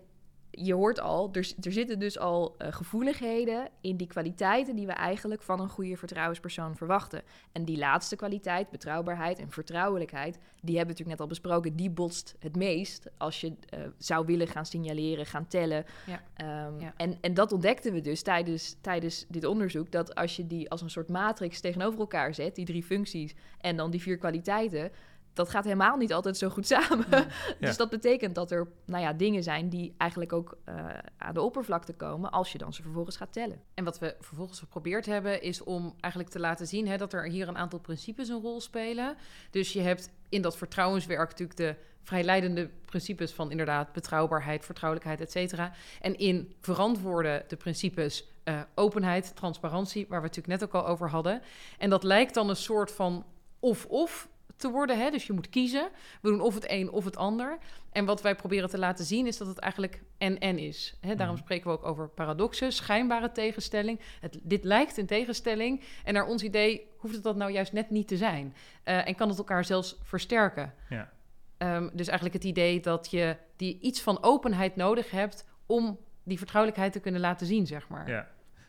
je 0.57 0.73
hoort 0.73 0.99
al, 0.99 1.29
er, 1.31 1.53
er 1.61 1.71
zitten 1.71 1.99
dus 1.99 2.19
al 2.19 2.55
uh, 2.57 2.67
gevoeligheden 2.71 3.69
in 3.81 3.97
die 3.97 4.07
kwaliteiten 4.07 4.75
die 4.75 4.85
we 4.85 4.91
eigenlijk 4.91 5.41
van 5.41 5.59
een 5.59 5.69
goede 5.69 5.97
vertrouwenspersoon 5.97 6.75
verwachten. 6.75 7.21
En 7.51 7.65
die 7.65 7.77
laatste 7.77 8.15
kwaliteit, 8.15 8.69
betrouwbaarheid 8.69 9.39
en 9.39 9.51
vertrouwelijkheid, 9.51 10.33
die 10.35 10.77
hebben 10.77 10.95
we 10.95 11.01
natuurlijk 11.01 11.09
net 11.09 11.19
al 11.19 11.27
besproken, 11.27 11.75
die 11.75 11.89
botst 11.89 12.35
het 12.39 12.55
meest 12.55 13.07
als 13.17 13.41
je 13.41 13.47
uh, 13.47 13.79
zou 13.97 14.25
willen 14.25 14.47
gaan 14.47 14.65
signaleren, 14.65 15.25
gaan 15.25 15.47
tellen. 15.47 15.85
Ja. 16.05 16.67
Um, 16.67 16.79
ja. 16.79 16.93
En, 16.97 17.17
en 17.21 17.33
dat 17.33 17.51
ontdekten 17.51 17.93
we 17.93 18.01
dus 18.01 18.21
tijdens, 18.21 18.75
tijdens 18.81 19.25
dit 19.29 19.45
onderzoek, 19.45 19.91
dat 19.91 20.15
als 20.15 20.35
je 20.35 20.47
die 20.47 20.69
als 20.69 20.81
een 20.81 20.89
soort 20.89 21.09
matrix 21.09 21.61
tegenover 21.61 21.99
elkaar 21.99 22.33
zet, 22.33 22.55
die 22.55 22.65
drie 22.65 22.83
functies 22.83 23.35
en 23.57 23.77
dan 23.77 23.91
die 23.91 24.01
vier 24.01 24.17
kwaliteiten, 24.17 24.91
dat 25.35 25.49
gaat 25.49 25.63
helemaal 25.63 25.97
niet 25.97 26.13
altijd 26.13 26.37
zo 26.37 26.49
goed 26.49 26.67
samen. 26.75 27.27
dus 27.59 27.77
dat 27.77 27.89
betekent 27.89 28.35
dat 28.35 28.51
er 28.51 28.67
nou 28.85 29.03
ja, 29.03 29.13
dingen 29.13 29.43
zijn 29.43 29.69
die 29.69 29.93
eigenlijk 29.97 30.33
ook 30.33 30.57
uh, 30.69 30.75
aan 31.17 31.33
de 31.33 31.41
oppervlakte 31.41 31.93
komen 31.93 32.31
als 32.31 32.51
je 32.51 32.57
dan 32.57 32.73
ze 32.73 32.81
vervolgens 32.81 33.17
gaat 33.17 33.33
tellen. 33.33 33.61
En 33.73 33.83
wat 33.83 33.99
we 33.99 34.15
vervolgens 34.19 34.59
geprobeerd 34.59 35.05
hebben, 35.05 35.41
is 35.41 35.63
om 35.63 35.95
eigenlijk 35.99 36.33
te 36.33 36.39
laten 36.39 36.67
zien 36.67 36.87
hè, 36.87 36.97
dat 36.97 37.13
er 37.13 37.23
hier 37.23 37.47
een 37.47 37.57
aantal 37.57 37.79
principes 37.79 38.29
een 38.29 38.41
rol 38.41 38.61
spelen. 38.61 39.15
Dus 39.49 39.73
je 39.73 39.81
hebt 39.81 40.09
in 40.29 40.41
dat 40.41 40.57
vertrouwenswerk 40.57 41.29
natuurlijk 41.29 41.57
de 41.57 41.75
vrijleidende 42.03 42.69
principes 42.85 43.31
van 43.31 43.51
inderdaad 43.51 43.93
betrouwbaarheid, 43.93 44.65
vertrouwelijkheid, 44.65 45.21
et 45.21 45.31
cetera. 45.31 45.71
En 46.01 46.17
in 46.17 46.53
verantwoorden 46.61 47.43
de 47.47 47.55
principes 47.55 48.27
uh, 48.43 48.59
openheid, 48.75 49.35
transparantie, 49.35 50.05
waar 50.09 50.21
we 50.21 50.27
het 50.27 50.35
natuurlijk 50.35 50.61
net 50.61 50.69
ook 50.69 50.83
al 50.83 50.89
over 50.89 51.09
hadden. 51.09 51.41
En 51.77 51.89
dat 51.89 52.03
lijkt 52.03 52.33
dan 52.33 52.49
een 52.49 52.55
soort 52.55 52.91
van 52.91 53.25
of-of 53.59 54.29
te 54.55 54.69
worden. 54.69 54.99
Hè? 54.99 55.11
Dus 55.11 55.27
je 55.27 55.33
moet 55.33 55.49
kiezen. 55.49 55.89
We 56.21 56.29
doen 56.29 56.41
of 56.41 56.53
het 56.53 56.69
een 56.69 56.91
of 56.91 57.05
het 57.05 57.17
ander. 57.17 57.57
En 57.91 58.05
wat 58.05 58.21
wij 58.21 58.35
proberen 58.35 58.69
te 58.69 58.77
laten 58.77 59.05
zien 59.05 59.27
is 59.27 59.37
dat 59.37 59.47
het 59.47 59.59
eigenlijk 59.59 60.01
en-en 60.17 60.57
is. 60.57 60.97
Hè? 60.99 61.15
Daarom 61.15 61.35
mhm. 61.35 61.43
spreken 61.43 61.71
we 61.71 61.77
ook 61.77 61.85
over 61.85 62.09
paradoxen, 62.09 62.71
schijnbare 62.71 63.31
tegenstelling. 63.31 63.99
Het, 64.19 64.39
dit 64.41 64.63
lijkt 64.63 64.97
een 64.97 65.05
tegenstelling. 65.05 65.83
En 66.03 66.13
naar 66.13 66.27
ons 66.27 66.43
idee 66.43 66.87
hoeft 66.97 67.13
het 67.13 67.23
dat 67.23 67.35
nou 67.35 67.51
juist 67.51 67.73
net 67.73 67.89
niet 67.89 68.07
te 68.07 68.17
zijn. 68.17 68.55
Uh, 68.85 69.07
en 69.07 69.15
kan 69.15 69.29
het 69.29 69.37
elkaar 69.37 69.65
zelfs 69.65 69.99
versterken. 70.03 70.73
Ja. 70.89 71.13
Um, 71.57 71.89
dus 71.93 72.07
eigenlijk 72.07 72.37
het 72.37 72.45
idee 72.45 72.79
dat 72.79 73.11
je 73.11 73.37
die 73.55 73.79
iets 73.79 74.01
van 74.01 74.23
openheid 74.23 74.75
nodig 74.75 75.11
hebt 75.11 75.45
om 75.65 75.99
die 76.23 76.37
vertrouwelijkheid 76.37 76.93
te 76.93 76.99
kunnen 76.99 77.21
laten 77.21 77.47
zien, 77.47 77.67
zeg 77.67 77.87
maar. 77.87 78.09
Ja. 78.09 78.27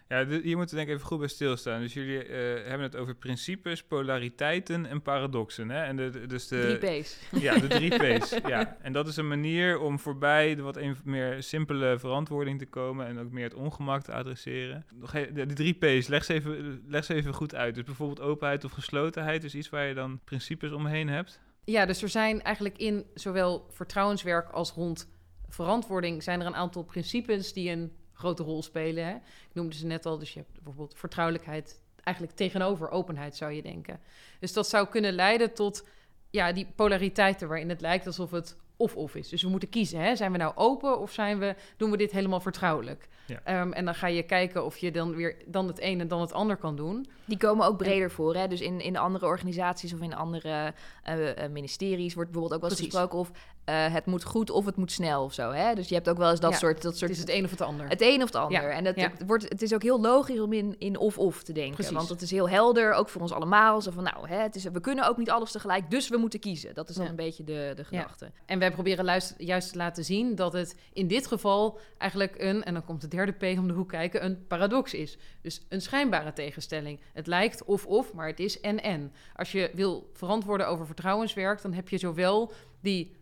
Ja, 0.08 0.24
de, 0.24 0.40
hier 0.42 0.56
moeten 0.56 0.76
denk 0.76 0.88
ik 0.88 0.94
even 0.94 1.06
goed 1.06 1.18
bij 1.18 1.28
stilstaan. 1.28 1.80
Dus 1.80 1.92
jullie 1.92 2.28
uh, 2.28 2.34
hebben 2.64 2.80
het 2.80 2.96
over 2.96 3.14
principes, 3.14 3.82
polariteiten 3.82 4.86
en 4.86 5.02
paradoxen. 5.02 5.68
Hè? 5.68 5.82
En 5.82 5.96
de, 5.96 6.26
dus 6.26 6.48
de, 6.48 6.76
drie 6.78 7.00
P's. 7.00 7.18
Ja, 7.30 7.58
de 7.58 7.66
drie 7.66 7.96
P's. 8.18 8.38
ja. 8.46 8.76
En 8.80 8.92
dat 8.92 9.06
is 9.06 9.16
een 9.16 9.28
manier 9.28 9.78
om 9.78 9.98
voorbij 9.98 10.54
de 10.54 10.62
wat 10.62 10.76
een, 10.76 10.96
meer 11.04 11.42
simpele 11.42 11.98
verantwoording 11.98 12.58
te 12.58 12.66
komen... 12.66 13.06
en 13.06 13.18
ook 13.18 13.30
meer 13.30 13.44
het 13.44 13.54
ongemak 13.54 14.02
te 14.02 14.12
adresseren. 14.12 14.86
De, 15.12 15.46
de 15.46 15.54
drie 15.54 15.74
P's, 15.74 16.06
leg 16.06 16.24
ze, 16.24 16.32
even, 16.32 16.84
leg 16.86 17.04
ze 17.04 17.14
even 17.14 17.34
goed 17.34 17.54
uit. 17.54 17.74
Dus 17.74 17.84
bijvoorbeeld 17.84 18.20
openheid 18.20 18.64
of 18.64 18.72
geslotenheid... 18.72 19.44
is 19.44 19.54
iets 19.54 19.68
waar 19.68 19.86
je 19.86 19.94
dan 19.94 20.20
principes 20.24 20.72
omheen 20.72 21.08
hebt. 21.08 21.40
Ja, 21.64 21.86
dus 21.86 22.02
er 22.02 22.08
zijn 22.08 22.42
eigenlijk 22.42 22.78
in 22.78 23.06
zowel 23.14 23.66
vertrouwenswerk 23.70 24.50
als 24.50 24.72
rond 24.72 25.08
verantwoording... 25.48 26.22
zijn 26.22 26.40
er 26.40 26.46
een 26.46 26.54
aantal 26.54 26.82
principes 26.82 27.52
die 27.52 27.70
een 27.70 27.92
grote 28.16 28.42
rol 28.42 28.62
spelen. 28.62 29.04
Hè? 29.04 29.14
Ik 29.14 29.52
noemde 29.52 29.74
ze 29.74 29.86
net 29.86 30.06
al, 30.06 30.18
dus 30.18 30.32
je 30.32 30.38
hebt 30.38 30.52
bijvoorbeeld 30.62 30.98
vertrouwelijkheid 30.98 31.80
eigenlijk 32.02 32.36
tegenover 32.36 32.90
openheid 32.90 33.36
zou 33.36 33.52
je 33.52 33.62
denken. 33.62 34.00
Dus 34.40 34.52
dat 34.52 34.68
zou 34.68 34.88
kunnen 34.88 35.12
leiden 35.12 35.54
tot 35.54 35.88
ja, 36.30 36.52
die 36.52 36.66
polariteiten 36.76 37.48
waarin 37.48 37.68
het 37.68 37.80
lijkt 37.80 38.06
alsof 38.06 38.30
het 38.30 38.56
of-of 38.76 39.14
is. 39.14 39.28
Dus 39.28 39.42
we 39.42 39.48
moeten 39.48 39.68
kiezen. 39.68 40.00
Hè? 40.00 40.16
Zijn 40.16 40.32
we 40.32 40.38
nou 40.38 40.52
open 40.54 41.00
of 41.00 41.12
zijn 41.12 41.38
we, 41.38 41.54
doen 41.76 41.90
we 41.90 41.96
dit 41.96 42.10
helemaal 42.10 42.40
vertrouwelijk? 42.40 43.08
Ja. 43.26 43.40
Ehm, 43.44 43.72
en 43.72 43.84
dan 43.84 43.94
ga 43.94 44.06
je 44.06 44.22
kijken 44.22 44.64
of 44.64 44.76
je 44.76 44.90
dan 44.90 45.14
weer 45.14 45.36
dan 45.46 45.66
het 45.66 45.80
een 45.82 46.00
en 46.00 46.08
dan 46.08 46.20
het 46.20 46.32
ander 46.32 46.56
kan 46.56 46.76
doen. 46.76 47.06
Die 47.24 47.36
komen 47.36 47.66
ook 47.66 47.76
breder 47.76 48.10
voor. 48.10 48.34
Hè? 48.34 48.48
Dus 48.48 48.60
in, 48.60 48.80
in 48.80 48.96
andere 48.96 49.26
organisaties 49.26 49.92
of 49.92 50.00
in 50.00 50.14
andere 50.14 50.74
uh, 51.08 51.46
ministeries 51.50 52.14
wordt 52.14 52.30
bijvoorbeeld 52.30 52.62
ook 52.62 52.68
wel 52.68 52.78
eens 52.78 52.88
gesproken 52.88 53.18
of 53.18 53.30
uh, 53.70 53.92
het 53.92 54.06
moet 54.06 54.24
goed 54.24 54.50
of 54.50 54.64
het 54.64 54.76
moet 54.76 54.92
snel 54.92 55.24
of 55.24 55.32
zo. 55.32 55.50
Hè? 55.50 55.74
Dus 55.74 55.88
je 55.88 55.94
hebt 55.94 56.08
ook 56.08 56.16
wel 56.16 56.30
eens 56.30 56.40
dat 56.40 56.54
soort... 56.54 56.82
Dat 56.82 56.98
soort 56.98 57.10
het 57.10 57.20
is 57.20 57.24
het 57.24 57.34
een 57.34 57.44
of 57.44 57.50
het 57.50 57.60
ander. 57.60 57.88
Het 57.88 58.00
een 58.00 58.22
of 58.22 58.24
het 58.26 58.34
ander. 58.34 58.70
En 58.70 58.84
het, 58.84 58.96
het, 58.96 59.22
wordt, 59.26 59.48
het 59.48 59.62
is 59.62 59.74
ook 59.74 59.82
heel 59.82 60.00
logisch 60.00 60.40
om 60.40 60.52
in, 60.52 60.74
in 60.78 60.98
of-of 60.98 61.42
te 61.42 61.52
denken. 61.52 61.74
Precies. 61.74 61.92
Want 61.92 62.08
het 62.08 62.22
is 62.22 62.30
heel 62.30 62.48
helder, 62.48 62.92
ook 62.92 63.08
voor 63.08 63.20
ons 63.20 63.32
allemaal. 63.32 63.80
Zo 63.80 63.90
van, 63.90 64.04
nou, 64.04 64.28
hè, 64.28 64.36
het 64.36 64.54
is, 64.54 64.64
we 64.64 64.80
kunnen 64.80 65.08
ook 65.08 65.16
niet 65.16 65.30
alles 65.30 65.52
tegelijk, 65.52 65.90
dus 65.90 66.08
we 66.08 66.16
moeten 66.16 66.40
kiezen. 66.40 66.74
Dat 66.74 66.88
is 66.88 66.94
dan 66.94 67.06
een 67.06 67.16
beetje 67.16 67.44
de, 67.44 67.72
de 67.76 67.84
gedachte. 67.84 68.30
En 68.46 68.58
wij 68.58 68.70
proberen 68.70 69.22
juist 69.38 69.72
te 69.72 69.78
laten 69.78 70.04
zien 70.04 70.34
dat 70.34 70.52
het 70.52 70.76
in 70.92 71.06
dit 71.06 71.26
geval 71.26 71.78
eigenlijk 71.98 72.34
een... 72.38 72.64
en 72.64 72.72
dan 72.72 72.84
komt 72.84 73.00
de 73.00 73.08
derde 73.08 73.32
P 73.32 73.58
om 73.58 73.66
de 73.66 73.74
hoek 73.74 73.88
kijken, 73.88 74.24
een 74.24 74.46
paradox 74.46 74.94
is. 74.94 75.18
Dus 75.40 75.66
een 75.68 75.82
schijnbare 75.82 76.32
tegenstelling. 76.32 77.00
Het 77.12 77.26
lijkt 77.26 77.64
of-of, 77.64 78.12
maar 78.12 78.26
het 78.26 78.40
is 78.40 78.60
en-en. 78.60 79.12
Als 79.34 79.52
je 79.52 79.70
wil 79.74 80.10
verantwoorden 80.12 80.68
over 80.68 80.86
vertrouwenswerk... 80.86 81.62
dan 81.62 81.72
heb 81.72 81.88
je 81.88 81.98
zowel 81.98 82.52
die 82.80 83.16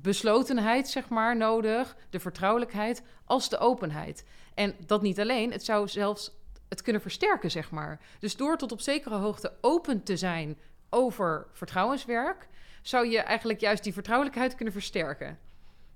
beslotenheid, 0.00 0.88
zeg 0.88 1.08
maar, 1.08 1.36
nodig, 1.36 1.96
de 2.10 2.20
vertrouwelijkheid, 2.20 3.02
als 3.24 3.48
de 3.48 3.58
openheid. 3.58 4.24
En 4.54 4.74
dat 4.86 5.02
niet 5.02 5.20
alleen, 5.20 5.52
het 5.52 5.64
zou 5.64 5.88
zelfs 5.88 6.30
het 6.68 6.82
kunnen 6.82 7.02
versterken, 7.02 7.50
zeg 7.50 7.70
maar. 7.70 8.00
Dus 8.18 8.36
door 8.36 8.56
tot 8.56 8.72
op 8.72 8.80
zekere 8.80 9.14
hoogte 9.14 9.52
open 9.60 10.02
te 10.02 10.16
zijn 10.16 10.58
over 10.90 11.46
vertrouwenswerk, 11.52 12.48
zou 12.82 13.08
je 13.08 13.18
eigenlijk 13.18 13.60
juist 13.60 13.84
die 13.84 13.92
vertrouwelijkheid 13.92 14.54
kunnen 14.54 14.74
versterken. 14.74 15.38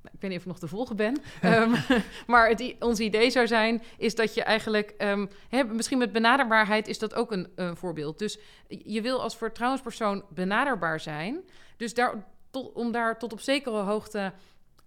Nou, 0.02 0.14
ik 0.14 0.20
weet 0.20 0.30
niet 0.30 0.38
of 0.38 0.44
ik 0.44 0.50
nog 0.50 0.58
te 0.58 0.68
volgen 0.68 0.96
ben. 0.96 1.16
um, 1.44 1.74
maar 2.26 2.48
het, 2.48 2.74
ons 2.78 2.98
idee 2.98 3.30
zou 3.30 3.46
zijn, 3.46 3.82
is 3.98 4.14
dat 4.14 4.34
je 4.34 4.42
eigenlijk... 4.42 4.94
Um, 4.98 5.28
misschien 5.72 5.98
met 5.98 6.12
benaderbaarheid 6.12 6.88
is 6.88 6.98
dat 6.98 7.14
ook 7.14 7.32
een, 7.32 7.48
een, 7.54 7.76
voorbeeld. 7.76 8.18
Dus 8.18 8.38
je 8.68 9.02
wil 9.02 9.22
als 9.22 9.36
vertrouwenspersoon 9.36 10.24
benaderbaar 10.28 11.00
zijn. 11.00 11.40
Dus 11.76 11.94
daar, 11.94 12.24
tot, 12.50 12.72
om 12.72 12.92
daar 12.92 13.18
tot 13.18 13.32
op 13.32 13.40
zekere 13.40 13.82
hoogte 13.82 14.32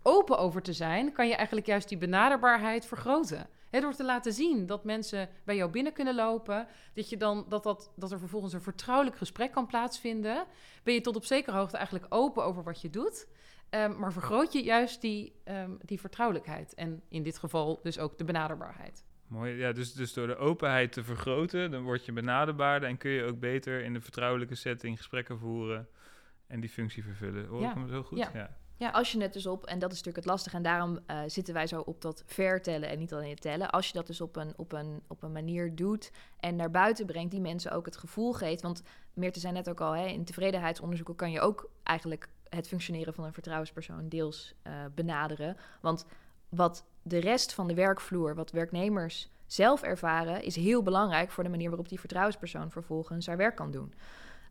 open 0.04 0.38
over 0.38 0.62
te 0.62 0.74
zijn, 0.74 1.12
kan 1.12 1.28
je 1.28 1.36
eigenlijk 1.36 1.68
juist 1.68 1.90
die 1.90 1.98
benaderbaarheid 1.98 2.86
vergroten. 2.86 3.48
door 3.70 3.94
te 3.94 4.04
laten 4.04 4.34
zien 4.34 4.66
dat 4.66 4.84
mensen 4.84 5.30
bij 5.46 5.56
jou 5.56 5.72
binnen 5.72 5.94
kunnen 5.94 6.16
lopen, 6.16 6.68
dat, 6.94 7.10
je 7.10 7.18
dan, 7.18 7.46
dat, 7.50 7.64
dat, 7.64 7.92
dat 7.96 8.12
er 8.12 8.20
vervolgens 8.20 8.54
een 8.54 8.62
vertrouwelijk 8.62 9.18
gesprek 9.18 9.52
kan 9.52 9.68
plaatsvinden, 9.68 10.46
ben 10.84 10.94
je 10.94 11.02
tot 11.02 11.16
op 11.16 11.26
zekere 11.26 11.58
hoogte 11.58 11.78
eigenlijk 11.78 12.06
open 12.10 12.44
over 12.44 12.64
wat 12.64 12.82
je 12.82 12.90
doet. 12.90 13.28
Um, 13.70 14.00
maar 14.00 14.14
vergroot 14.14 14.54
je 14.54 14.64
juist 14.64 15.02
die, 15.02 15.36
um, 15.46 15.78
die 15.82 16.00
vertrouwelijkheid 16.00 16.74
en 16.74 17.02
in 17.10 17.24
dit 17.24 17.38
geval 17.38 17.80
dus 17.84 18.00
ook 18.00 18.18
de 18.18 18.24
benaderbaarheid. 18.24 19.04
Mooi, 19.28 19.54
ja, 19.54 19.72
dus, 19.72 19.94
dus 19.94 20.14
door 20.14 20.28
de 20.28 20.36
openheid 20.36 20.92
te 20.92 21.04
vergroten, 21.04 21.72
dan 21.72 21.84
word 21.84 22.06
je 22.06 22.12
benaderbaarder 22.12 22.90
en 22.90 22.98
kun 22.98 23.12
je 23.12 23.24
ook 23.24 23.40
beter 23.40 23.84
in 23.84 23.94
de 23.94 24.02
vertrouwelijke 24.02 24.56
setting 24.56 24.98
gesprekken 24.98 25.40
voeren 25.40 25.88
en 26.54 26.60
die 26.60 26.70
functie 26.70 27.04
vervullen. 27.04 27.46
Hoor 27.46 27.62
ja. 27.62 27.70
ik 27.70 27.76
hem 27.76 27.88
zo 27.88 28.04
goed? 28.04 28.18
Ja. 28.18 28.30
ja. 28.34 28.50
Ja, 28.78 28.90
als 28.90 29.12
je 29.12 29.22
het 29.22 29.34
dus 29.34 29.46
op, 29.46 29.66
en 29.66 29.80
dat 29.80 29.92
is 29.92 29.98
natuurlijk 29.98 30.26
het 30.26 30.34
lastige, 30.34 30.56
en 30.56 30.64
daarom 30.64 31.00
uh, 31.08 31.20
zitten 31.28 31.54
wij 31.54 31.68
zo 31.68 31.80
op 31.80 32.02
dat 32.02 32.24
vertellen 32.26 32.90
en 32.90 33.00
niet 33.00 33.14
alleen 33.14 33.30
het 33.30 33.42
tellen. 33.42 33.70
Als 33.70 33.88
je 33.88 33.94
dat 33.94 34.08
dus 34.08 34.22
op 34.22 34.36
een, 34.36 34.54
op, 34.56 34.72
een, 34.72 35.02
op 35.08 35.24
een 35.24 35.32
manier 35.32 35.76
doet 35.76 36.12
en 36.40 36.56
naar 36.56 36.72
buiten 36.72 37.06
brengt, 37.06 37.32
die 37.32 37.42
mensen 37.42 37.72
ook 37.72 37.86
het 37.86 37.98
gevoel 37.98 38.34
geeft. 38.34 38.62
Want 38.62 38.84
Meerte 39.14 39.40
zei 39.40 39.54
net 39.54 39.70
ook 39.70 39.82
al, 39.82 39.92
hè, 39.92 40.06
in 40.06 40.24
tevredenheidsonderzoeken 40.24 41.16
kan 41.16 41.32
je 41.32 41.40
ook 41.40 41.70
eigenlijk 41.84 42.28
het 42.50 42.68
functioneren 42.68 43.14
van 43.14 43.24
een 43.24 43.34
vertrouwenspersoon 43.34 44.10
deels 44.10 44.54
uh, 44.68 44.74
benaderen. 44.96 45.58
Want 45.82 46.06
wat 46.50 46.86
de 47.02 47.20
rest 47.20 47.54
van 47.54 47.68
de 47.68 47.74
werkvloer, 47.74 48.36
wat 48.36 48.52
werknemers 48.52 49.30
zelf 49.46 49.82
ervaren, 49.82 50.44
is 50.44 50.56
heel 50.56 50.84
belangrijk 50.84 51.32
voor 51.32 51.44
de 51.44 51.50
manier 51.50 51.70
waarop 51.70 51.90
die 51.90 52.00
vertrouwenspersoon 52.00 52.72
vervolgens 52.72 53.28
haar 53.28 53.38
werk 53.38 53.56
kan 53.56 53.72
doen. 53.72 53.94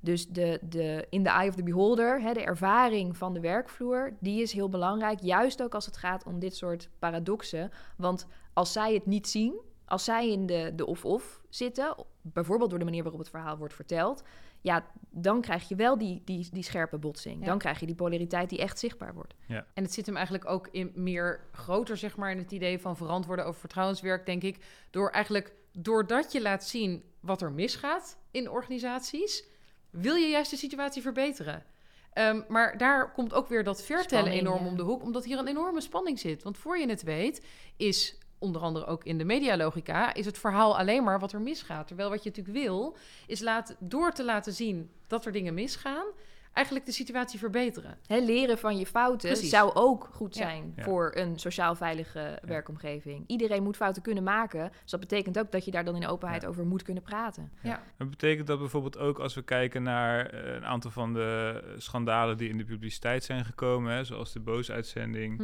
Dus 0.03 0.29
de, 0.29 0.59
de, 0.63 1.07
in 1.11 1.23
de 1.23 1.29
eye 1.29 1.49
of 1.49 1.55
the 1.55 1.63
beholder, 1.63 2.21
hè, 2.21 2.33
de 2.33 2.43
ervaring 2.43 3.17
van 3.17 3.33
de 3.33 3.41
werkvloer, 3.41 4.17
die 4.21 4.43
is 4.43 4.53
heel 4.53 4.69
belangrijk. 4.69 5.21
Juist 5.21 5.63
ook 5.63 5.75
als 5.75 5.87
het 5.87 5.97
gaat 5.97 6.25
om 6.25 6.39
dit 6.39 6.57
soort 6.57 6.89
paradoxen. 6.99 7.71
Want 7.97 8.27
als 8.53 8.73
zij 8.73 8.95
het 8.95 9.07
niet 9.07 9.29
zien, 9.29 9.61
als 9.85 10.05
zij 10.05 10.31
in 10.31 10.47
de, 10.47 10.73
de 10.77 10.87
of-of 10.87 11.43
zitten, 11.49 11.95
bijvoorbeeld 12.21 12.71
door 12.71 12.79
de 12.79 12.85
manier 12.85 13.03
waarop 13.03 13.21
het 13.21 13.31
verhaal 13.31 13.57
wordt 13.57 13.75
verteld, 13.75 14.23
ja, 14.61 14.87
dan 15.11 15.41
krijg 15.41 15.69
je 15.69 15.75
wel 15.75 15.99
die, 15.99 16.23
die, 16.25 16.49
die 16.53 16.63
scherpe 16.63 16.99
botsing. 16.99 17.41
Ja. 17.41 17.47
Dan 17.47 17.59
krijg 17.59 17.81
je 17.81 17.87
die 17.87 17.95
polariteit 17.95 18.49
die 18.49 18.59
echt 18.59 18.79
zichtbaar 18.79 19.15
wordt. 19.15 19.35
En 19.47 19.83
het 19.83 19.93
zit 19.93 20.07
hem 20.07 20.17
eigenlijk 20.17 20.49
ook 20.49 20.69
in 20.69 20.93
meer 20.95 21.41
groter, 21.53 21.97
zeg 21.97 22.17
maar, 22.17 22.31
in 22.31 22.39
het 22.39 22.53
idee 22.53 22.79
van 22.79 22.97
verantwoorden 22.97 23.47
over 23.47 23.61
vertrouwenswerk, 23.61 24.27
denk 24.27 24.43
ik. 24.43 24.65
Door 24.91 25.11
eigenlijk, 25.11 25.53
doordat 25.73 26.33
je 26.33 26.43
laat 26.43 26.65
zien 26.65 27.03
wat 27.21 27.43
er 27.43 27.53
misgaat 27.53 28.19
in 28.31 28.51
organisaties, 28.51 29.45
wil 29.93 30.15
je 30.15 30.29
juist 30.29 30.51
de 30.51 30.57
situatie 30.57 31.03
verbeteren. 31.03 31.65
Ehm, 32.13 32.41
maar 32.49 32.79
daar 32.79 33.13
komt 33.13 33.33
ook 33.33 33.49
weer 33.49 33.65
dat 33.65 33.83
vertellen 33.83 34.33
enorm 34.33 34.63
ja. 34.63 34.69
om 34.69 34.77
de 34.77 34.83
hoek, 34.83 35.03
omdat 35.03 35.25
hier 35.25 35.39
een 35.39 35.49
enorme 35.49 35.81
spanning 35.81 36.19
zit. 36.19 36.43
Want 36.43 36.59
voor 36.59 36.79
je 36.79 36.89
het 36.89 37.03
weet, 37.03 37.45
is 37.77 38.19
onder 38.39 38.63
andere 38.63 38.87
ook 38.87 39.05
in 39.05 39.19
de 39.19 39.25
medialogica, 39.25 40.15
is 40.15 40.27
het 40.27 40.39
verhaal 40.39 40.79
alleen 40.79 41.05
maar 41.05 41.19
wat 41.19 41.33
er 41.33 41.41
misgaat. 41.41 41.87
Terwijl 41.87 42.11
wat 42.11 42.23
je 42.23 42.29
natuurlijk 42.29 42.57
wil, 42.59 42.97
is 43.27 43.41
laat, 43.41 43.77
door 43.79 44.13
te 44.13 44.25
laten 44.25 44.53
zien 44.53 44.91
dat 45.07 45.25
er 45.25 45.33
dingen 45.33 45.55
misgaan, 45.55 46.07
eigenlijk 46.53 46.87
de 46.87 46.93
situatie 46.93 47.39
verbeteren. 47.39 47.99
Hè, 48.07 48.19
leren 48.19 48.59
van 48.59 48.77
je 48.79 48.87
fouten 48.87 49.31
Precies. 49.31 49.51
zou 49.51 49.75
ook 49.75 50.09
goed 50.13 50.35
Ja. 50.37 50.43
zijn 50.43 50.73
Ja. 50.77 50.83
voor 50.83 51.11
een 51.15 51.39
sociaal 51.39 51.75
veilige 51.75 52.39
werkomgeving. 52.45 53.25
Iedereen 53.27 53.63
moet 53.63 53.77
fouten 53.77 54.03
kunnen 54.03 54.23
maken. 54.23 54.71
Dus 54.83 54.91
dat 54.91 55.01
betekent 55.01 55.39
ook 55.39 55.53
dat 55.53 55.65
je 55.65 55.71
daar 55.71 55.85
dan 55.85 55.97
in 55.97 56.07
openheid 56.07 56.43
Ja. 56.43 56.49
over 56.49 56.67
moet 56.67 56.83
kunnen 56.83 57.03
praten. 57.03 57.53
Dat 57.99 58.11
betekent 58.11 58.47
dat 58.47 58.59
bijvoorbeeld 58.59 58.99
ook 58.99 59.19
als 59.19 59.35
we 59.35 59.43
kijken 59.43 59.83
naar 59.83 60.27
eh, 60.27 60.55
een 60.55 60.65
aantal 60.67 60.91
van 60.91 61.13
de 61.13 61.63
schandalen 61.79 62.37
die 62.37 62.49
in 62.49 62.59
de 62.59 62.65
publiciteit 62.65 63.25
zijn 63.25 63.45
gekomen, 63.45 63.93
hè, 63.95 64.05
zoals 64.05 64.33
de 64.33 64.41
boosuitzending. 64.41 65.43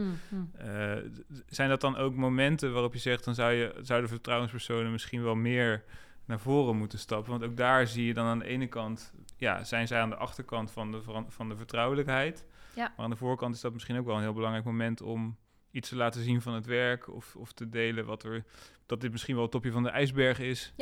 Eh, 0.56 0.92
z- 1.30 1.40
zijn 1.46 1.68
dat 1.68 1.80
dan 1.80 1.96
ook 1.96 2.14
momenten 2.14 2.72
waarop 2.72 2.92
je 2.92 2.98
zegt, 2.98 3.24
dan 3.24 3.34
zou 3.34 3.52
je, 3.52 3.74
zouden 3.82 4.08
vertrouwenspersonen 4.10 4.92
misschien 4.92 5.22
wel 5.22 5.34
meer 5.34 5.84
naar 6.24 6.40
voren 6.40 6.76
moeten 6.76 6.98
stappen? 6.98 7.30
Want 7.30 7.44
ook 7.44 7.56
daar 7.56 7.86
zie 7.86 8.06
je 8.06 8.14
dan 8.14 8.26
aan 8.26 8.38
de 8.38 8.44
ene 8.44 8.66
kant, 8.66 9.12
ja, 9.38 9.64
zijn 9.64 9.86
zij 9.86 10.00
aan 10.00 10.10
de 10.10 10.16
achterkant 10.16 10.70
van 10.70 10.92
de, 10.92 11.02
van 11.28 11.48
de 11.48 11.56
vertrouwelijkheid. 11.56 12.46
Ja. 12.74 12.92
Maar 12.96 13.04
aan 13.04 13.10
de 13.10 13.16
voorkant 13.16 13.54
is 13.54 13.60
dat 13.60 13.72
misschien 13.72 13.98
ook 13.98 14.06
wel 14.06 14.16
een 14.16 14.22
heel 14.22 14.32
belangrijk 14.32 14.64
moment 14.64 15.00
om 15.00 15.36
iets 15.70 15.88
te 15.88 15.96
laten 15.96 16.22
zien 16.22 16.42
van 16.42 16.54
het 16.54 16.66
werk 16.66 17.14
of, 17.14 17.36
of 17.36 17.52
te 17.52 17.68
delen 17.68 18.06
wat 18.06 18.22
er, 18.22 18.44
dat 18.86 19.00
dit 19.00 19.10
misschien 19.10 19.34
wel 19.34 19.42
het 19.42 19.52
topje 19.52 19.72
van 19.72 19.82
de 19.82 19.90
ijsberg 19.90 20.38
is. 20.38 20.72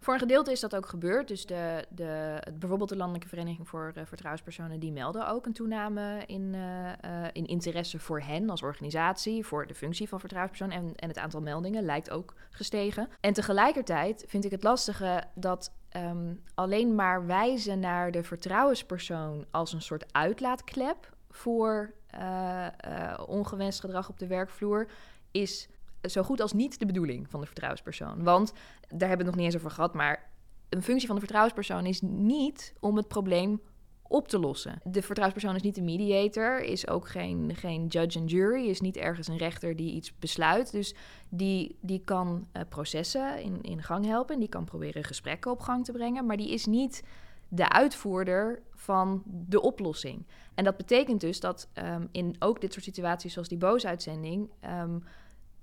Voor 0.00 0.14
een 0.14 0.20
gedeelte 0.20 0.52
is 0.52 0.60
dat 0.60 0.76
ook 0.76 0.86
gebeurd. 0.86 1.28
Dus 1.28 1.46
de, 1.46 1.84
de, 1.88 2.42
bijvoorbeeld 2.58 2.88
de 2.88 2.96
Landelijke 2.96 3.28
Vereniging 3.28 3.68
voor 3.68 3.92
eh, 3.94 4.02
Vertrouwenspersonen... 4.04 4.80
die 4.80 4.92
melden 4.92 5.28
ook 5.28 5.46
een 5.46 5.52
toename 5.52 6.22
in, 6.26 6.54
eh, 6.54 7.24
eh, 7.24 7.30
in 7.32 7.46
interesse 7.46 7.98
voor 7.98 8.20
hen 8.20 8.50
als 8.50 8.62
organisatie... 8.62 9.44
voor 9.44 9.66
de 9.66 9.74
functie 9.74 10.08
van 10.08 10.20
vertrouwenspersoon. 10.20 10.78
En, 10.78 10.94
en 10.94 11.08
het 11.08 11.18
aantal 11.18 11.40
meldingen 11.40 11.84
lijkt 11.84 12.10
ook 12.10 12.34
gestegen. 12.50 13.08
En 13.20 13.32
tegelijkertijd 13.32 14.24
vind 14.28 14.44
ik 14.44 14.50
het 14.50 14.62
lastige 14.62 15.24
dat... 15.34 15.74
ehm, 15.96 16.34
alleen 16.54 16.94
maar 16.94 17.26
wijzen 17.26 17.80
naar 17.80 18.10
de 18.10 18.22
vertrouwenspersoon 18.22 19.46
als 19.50 19.72
een 19.72 19.82
soort 19.82 20.12
uitlaatklep 20.12 21.16
voor 21.30 21.94
eh, 22.06 22.66
eh, 22.66 23.20
ongewenst 23.26 23.80
gedrag 23.80 24.08
op 24.08 24.18
de 24.18 24.26
werkvloer 24.26 24.88
is 25.30 25.68
zo 26.02 26.22
goed 26.22 26.40
als 26.40 26.52
niet 26.52 26.78
de 26.78 26.86
bedoeling 26.86 27.30
van 27.30 27.40
de 27.40 27.46
vertrouwenspersoon. 27.46 28.22
Want 28.22 28.52
daar 28.88 29.08
hebben 29.08 29.08
we 29.08 29.16
het 29.16 29.24
nog 29.24 29.34
niet 29.34 29.44
eens 29.44 29.56
over 29.56 29.70
gehad, 29.70 29.94
maar 29.94 30.30
een 30.68 30.82
functie 30.82 31.06
van 31.06 31.14
de 31.14 31.20
vertrouwenspersoon 31.20 31.86
is 31.86 32.00
niet 32.00 32.74
om 32.80 32.96
het 32.96 33.08
probleem 33.08 33.60
op 34.08 34.28
te 34.28 34.38
lossen. 34.38 34.80
De 34.84 35.02
vertrouwenspersoon 35.02 35.56
is 35.56 35.62
niet 35.62 35.74
de 35.74 35.82
mediator, 35.82 36.60
is 36.60 36.88
ook 36.88 37.08
geen, 37.08 37.54
geen 37.54 37.86
judge 37.86 38.18
en 38.18 38.24
jury, 38.24 38.68
is 38.68 38.80
niet 38.80 38.96
ergens 38.96 39.28
een 39.28 39.36
rechter 39.36 39.76
die 39.76 39.92
iets 39.92 40.18
besluit. 40.18 40.72
Dus 40.72 40.94
die, 41.28 41.76
die 41.80 42.02
kan 42.04 42.46
eh, 42.52 42.62
processen 42.68 43.42
in, 43.42 43.62
in 43.62 43.82
gang 43.82 44.04
helpen, 44.04 44.38
die 44.38 44.48
kan 44.48 44.64
proberen 44.64 45.04
gesprekken 45.04 45.50
op 45.50 45.60
gang 45.60 45.84
te 45.84 45.92
brengen, 45.92 46.26
maar 46.26 46.36
die 46.36 46.50
is 46.50 46.66
niet 46.66 47.02
de 47.48 47.68
uitvoerder 47.68 48.62
van 48.70 49.22
de 49.26 49.60
oplossing. 49.60 50.26
En 50.54 50.64
dat 50.64 50.76
betekent 50.76 51.20
dus 51.20 51.40
dat 51.40 51.68
ehm, 51.72 52.06
in 52.12 52.36
ook 52.38 52.60
dit 52.60 52.72
soort 52.72 52.84
situaties 52.84 53.32
zoals 53.32 53.48
die 53.48 53.58
boosuitzending... 53.58 54.50
ehm, 54.60 54.98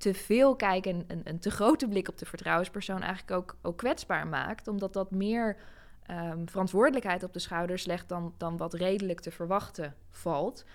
te 0.04 0.14
veel 0.14 0.56
kijken, 0.56 1.04
een, 1.08 1.22
een 1.24 1.40
te 1.40 1.52
grote 1.52 1.88
blik 1.88 2.10
op 2.10 2.18
de 2.18 2.26
vertrouwenspersoon 2.26 3.02
eigenlijk 3.02 3.32
ook, 3.32 3.56
ook 3.62 3.78
kwetsbaar 3.78 4.28
maakt. 4.28 4.68
Omdat 4.68 4.94
dat 4.94 5.12
meer 5.12 5.58
ehm, 6.06 6.46
verantwoordelijkheid 6.46 7.24
op 7.24 7.34
de 7.34 7.40
schouders 7.40 7.86
legt 7.86 8.10
dan, 8.10 8.34
dan 8.38 8.58
wat 8.58 8.74
redelijk 8.74 9.20
te 9.20 9.32
verwachten 9.32 9.96
valt. 10.10 10.66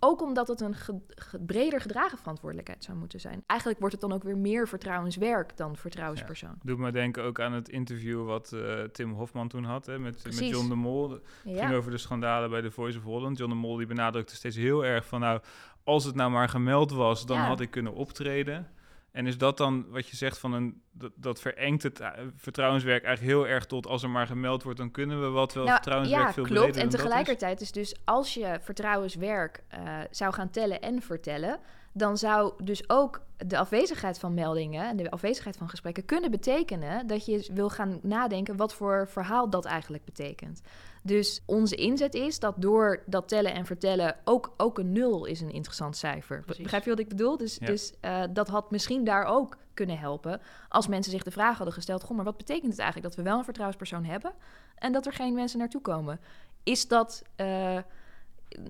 Ook 0.00 0.22
omdat 0.22 0.48
het 0.48 0.60
een 0.60 0.74
ge- 0.74 1.00
ge- 1.08 1.38
breder 1.38 1.80
gedragen 1.80 2.18
verantwoordelijkheid 2.18 2.84
zou 2.84 2.98
moeten 2.98 3.20
zijn. 3.20 3.42
Eigenlijk 3.46 3.80
wordt 3.80 3.94
het 3.94 4.02
dan 4.08 4.12
ook 4.12 4.22
weer 4.22 4.36
meer 4.36 4.68
vertrouwenswerk 4.68 5.56
dan 5.56 5.76
vertrouwenspersoon. 5.76 6.54
Doet 6.62 6.78
me 6.78 6.92
denken 6.92 7.22
ook 7.22 7.40
aan 7.40 7.52
het 7.52 7.68
interview 7.68 8.26
wat 8.26 8.52
eh, 8.52 8.82
Tim 8.82 9.12
Hofman 9.12 9.48
toen 9.48 9.64
had 9.64 9.86
hè, 9.86 9.98
met. 9.98 10.22
John 10.38 10.68
de 10.68 10.74
Mol. 10.74 11.10
Het 11.10 11.20
Ja, 11.44 11.64
ging 11.66 11.76
over 11.78 11.90
de 11.90 11.98
schandalen 11.98 12.50
bij 12.50 12.60
de 12.60 12.70
Voice 12.70 12.98
of 12.98 13.04
Holland. 13.04 13.38
John 13.38 13.50
de 13.50 13.56
Mol 13.56 13.76
die 13.76 13.86
benadrukte 13.86 14.34
steeds 14.34 14.56
heel 14.56 14.84
erg 14.84 15.06
van... 15.06 15.20
nou, 15.20 15.40
als 15.84 16.04
het 16.04 16.14
nou 16.14 16.30
maar 16.30 16.48
gemeld 16.48 16.90
was, 16.92 17.26
dan 17.26 17.36
Ja. 17.36 17.46
had 17.46 17.60
ik 17.60 17.70
kunnen 17.70 17.94
optreden. 17.94 18.68
En 19.14 19.26
is 19.26 19.38
dat 19.38 19.56
dan 19.56 19.86
wat 19.90 20.08
je 20.08 20.16
zegt 20.16 20.38
van 20.38 20.52
een... 20.52 20.82
dat, 20.92 21.12
dat 21.14 21.40
verengt 21.40 21.82
het 21.82 22.00
eh, 22.00 22.10
vertrouwenswerk 22.36 23.04
eigenlijk 23.04 23.36
heel 23.36 23.48
erg 23.48 23.66
tot... 23.66 23.86
als 23.86 24.02
er 24.02 24.10
maar 24.10 24.26
gemeld 24.26 24.62
wordt, 24.62 24.78
dan 24.78 24.90
kunnen 24.90 25.20
we 25.22 25.28
wat 25.28 25.54
wel 25.54 25.64
Nou, 25.64 25.74
vertrouwenswerk 25.76 26.26
ja, 26.26 26.32
veel 26.32 26.44
klopt. 26.44 26.60
breder 26.60 26.82
En 26.82 26.88
tegelijkertijd 26.88 27.60
is 27.60 27.72
dus 27.72 27.94
als 28.04 28.34
je 28.34 28.58
vertrouwenswerk 28.60 29.64
eh, 29.68 29.98
zou 30.10 30.32
gaan 30.32 30.50
tellen 30.50 30.80
en 30.80 31.02
vertellen, 31.02 31.60
dan 31.92 32.18
zou 32.18 32.64
dus 32.64 32.90
ook 32.90 33.22
de 33.36 33.58
afwezigheid 33.58 34.18
van 34.18 34.34
meldingen 34.34 34.88
en 34.88 34.96
de 34.96 35.10
afwezigheid 35.10 35.56
van 35.56 35.68
gesprekken 35.68 36.04
kunnen 36.04 36.30
betekenen 36.30 37.06
dat 37.06 37.26
je 37.26 37.50
wil 37.52 37.70
gaan 37.70 37.98
nadenken 38.02 38.56
wat 38.56 38.74
voor 38.74 39.08
verhaal 39.08 39.50
dat 39.50 39.64
eigenlijk 39.64 40.04
betekent. 40.04 40.60
Dus 41.06 41.42
onze 41.46 41.74
inzet 41.74 42.14
is 42.14 42.38
dat 42.38 42.54
door 42.58 43.02
dat 43.06 43.28
tellen 43.28 43.54
en 43.54 43.66
vertellen 43.66 44.16
ook, 44.24 44.54
ook 44.56 44.78
een 44.78 44.92
nul 44.92 45.24
is 45.24 45.40
een 45.40 45.50
interessant 45.52 45.96
cijfer. 45.96 46.40
Precies. 46.40 46.62
Begrijp 46.62 46.84
je 46.84 46.90
wat 46.90 46.98
ik 46.98 47.08
bedoel? 47.08 47.36
Dus, 47.36 47.56
Ja. 47.60 47.66
dus 47.66 47.92
eh, 48.00 48.22
dat 48.30 48.48
had 48.48 48.70
misschien 48.70 49.04
daar 49.04 49.24
ook 49.24 49.56
kunnen 49.74 49.98
helpen 49.98 50.40
als 50.68 50.86
mensen 50.86 51.12
zich 51.12 51.22
de 51.22 51.30
vraag 51.30 51.56
hadden 51.56 51.74
gesteld: 51.74 52.02
goh, 52.02 52.16
maar 52.16 52.24
wat 52.24 52.36
betekent 52.36 52.70
het 52.70 52.80
eigenlijk 52.80 53.08
dat 53.08 53.16
we 53.24 53.30
wel 53.30 53.38
een 53.38 53.44
vertrouwenspersoon 53.44 54.04
hebben 54.04 54.32
en 54.74 54.92
dat 54.92 55.06
er 55.06 55.12
geen 55.12 55.34
mensen 55.34 55.58
naartoe 55.58 55.80
komen? 55.80 56.20
Is 56.62 56.88
dat. 56.88 57.22
eh, 57.36 57.78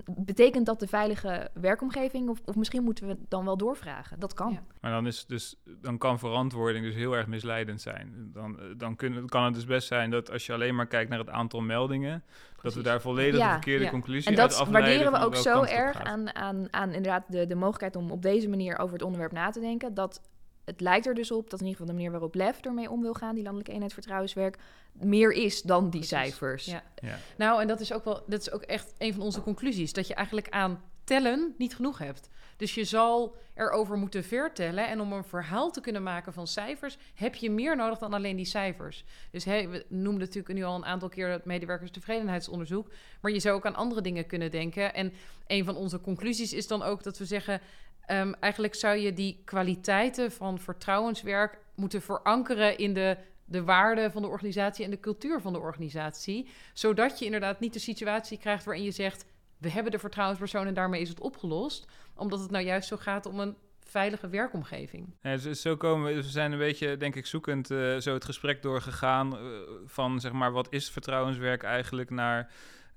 betekent 0.05 0.65
dat 0.65 0.79
de 0.79 0.87
veilige 0.87 1.49
werkomgeving? 1.53 2.29
Of, 2.29 2.41
of 2.45 2.55
misschien 2.55 2.83
moeten 2.83 3.05
we 3.05 3.11
het 3.11 3.29
dan 3.29 3.45
wel 3.45 3.57
doorvragen? 3.57 4.19
Dat 4.19 4.33
kan. 4.33 4.51
Ja. 4.51 4.63
Maar 4.81 4.91
dan, 4.91 5.07
is 5.07 5.25
dus, 5.25 5.55
dan 5.81 5.97
kan 5.97 6.19
verantwoording 6.19 6.85
dus 6.85 6.95
heel 6.95 7.15
erg 7.15 7.27
misleidend 7.27 7.81
zijn. 7.81 8.29
Dan, 8.33 8.59
eh, 8.59 8.65
dan 8.77 8.95
kunnen, 8.95 9.29
kan 9.29 9.43
het 9.43 9.53
dus 9.53 9.65
best 9.65 9.87
zijn 9.87 10.09
dat 10.09 10.31
als 10.31 10.45
je 10.45 10.53
alleen 10.53 10.75
maar 10.75 10.87
kijkt 10.87 11.09
naar 11.09 11.19
het 11.19 11.29
aantal 11.29 11.61
meldingen... 11.61 12.23
dat 12.61 12.73
we 12.73 12.81
daar 12.81 13.01
volledig 13.01 13.39
Ja. 13.39 13.45
de 13.45 13.51
verkeerde 13.51 13.83
Ja. 13.83 13.89
conclusie 13.89 14.29
En 14.29 14.35
dat 14.35 14.67
waarderen 14.67 15.11
we 15.11 15.17
ook 15.17 15.35
zo 15.35 15.63
erg 15.63 16.03
aan, 16.03 16.35
aan, 16.35 16.67
aan 16.73 16.93
inderdaad 16.93 17.23
de, 17.27 17.47
de 17.47 17.55
mogelijkheid 17.55 17.95
om 17.95 18.11
op 18.11 18.21
deze 18.21 18.49
manier 18.49 18.77
over 18.79 18.93
het 18.93 19.03
onderwerp 19.03 19.31
na 19.31 19.49
te 19.49 19.59
denken. 19.59 19.93
Dat 19.93 20.21
het 20.65 20.81
lijkt 20.81 21.05
er 21.05 21.13
dus 21.13 21.31
op 21.31 21.49
dat 21.49 21.59
in 21.59 21.65
ieder 21.65 21.79
geval 21.79 21.85
de 21.85 21.93
manier 21.93 22.11
waarop 22.11 22.35
LEF 22.35 22.61
ermee 22.61 22.91
om 22.91 23.01
wil 23.01 23.13
gaan, 23.13 23.33
die 23.33 23.43
landelijke 23.43 23.73
eenheid 23.73 23.93
vertrouwenswerk, 23.93 24.57
meer 24.91 25.31
is 25.31 25.61
dan 25.61 25.81
die 25.81 25.89
Precies. 25.89 26.09
cijfers. 26.09 26.65
Ja. 26.65 26.83
Ja. 26.95 27.17
Nou, 27.37 27.61
en 27.61 27.67
dat 27.67 27.79
is 27.79 27.93
ook 27.93 28.03
wel, 28.03 28.23
dat 28.27 28.41
is 28.41 28.51
ook 28.51 28.61
echt 28.61 28.93
een 28.97 29.13
van 29.13 29.21
onze 29.21 29.41
conclusies. 29.41 29.93
Dat 29.93 30.07
je 30.07 30.13
eigenlijk 30.13 30.49
aan 30.49 30.81
tellen 31.03 31.53
niet 31.57 31.75
genoeg 31.75 31.97
hebt. 31.97 32.29
Dus 32.57 32.75
je 32.75 32.83
zal 32.83 33.35
erover 33.53 33.97
moeten 33.97 34.23
vertellen. 34.23 34.87
En 34.87 35.01
om 35.01 35.13
een 35.13 35.23
verhaal 35.23 35.71
te 35.71 35.81
kunnen 35.81 36.03
maken 36.03 36.33
van 36.33 36.47
cijfers, 36.47 36.97
heb 37.13 37.35
je 37.35 37.51
meer 37.51 37.75
nodig 37.75 37.97
dan 37.97 38.13
alleen 38.13 38.35
die 38.35 38.45
cijfers. 38.45 39.03
Dus 39.31 39.45
hè, 39.45 39.67
we 39.67 39.85
noemden 39.89 40.19
natuurlijk 40.19 40.53
nu 40.53 40.63
al 40.63 40.75
een 40.75 40.85
aantal 40.85 41.09
keer 41.09 41.29
het 41.29 41.45
medewerkerstevredenheidsonderzoek. 41.45 42.91
Maar 43.21 43.31
je 43.31 43.39
zou 43.39 43.55
ook 43.55 43.65
aan 43.65 43.75
andere 43.75 44.01
dingen 44.01 44.25
kunnen 44.25 44.51
denken. 44.51 44.93
En 44.93 45.13
een 45.47 45.65
van 45.65 45.75
onze 45.75 46.01
conclusies 46.01 46.53
is 46.53 46.67
dan 46.67 46.83
ook 46.83 47.03
dat 47.03 47.17
we 47.17 47.25
zeggen. 47.25 47.61
Ehm, 48.07 48.33
eigenlijk 48.39 48.75
zou 48.75 48.97
je 48.97 49.13
die 49.13 49.41
kwaliteiten 49.45 50.31
van 50.31 50.59
vertrouwenswerk 50.59 51.57
moeten 51.75 52.01
verankeren 52.01 52.77
in 52.77 52.93
de 52.93 53.17
de 53.45 53.63
waarde 53.63 54.11
van 54.11 54.21
de 54.21 54.27
organisatie 54.27 54.85
en 54.85 54.91
de 54.91 54.99
cultuur 54.99 55.41
van 55.41 55.53
de 55.53 55.59
organisatie. 55.59 56.47
Zodat 56.73 57.19
je 57.19 57.25
inderdaad 57.25 57.59
niet 57.59 57.73
de 57.73 57.79
situatie 57.79 58.37
krijgt 58.37 58.65
waarin 58.65 58.83
je 58.83 58.91
zegt: 58.91 59.25
we 59.57 59.69
hebben 59.69 59.91
de 59.91 59.99
vertrouwenspersoon 59.99 60.67
en 60.67 60.73
daarmee 60.73 61.01
is 61.01 61.09
het 61.09 61.19
opgelost. 61.19 61.87
Omdat 62.15 62.39
het 62.39 62.51
nou 62.51 62.65
juist 62.65 62.87
zo 62.87 62.97
gaat 62.97 63.25
om 63.25 63.39
een 63.39 63.55
veilige 63.79 64.29
werkomgeving. 64.29 65.15
Ja, 65.21 65.37
zo 65.37 65.77
komen 65.77 66.07
we, 66.07 66.15
we 66.15 66.29
zijn 66.29 66.51
een 66.51 66.57
beetje, 66.57 66.97
denk 66.97 67.15
ik, 67.15 67.25
zoekend 67.25 67.71
eh, 67.71 67.97
zo 67.97 68.13
het 68.13 68.25
gesprek 68.25 68.61
doorgegaan 68.61 69.37
eh, 69.37 69.41
van, 69.85 70.19
zeg 70.19 70.31
maar, 70.31 70.51
wat 70.51 70.67
is 70.69 70.89
vertrouwenswerk 70.89 71.63
eigenlijk 71.63 72.09
naar 72.09 72.51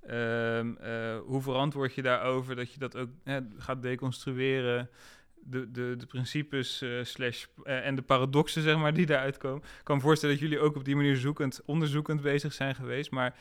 ehm, 0.06 0.74
eh, 0.76 1.18
hoe 1.18 1.42
verantwoord 1.42 1.94
je 1.94 2.02
daarover, 2.02 2.56
dat 2.56 2.72
je 2.72 2.78
dat 2.78 2.96
ook 2.96 3.08
hè, 3.24 3.40
gaat 3.58 3.82
deconstrueren, 3.82 4.90
de, 5.34 5.70
de, 5.70 5.94
de 5.96 6.06
principes 6.06 6.82
eh, 6.82 7.00
eh, 7.00 7.86
en 7.86 7.94
de 7.94 8.02
paradoxen, 8.02 8.62
zeg 8.62 8.76
maar, 8.76 8.94
die 8.94 9.06
daaruit 9.06 9.36
komen. 9.36 9.62
Ik 9.62 9.84
kan 9.84 9.96
me 9.96 10.02
voorstellen 10.02 10.34
dat 10.34 10.44
jullie 10.44 10.64
ook 10.64 10.76
op 10.76 10.84
die 10.84 10.96
manier 10.96 11.16
zoekend, 11.16 11.60
onderzoekend 11.64 12.22
bezig 12.22 12.52
zijn 12.52 12.74
geweest, 12.74 13.10
maar 13.10 13.36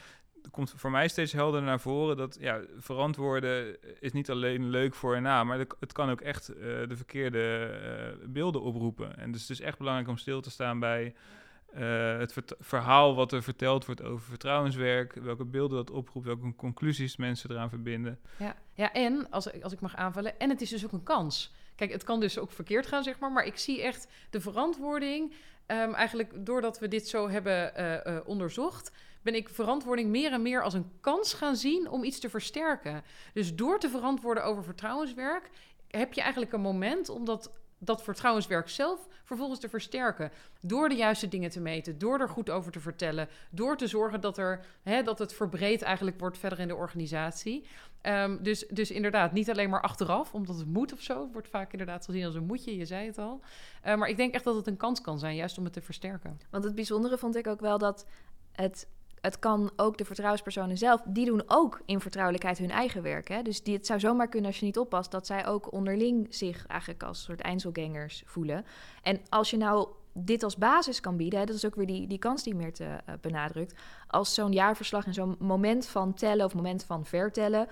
komt 0.52 0.74
voor 0.76 0.92
mij 0.92 1.08
steeds 1.08 1.32
helder 1.32 1.62
naar 1.62 1.80
voren 1.80 2.18
dat 2.18 2.38
ja, 2.40 2.62
verantwoorden 2.78 3.78
is 4.00 4.12
niet 4.12 4.30
alleen 4.30 4.70
leuk 4.70 4.96
voor 4.96 5.16
en 5.16 5.22
na, 5.22 5.44
maar 5.44 5.60
het 5.80 5.92
kan 5.92 6.10
ook 6.10 6.22
echt 6.22 6.46
de 6.88 6.96
verkeerde 6.96 8.20
beelden 8.26 8.62
oproepen. 8.62 9.18
En 9.18 9.32
dus 9.32 9.42
het 9.42 9.50
is 9.50 9.62
echt 9.62 9.78
belangrijk 9.78 10.10
om 10.10 10.18
stil 10.18 10.42
te 10.42 10.50
staan 10.50 10.80
bij 10.80 11.14
uh, 11.76 12.18
het 12.18 12.34
verhaal 12.60 13.16
wat 13.16 13.32
er 13.32 13.44
verteld 13.44 13.86
wordt 13.86 14.02
over 14.02 14.26
vertrouwenswerk, 14.26 15.14
welke 15.14 15.46
beelden 15.46 15.78
dat 15.78 15.92
oproept, 15.92 16.26
welke 16.26 16.56
conclusies 16.56 17.16
mensen 17.16 17.52
eraan 17.52 17.70
verbinden. 17.70 18.20
Ja, 18.38 18.56
ja 18.74 18.94
en 18.94 19.30
als, 19.30 19.62
als 19.62 19.74
ik 19.74 19.80
mag 19.80 19.96
aanvullen, 19.96 20.40
en 20.40 20.50
het 20.50 20.62
is 20.62 20.70
dus 20.70 20.86
ook 20.86 20.92
een 20.92 21.04
kans. 21.04 21.54
Kijk, 21.76 21.92
het 21.92 22.04
kan 22.04 22.20
dus 22.20 22.40
ook 22.40 22.52
verkeerd 22.52 22.88
gaan, 22.88 23.04
zeg 23.04 23.20
maar, 23.20 23.32
maar 23.32 23.46
ik 23.46 23.58
zie 23.58 23.82
echt 23.82 24.08
de 24.30 24.42
verantwoording, 24.42 25.34
um, 25.68 25.94
eigenlijk 25.94 26.46
doordat 26.46 26.80
we 26.80 26.88
dit 26.88 27.08
zo 27.08 27.30
hebben 27.30 27.74
uh, 27.78 28.14
uh, 28.14 28.20
onderzocht, 28.26 28.92
ben 29.22 29.36
ik 29.36 29.50
verantwoording 29.50 30.10
meer 30.10 30.32
en 30.32 30.42
meer 30.42 30.64
als 30.64 30.74
een 30.74 30.92
kans 31.02 31.34
gaan 31.34 31.56
zien 31.56 31.90
om 31.90 32.04
iets 32.04 32.20
te 32.20 32.30
versterken. 32.30 33.04
Dus 33.34 33.56
door 33.56 33.80
te 33.80 33.90
verantwoorden 33.90 34.44
over 34.44 34.64
vertrouwenswerk, 34.64 35.50
heb 35.88 36.14
je 36.14 36.22
eigenlijk 36.22 36.54
een 36.54 36.62
moment 36.62 37.10
om 37.10 37.26
dat 37.26 37.52
dat 37.78 38.04
vertrouwenswerk 38.04 38.70
zelf 38.70 39.08
vervolgens 39.24 39.60
te 39.60 39.70
versterken. 39.70 40.32
Door 40.62 40.90
de 40.90 40.96
juiste 40.96 41.28
dingen 41.28 41.50
te 41.50 41.60
meten, 41.60 41.98
door 41.98 42.20
er 42.20 42.30
goed 42.30 42.50
over 42.50 42.72
te 42.72 42.80
vertellen, 42.80 43.28
door 43.50 43.78
te 43.78 43.88
zorgen 43.88 44.22
dat, 44.22 44.38
er, 44.38 44.66
hè, 44.84 45.04
dat 45.04 45.20
het 45.20 45.34
verbreed 45.34 45.82
eigenlijk 45.82 46.20
wordt 46.20 46.38
verder 46.38 46.60
in 46.60 46.68
de 46.68 46.76
organisatie. 46.76 47.68
Um, 48.02 48.44
dus, 48.44 48.68
dus 48.70 48.92
inderdaad, 48.92 49.32
niet 49.32 49.50
alleen 49.50 49.70
maar 49.70 49.82
achteraf, 49.82 50.34
omdat 50.34 50.58
het 50.58 50.68
moet 50.68 50.94
of 50.94 51.02
zo. 51.02 51.30
wordt 51.32 51.50
vaak 51.50 51.72
inderdaad 51.72 52.06
gezien 52.06 52.26
als 52.26 52.36
een 52.36 52.46
moetje, 52.46 52.78
je 52.78 52.86
zei 52.86 53.06
het 53.08 53.18
al. 53.18 53.42
Uh, 53.86 53.96
maar 53.96 54.10
ik 54.10 54.18
denk 54.18 54.34
echt 54.34 54.44
dat 54.44 54.56
het 54.56 54.68
een 54.68 54.78
kans 54.78 55.02
kan 55.02 55.20
zijn, 55.20 55.36
juist 55.36 55.58
om 55.58 55.64
het 55.64 55.74
te 55.74 55.82
versterken. 55.82 56.40
Want 56.50 56.64
het 56.64 56.76
bijzondere 56.76 57.18
vond 57.18 57.36
ik 57.36 57.48
ook 57.48 57.60
wel 57.60 57.78
dat 57.78 58.06
het 58.52 58.88
het 59.28 59.40
kan 59.40 59.72
ook 59.76 59.98
de 59.98 60.06
vertrouwenspersonen 60.06 60.78
zelf, 60.78 61.02
die 61.06 61.26
doen 61.26 61.44
ook 61.46 61.82
in 61.86 62.00
vertrouwelijkheid 62.00 62.58
hun 62.58 62.72
eigen 62.72 63.02
werk. 63.02 63.28
Hè? 63.28 63.42
Dus 63.42 63.64
die, 63.64 63.76
het 63.76 63.86
zou 63.86 64.00
zomaar 64.00 64.28
kunnen 64.28 64.50
als 64.50 64.60
je 64.60 64.66
niet 64.66 64.78
oppast, 64.78 65.12
dat 65.12 65.26
zij 65.26 65.48
ook 65.48 65.72
onderling 65.72 66.28
zich 66.30 66.66
eigenlijk 66.68 67.04
als 67.04 67.24
soort 67.24 67.42
eindselgangers 67.42 68.24
voelen. 68.26 68.66
En 69.02 69.20
als 69.30 69.50
je 69.50 69.58
nou 69.58 69.88
dit 70.14 70.44
als 70.44 70.58
basis 70.58 71.00
kan 71.00 71.18
bieden, 71.18 71.40
hè, 71.40 71.46
dat 71.46 71.56
is 71.56 71.66
ook 71.66 71.76
weer 71.76 71.86
die, 71.86 72.08
die 72.08 72.20
kans 72.20 72.44
die 72.44 72.56
meer 72.56 72.74
te 72.74 72.84
uh, 72.84 73.14
benadrukt. 73.22 73.74
Als 74.08 74.34
zo'n 74.34 74.52
jaarverslag 74.52 75.06
en 75.06 75.14
zo'n 75.14 75.36
moment 75.40 75.86
van 75.86 76.14
tellen 76.14 76.46
of 76.46 76.54
moment 76.54 76.84
van 76.84 77.06
vertellen 77.06 77.68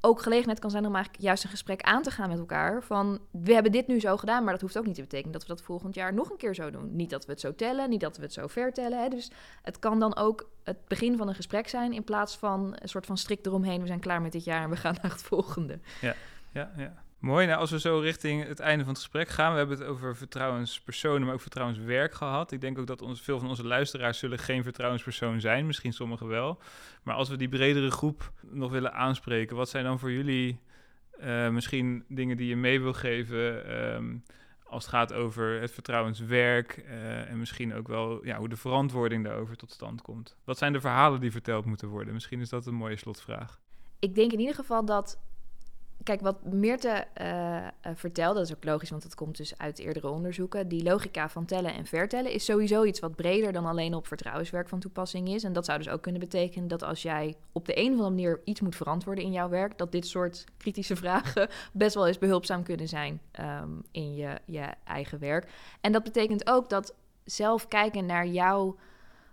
ook 0.00 0.22
gelegenheid 0.22 0.58
kan 0.58 0.70
zijn 0.70 0.86
om 0.86 0.94
eigenlijk 0.94 1.24
juist 1.24 1.44
een 1.44 1.50
gesprek 1.50 1.82
aan 1.82 2.02
te 2.02 2.10
gaan 2.10 2.28
met 2.28 2.38
elkaar. 2.38 2.82
Van 2.82 3.18
we 3.30 3.52
hebben 3.52 3.72
dit 3.72 3.86
nu 3.86 4.00
zo 4.00 4.16
gedaan, 4.16 4.44
maar 4.44 4.52
dat 4.52 4.62
hoeft 4.62 4.78
ook 4.78 4.86
niet 4.86 4.94
te 4.94 5.00
betekenen 5.00 5.32
dat 5.32 5.42
we 5.42 5.48
dat 5.48 5.62
volgend 5.62 5.94
jaar 5.94 6.14
nog 6.14 6.30
een 6.30 6.36
keer 6.36 6.54
zo 6.54 6.70
doen. 6.70 6.96
Niet 6.96 7.10
dat 7.10 7.26
we 7.26 7.32
het 7.32 7.40
zo 7.40 7.54
tellen, 7.54 7.90
niet 7.90 8.00
dat 8.00 8.16
we 8.16 8.22
het 8.22 8.32
zo 8.32 8.46
vertellen. 8.46 9.02
Hè. 9.02 9.08
Dus 9.08 9.30
het 9.62 9.78
kan 9.78 9.98
dan 9.98 10.16
ook 10.16 10.50
het 10.64 10.86
begin 10.86 11.16
van 11.16 11.28
een 11.28 11.34
gesprek 11.34 11.68
zijn 11.68 11.92
in 11.92 12.04
plaats 12.04 12.36
van 12.36 12.76
een 12.78 12.88
soort 12.88 13.06
van 13.06 13.16
strikt 13.16 13.46
eromheen. 13.46 13.80
We 13.80 13.86
zijn 13.86 14.00
klaar 14.00 14.22
met 14.22 14.32
dit 14.32 14.44
jaar 14.44 14.62
en 14.62 14.70
we 14.70 14.76
gaan 14.76 14.96
naar 15.02 15.12
het 15.12 15.22
volgende. 15.22 15.78
Ja, 16.00 16.14
ja, 16.52 16.70
ja. 16.76 17.06
Mooi. 17.18 17.46
Nou, 17.46 17.60
als 17.60 17.70
we 17.70 17.80
zo 17.80 17.98
richting 17.98 18.46
het 18.46 18.60
einde 18.60 18.84
van 18.84 18.92
het 18.92 19.02
gesprek 19.02 19.28
gaan, 19.28 19.52
we 19.52 19.58
hebben 19.58 19.78
het 19.78 19.86
over 19.86 20.16
vertrouwenspersonen, 20.16 21.24
maar 21.24 21.34
ook 21.34 21.40
vertrouwenswerk 21.40 22.14
gehad. 22.14 22.52
Ik 22.52 22.60
denk 22.60 22.78
ook 22.78 22.86
dat 22.86 23.02
ons, 23.02 23.20
veel 23.20 23.38
van 23.38 23.48
onze 23.48 23.66
luisteraars 23.66 24.18
zullen 24.18 24.38
geen 24.38 24.62
vertrouwenspersoon 24.62 25.40
zijn, 25.40 25.66
misschien 25.66 25.92
sommigen 25.92 26.26
wel. 26.26 26.58
Maar 27.02 27.14
als 27.14 27.28
we 27.28 27.36
die 27.36 27.48
bredere 27.48 27.90
groep 27.90 28.32
nog 28.42 28.70
willen 28.70 28.92
aanspreken, 28.92 29.56
wat 29.56 29.68
zijn 29.68 29.84
dan 29.84 29.98
voor 29.98 30.12
jullie 30.12 30.60
uh, 31.20 31.48
misschien 31.48 32.04
dingen 32.08 32.36
die 32.36 32.48
je 32.48 32.56
mee 32.56 32.80
wil 32.80 32.92
geven 32.92 33.72
um, 33.94 34.22
als 34.64 34.84
het 34.84 34.94
gaat 34.94 35.12
over 35.12 35.60
het 35.60 35.70
vertrouwenswerk 35.70 36.82
uh, 36.86 37.30
en 37.30 37.38
misschien 37.38 37.74
ook 37.74 37.88
wel 37.88 38.26
ja, 38.26 38.38
hoe 38.38 38.48
de 38.48 38.56
verantwoording 38.56 39.24
daarover 39.24 39.56
tot 39.56 39.70
stand 39.70 40.02
komt? 40.02 40.36
Wat 40.44 40.58
zijn 40.58 40.72
de 40.72 40.80
verhalen 40.80 41.20
die 41.20 41.32
verteld 41.32 41.64
moeten 41.64 41.88
worden? 41.88 42.14
Misschien 42.14 42.40
is 42.40 42.48
dat 42.48 42.66
een 42.66 42.74
mooie 42.74 42.96
slotvraag. 42.96 43.60
Ik 43.98 44.14
denk 44.14 44.32
in 44.32 44.38
ieder 44.38 44.54
geval 44.54 44.84
dat 44.84 45.18
kijk, 46.08 46.20
wat 46.20 46.44
Meerte 46.44 47.06
uh, 47.20 47.66
vertelde, 47.94 48.38
dat 48.38 48.48
is 48.48 48.54
ook 48.54 48.64
logisch, 48.64 48.90
want 48.90 49.02
dat 49.02 49.14
komt 49.14 49.36
dus 49.36 49.58
uit 49.58 49.78
eerdere 49.78 50.08
onderzoeken. 50.08 50.68
Die 50.68 50.82
logica 50.82 51.28
van 51.28 51.44
tellen 51.44 51.74
en 51.74 51.86
vertellen 51.86 52.32
is 52.32 52.44
sowieso 52.44 52.84
iets 52.84 53.00
wat 53.00 53.16
breder 53.16 53.52
dan 53.52 53.66
alleen 53.66 53.94
op 53.94 54.06
vertrouwenswerk 54.06 54.68
van 54.68 54.78
toepassing 54.78 55.28
is. 55.28 55.44
En 55.44 55.52
dat 55.52 55.64
zou 55.64 55.78
dus 55.78 55.88
ook 55.88 56.02
kunnen 56.02 56.20
betekenen 56.20 56.68
dat 56.68 56.82
als 56.82 57.02
jij 57.02 57.36
op 57.52 57.66
de 57.66 57.78
een 57.78 57.86
of 57.86 57.90
andere 57.90 58.10
manier 58.10 58.40
iets 58.44 58.60
moet 58.60 58.76
verantwoorden 58.76 59.24
in 59.24 59.32
jouw 59.32 59.48
werk, 59.48 59.78
dat 59.78 59.92
dit 59.92 60.06
soort 60.06 60.44
kritische 60.56 60.96
vragen 61.02 61.48
best 61.72 61.94
wel 61.94 62.06
eens 62.06 62.18
behulpzaam 62.18 62.62
kunnen 62.62 62.88
zijn 62.88 63.20
um, 63.40 63.82
in 63.90 64.14
je, 64.14 64.38
je 64.44 64.66
eigen 64.84 65.18
werk. 65.18 65.50
En 65.80 65.92
dat 65.92 66.02
betekent 66.02 66.50
ook 66.50 66.68
dat 66.68 66.94
zelf 67.24 67.68
kijken 67.68 68.06
naar 68.06 68.26
jouw 68.26 68.76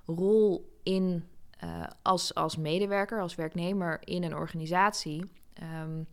rol 0.06 0.72
in, 0.84 1.26
uh, 1.64 1.84
als, 2.02 2.34
als 2.34 2.58
medewerker, 2.58 3.22
als 3.22 3.36
werknemer 3.36 4.00
in 4.04 4.24
een 4.24 4.36
organisatie. 4.36 5.24
Um, 5.84 6.08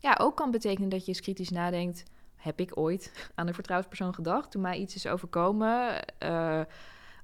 ja, 0.00 0.16
ook 0.20 0.36
kan 0.36 0.50
betekenen 0.50 0.88
dat 0.88 1.00
je 1.00 1.08
eens 1.08 1.20
kritisch 1.20 1.50
nadenkt. 1.50 2.02
Heb 2.36 2.60
ik 2.60 2.78
ooit 2.78 3.30
aan 3.34 3.46
een 3.46 3.54
vertrouwenspersoon 3.54 4.14
gedacht 4.14 4.50
toen 4.50 4.62
mij 4.62 4.78
iets 4.78 4.94
is 4.94 5.06
overkomen? 5.06 6.04
Uh, 6.22 6.60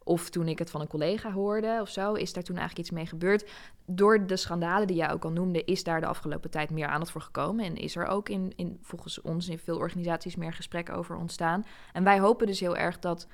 of 0.05 0.31
toen 0.31 0.49
ik 0.49 0.59
het 0.59 0.71
van 0.71 0.81
een 0.81 0.87
collega 0.87 1.33
hoorde 1.33 1.79
of 1.81 1.89
zo, 1.89 2.13
is 2.13 2.33
daar 2.33 2.43
toen 2.43 2.57
eigenlijk 2.57 2.89
iets 2.89 2.97
mee 2.97 3.07
gebeurd. 3.07 3.51
Door 3.87 4.27
de 4.27 4.37
schandalen 4.37 4.87
die 4.87 4.97
jij 4.97 5.13
ook 5.13 5.25
al 5.25 5.31
noemde, 5.31 5.65
is 5.65 5.85
daar 5.85 6.01
de 6.01 6.07
afgelopen 6.07 6.51
tijd 6.51 6.71
meer 6.71 6.87
aandacht 6.87 7.11
voor 7.11 7.21
gekomen. 7.21 7.65
En 7.65 7.77
is 7.77 7.97
er 7.97 8.07
ook 8.07 8.29
in, 8.29 8.53
in 8.57 8.79
volgens 8.83 9.21
ons 9.21 9.49
in 9.49 9.59
veel 9.59 9.77
organisaties 9.77 10.37
meer 10.37 10.53
gesprek 10.53 10.91
over 10.91 11.17
ontstaan. 11.17 11.65
En 11.93 12.05
wij 12.05 12.21
hopen 12.21 12.47
dus 12.47 12.61
heel 12.61 12.77
erg 12.77 12.99
dat 12.99 13.27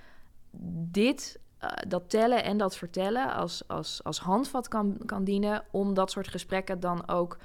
dit, 0.91 1.39
uh, 1.65 1.71
dat 1.89 2.11
tellen 2.11 2.45
en 2.45 2.59
dat 2.59 2.77
vertellen 2.77 3.35
als, 3.35 3.69
als, 3.69 4.05
als 4.05 4.19
handvat 4.19 4.69
kan, 4.69 4.97
kan 5.07 5.25
dienen 5.25 5.65
om 5.71 5.95
dat 5.95 6.11
soort 6.11 6.29
gesprekken 6.29 6.81
dan 6.81 7.09
ook 7.09 7.39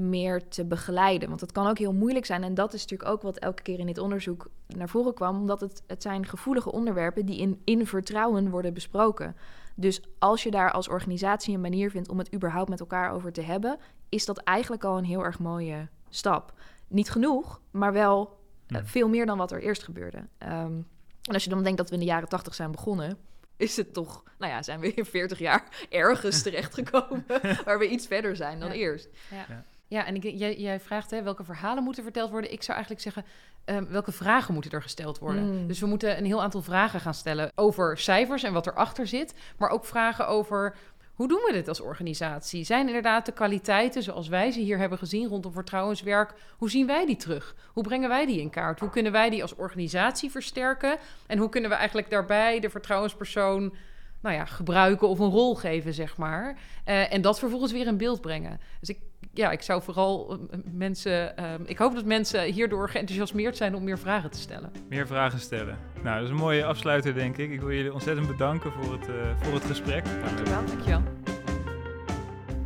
meer 0.00 0.48
te 0.48 0.64
begeleiden. 0.64 1.28
Want 1.28 1.40
het 1.40 1.52
kan 1.52 1.66
ook 1.66 1.78
heel 1.78 1.92
moeilijk 1.92 2.26
zijn. 2.26 2.42
En 2.42 2.54
dat 2.54 2.72
is 2.74 2.80
natuurlijk 2.80 3.10
ook 3.10 3.22
wat 3.22 3.38
elke 3.38 3.62
keer 3.62 3.78
in 3.78 3.86
dit 3.86 3.98
onderzoek 3.98 4.50
naar 4.66 4.88
voren 4.88 5.14
kwam. 5.14 5.36
Omdat 5.36 5.60
het, 5.60 5.82
het 5.86 6.02
zijn 6.02 6.26
gevoelige 6.26 6.72
onderwerpen 6.72 7.26
die 7.26 7.38
in, 7.38 7.60
in 7.64 7.86
vertrouwen 7.86 8.50
worden 8.50 8.74
besproken. 8.74 9.36
Dus 9.74 10.02
als 10.18 10.42
je 10.42 10.50
daar 10.50 10.72
als 10.72 10.88
organisatie 10.88 11.54
een 11.54 11.60
manier 11.60 11.90
vindt 11.90 12.08
om 12.08 12.18
het 12.18 12.34
überhaupt 12.34 12.68
met 12.68 12.80
elkaar 12.80 13.12
over 13.12 13.32
te 13.32 13.42
hebben, 13.42 13.78
is 14.08 14.24
dat 14.24 14.38
eigenlijk 14.38 14.84
al 14.84 14.98
een 14.98 15.04
heel 15.04 15.24
erg 15.24 15.38
mooie 15.38 15.88
stap. 16.08 16.52
Niet 16.88 17.10
genoeg, 17.10 17.60
maar 17.70 17.92
wel 17.92 18.38
eh, 18.66 18.80
veel 18.84 19.08
meer 19.08 19.26
dan 19.26 19.38
wat 19.38 19.52
er 19.52 19.62
eerst 19.62 19.82
gebeurde. 19.82 20.18
Um, 20.18 20.86
en 21.22 21.34
als 21.34 21.44
je 21.44 21.50
dan 21.50 21.62
denkt 21.62 21.78
dat 21.78 21.88
we 21.88 21.94
in 21.94 22.00
de 22.00 22.06
jaren 22.06 22.28
tachtig 22.28 22.54
zijn 22.54 22.70
begonnen, 22.70 23.18
is 23.56 23.76
het 23.76 23.92
toch, 23.92 24.22
nou 24.38 24.52
ja, 24.52 24.62
zijn 24.62 24.80
we 24.80 24.92
in 24.92 25.04
40 25.04 25.38
jaar 25.38 25.64
ergens 25.88 26.42
terechtgekomen 26.42 27.24
waar 27.64 27.78
we 27.78 27.88
iets 27.88 28.06
verder 28.06 28.36
zijn 28.36 28.60
dan 28.60 28.68
ja. 28.68 28.74
eerst. 28.74 29.08
Ja. 29.30 29.64
Ja. 29.90 30.06
En 30.06 30.14
ik, 30.14 30.22
jij, 30.22 30.56
jij 30.56 30.80
vraagt 30.80 31.10
hè, 31.10 31.22
welke 31.22 31.44
verhalen 31.44 31.84
moeten 31.84 32.02
verteld 32.02 32.30
worden. 32.30 32.52
Ik 32.52 32.62
zou 32.62 32.78
eigenlijk 32.78 33.02
zeggen, 33.02 33.24
um, 33.64 33.88
welke 33.88 34.12
vragen 34.12 34.54
moeten 34.54 34.70
er 34.70 34.82
gesteld 34.82 35.18
worden? 35.18 35.60
Mm. 35.60 35.66
Dus 35.66 35.80
we 35.80 35.86
moeten 35.86 36.18
een 36.18 36.24
heel 36.24 36.42
aantal 36.42 36.62
vragen 36.62 37.00
gaan 37.00 37.14
stellen 37.14 37.52
over 37.54 37.98
cijfers 37.98 38.42
en 38.42 38.52
wat 38.52 38.66
erachter 38.66 39.06
zit. 39.06 39.34
Maar 39.58 39.70
ook 39.70 39.84
vragen 39.84 40.28
over 40.28 40.76
hoe 41.14 41.28
doen 41.28 41.42
we 41.46 41.52
dit 41.52 41.68
als 41.68 41.80
organisatie? 41.80 42.64
Zijn 42.64 42.86
inderdaad 42.86 43.26
de 43.26 43.32
kwaliteiten 43.32 44.02
zoals 44.02 44.28
wij 44.28 44.50
ze 44.50 44.60
hier 44.60 44.78
hebben 44.78 44.98
gezien 44.98 45.28
rondom 45.28 45.52
vertrouwenswerk, 45.52 46.34
hoe 46.56 46.70
zien 46.70 46.86
wij 46.86 47.06
die 47.06 47.16
terug? 47.16 47.54
Hoe 47.72 47.82
brengen 47.82 48.08
wij 48.08 48.26
die 48.26 48.40
in 48.40 48.50
kaart? 48.50 48.80
Hoe 48.80 48.90
kunnen 48.90 49.12
wij 49.12 49.30
die 49.30 49.42
als 49.42 49.54
organisatie 49.54 50.30
versterken? 50.30 50.96
En 51.26 51.38
hoe 51.38 51.48
kunnen 51.48 51.70
we 51.70 51.76
eigenlijk 51.76 52.10
daarbij 52.10 52.60
de 52.60 52.70
vertrouwenspersoon 52.70 53.74
nou 54.20 54.34
ja, 54.34 54.44
gebruiken 54.44 55.08
of 55.08 55.18
een 55.18 55.30
rol 55.30 55.54
geven, 55.54 55.94
zeg 55.94 56.16
maar. 56.16 56.58
Uh, 56.86 57.12
en 57.12 57.20
dat 57.20 57.38
vervolgens 57.38 57.72
weer 57.72 57.86
in 57.86 57.96
beeld 57.96 58.20
brengen. 58.20 58.60
Dus 58.80 58.88
ik, 58.88 58.98
ja, 59.40 59.50
ik 59.50 59.62
zou 59.62 59.82
vooral 59.82 60.32
uh, 60.32 60.58
mensen... 60.72 61.34
Uh, 61.38 61.44
ik 61.64 61.78
hoop 61.78 61.94
dat 61.94 62.04
mensen 62.04 62.52
hierdoor 62.52 62.88
geenthousiasmeerd 62.88 63.56
zijn 63.56 63.74
om 63.74 63.84
meer 63.84 63.98
vragen 63.98 64.30
te 64.30 64.38
stellen. 64.38 64.72
Meer 64.88 65.06
vragen 65.06 65.38
stellen. 65.38 65.78
Nou, 66.02 66.14
dat 66.14 66.24
is 66.24 66.30
een 66.30 66.36
mooie 66.36 66.64
afsluiter, 66.64 67.14
denk 67.14 67.36
ik. 67.36 67.50
Ik 67.50 67.60
wil 67.60 67.72
jullie 67.72 67.92
ontzettend 67.92 68.26
bedanken 68.26 68.72
voor 68.72 68.92
het, 68.92 69.06
voor 69.36 69.54
het 69.54 69.64
gesprek. 69.64 70.04
Dankjewel, 70.04 70.66
dankjewel. 70.66 71.02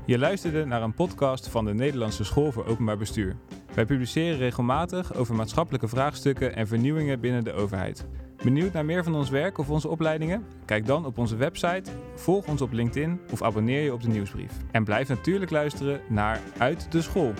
Je 0.07 0.19
luisterde 0.19 0.65
naar 0.65 0.83
een 0.83 0.95
podcast 0.95 1.49
van 1.49 1.65
de 1.65 1.75
Nederlandse 1.75 2.25
School 2.25 2.53
voor 2.53 2.67
Openbaar 2.67 2.97
Bestuur. 2.97 3.37
Wij 3.75 3.85
publiceren 3.85 4.39
regelmatig 4.39 5.15
over 5.15 5.35
maatschappelijke 5.35 5.89
vraagstukken 5.89 6.57
en 6.57 6.67
vernieuwingen 6.67 7.21
binnen 7.21 7.45
de 7.45 7.53
overheid. 7.53 8.07
Benieuwd 8.45 8.73
naar 8.73 8.85
meer 8.85 9.05
van 9.05 9.15
ons 9.15 9.31
werk 9.31 9.59
of 9.59 9.71
onze 9.71 9.89
opleidingen? 9.89 10.45
Kijk 10.65 10.87
dan 10.87 11.07
op 11.07 11.19
onze 11.19 11.37
website, 11.37 11.91
volg 12.15 12.49
ons 12.49 12.61
op 12.61 12.73
LinkedIn 12.73 13.21
of 13.31 13.43
abonneer 13.43 13.83
je 13.83 13.93
op 13.93 14.03
de 14.03 14.09
nieuwsbrief. 14.09 14.53
En 14.71 14.85
blijf 14.85 15.09
natuurlijk 15.09 15.51
luisteren 15.51 16.01
naar 16.09 16.41
Uit 16.59 16.93
de 16.93 17.03
School. 17.03 17.33